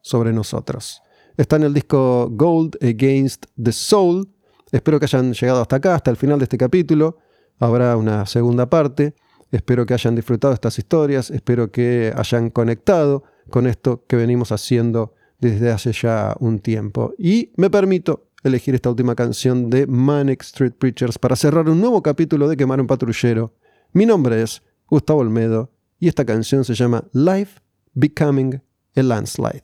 sobre 0.00 0.32
nosotros. 0.32 1.02
Está 1.36 1.56
en 1.56 1.64
el 1.64 1.74
disco 1.74 2.30
Gold 2.30 2.78
Against 2.80 3.44
the 3.62 3.72
Soul. 3.72 4.26
Espero 4.70 4.98
que 4.98 5.04
hayan 5.04 5.34
llegado 5.34 5.60
hasta 5.60 5.76
acá, 5.76 5.94
hasta 5.94 6.10
el 6.10 6.16
final 6.16 6.38
de 6.38 6.44
este 6.44 6.56
capítulo. 6.56 7.18
Habrá 7.58 7.98
una 7.98 8.24
segunda 8.24 8.70
parte. 8.70 9.14
Espero 9.50 9.84
que 9.84 9.92
hayan 9.92 10.14
disfrutado 10.14 10.54
estas 10.54 10.78
historias. 10.78 11.30
Espero 11.30 11.70
que 11.70 12.10
hayan 12.16 12.48
conectado 12.48 13.22
con 13.50 13.66
esto 13.66 14.06
que 14.06 14.16
venimos 14.16 14.50
haciendo 14.50 15.12
desde 15.40 15.70
hace 15.70 15.92
ya 15.92 16.34
un 16.40 16.58
tiempo. 16.58 17.12
Y 17.18 17.52
me 17.56 17.68
permito 17.68 18.30
elegir 18.42 18.74
esta 18.74 18.90
última 18.90 19.14
canción 19.14 19.70
de 19.70 19.86
Manic 19.86 20.42
Street 20.42 20.72
Preachers 20.72 21.18
para 21.18 21.36
cerrar 21.36 21.68
un 21.68 21.80
nuevo 21.80 22.02
capítulo 22.02 22.48
de 22.48 22.56
Quemar 22.56 22.80
un 22.80 22.86
Patrullero. 22.86 23.54
Mi 23.92 24.06
nombre 24.06 24.42
es 24.42 24.62
Gustavo 24.86 25.20
Olmedo 25.20 25.70
y 25.98 26.08
esta 26.08 26.24
canción 26.24 26.64
se 26.64 26.74
llama 26.74 27.04
Life 27.12 27.60
Becoming 27.94 28.62
a 28.96 29.02
Landslide. 29.02 29.62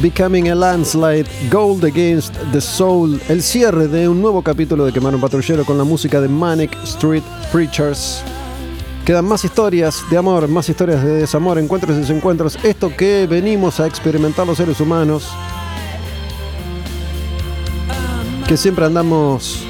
Becoming 0.00 0.48
a 0.48 0.54
Landslide, 0.54 1.26
Gold 1.50 1.84
Against 1.84 2.32
the 2.52 2.60
Soul, 2.60 3.20
el 3.28 3.42
cierre 3.42 3.88
de 3.88 4.08
un 4.08 4.22
nuevo 4.22 4.42
capítulo 4.42 4.84
de 4.84 4.92
Quemar 4.92 5.12
un 5.12 5.20
Patrullero 5.20 5.64
con 5.64 5.76
la 5.76 5.82
música 5.82 6.20
de 6.20 6.28
Manic 6.28 6.72
Street 6.84 7.24
Preachers. 7.50 8.22
Quedan 9.04 9.24
más 9.24 9.44
historias 9.44 10.04
de 10.08 10.16
amor, 10.16 10.46
más 10.46 10.68
historias 10.68 11.02
de 11.02 11.14
desamor, 11.14 11.58
encuentros 11.58 11.96
y 11.96 12.00
desencuentros. 12.00 12.56
Esto 12.62 12.94
que 12.96 13.26
venimos 13.28 13.80
a 13.80 13.88
experimentar 13.88 14.46
los 14.46 14.58
seres 14.58 14.80
humanos. 14.80 15.28
Que 18.46 18.56
siempre 18.56 18.84
andamos 18.84 19.64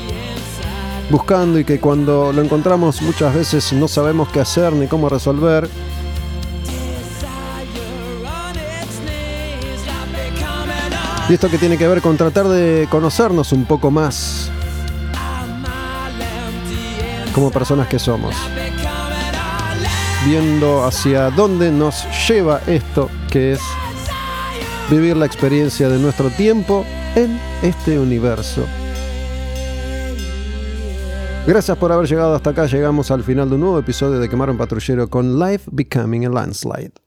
buscando 1.08 1.58
y 1.58 1.64
que 1.64 1.80
cuando 1.80 2.34
lo 2.34 2.42
encontramos 2.42 3.00
muchas 3.00 3.34
veces 3.34 3.72
no 3.72 3.88
sabemos 3.88 4.28
qué 4.28 4.40
hacer 4.40 4.74
ni 4.74 4.88
cómo 4.88 5.08
resolver. 5.08 5.70
Y 11.28 11.34
esto 11.34 11.50
que 11.50 11.58
tiene 11.58 11.76
que 11.76 11.86
ver 11.86 12.00
con 12.00 12.16
tratar 12.16 12.48
de 12.48 12.88
conocernos 12.90 13.52
un 13.52 13.66
poco 13.66 13.90
más 13.90 14.50
como 17.34 17.50
personas 17.50 17.86
que 17.86 17.98
somos. 17.98 18.34
Viendo 20.24 20.84
hacia 20.84 21.30
dónde 21.30 21.70
nos 21.70 22.06
lleva 22.26 22.62
esto 22.66 23.10
que 23.30 23.52
es 23.52 23.60
vivir 24.90 25.16
la 25.18 25.26
experiencia 25.26 25.90
de 25.90 25.98
nuestro 25.98 26.30
tiempo 26.30 26.86
en 27.14 27.38
este 27.62 27.98
universo. 27.98 28.64
Gracias 31.46 31.76
por 31.76 31.92
haber 31.92 32.08
llegado 32.08 32.34
hasta 32.34 32.50
acá. 32.50 32.66
Llegamos 32.66 33.10
al 33.10 33.22
final 33.22 33.50
de 33.50 33.54
un 33.56 33.60
nuevo 33.60 33.78
episodio 33.78 34.18
de 34.18 34.28
Quemar 34.28 34.50
un 34.50 34.56
Patrullero 34.56 35.08
con 35.08 35.38
Life 35.38 35.68
Becoming 35.70 36.26
a 36.26 36.30
Landslide. 36.30 36.92